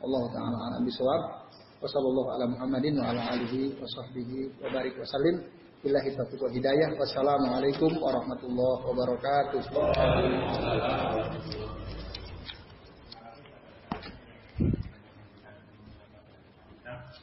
Allah 0.00 0.22
taala 0.30 0.56
alam 0.72 0.84
bisawab. 0.86 1.42
Wassalamualaikum 1.82 2.36
ala 2.36 2.46
Muhammadin 2.56 2.94
wa 2.96 3.12
ala 3.12 3.36
alihi 3.36 3.76
wa 3.76 3.84
sahbihi 3.84 4.48
wa 4.62 4.68
barik 4.72 4.94
wa 4.96 5.04
sallim. 5.08 5.42
Billahi 5.84 6.14
taufiq 6.16 6.40
wa 6.40 6.48
hidayah. 6.52 6.88
Wassalamualaikum 6.96 7.92
warahmatullahi 8.00 8.80
wabarakatuh. 8.92 9.60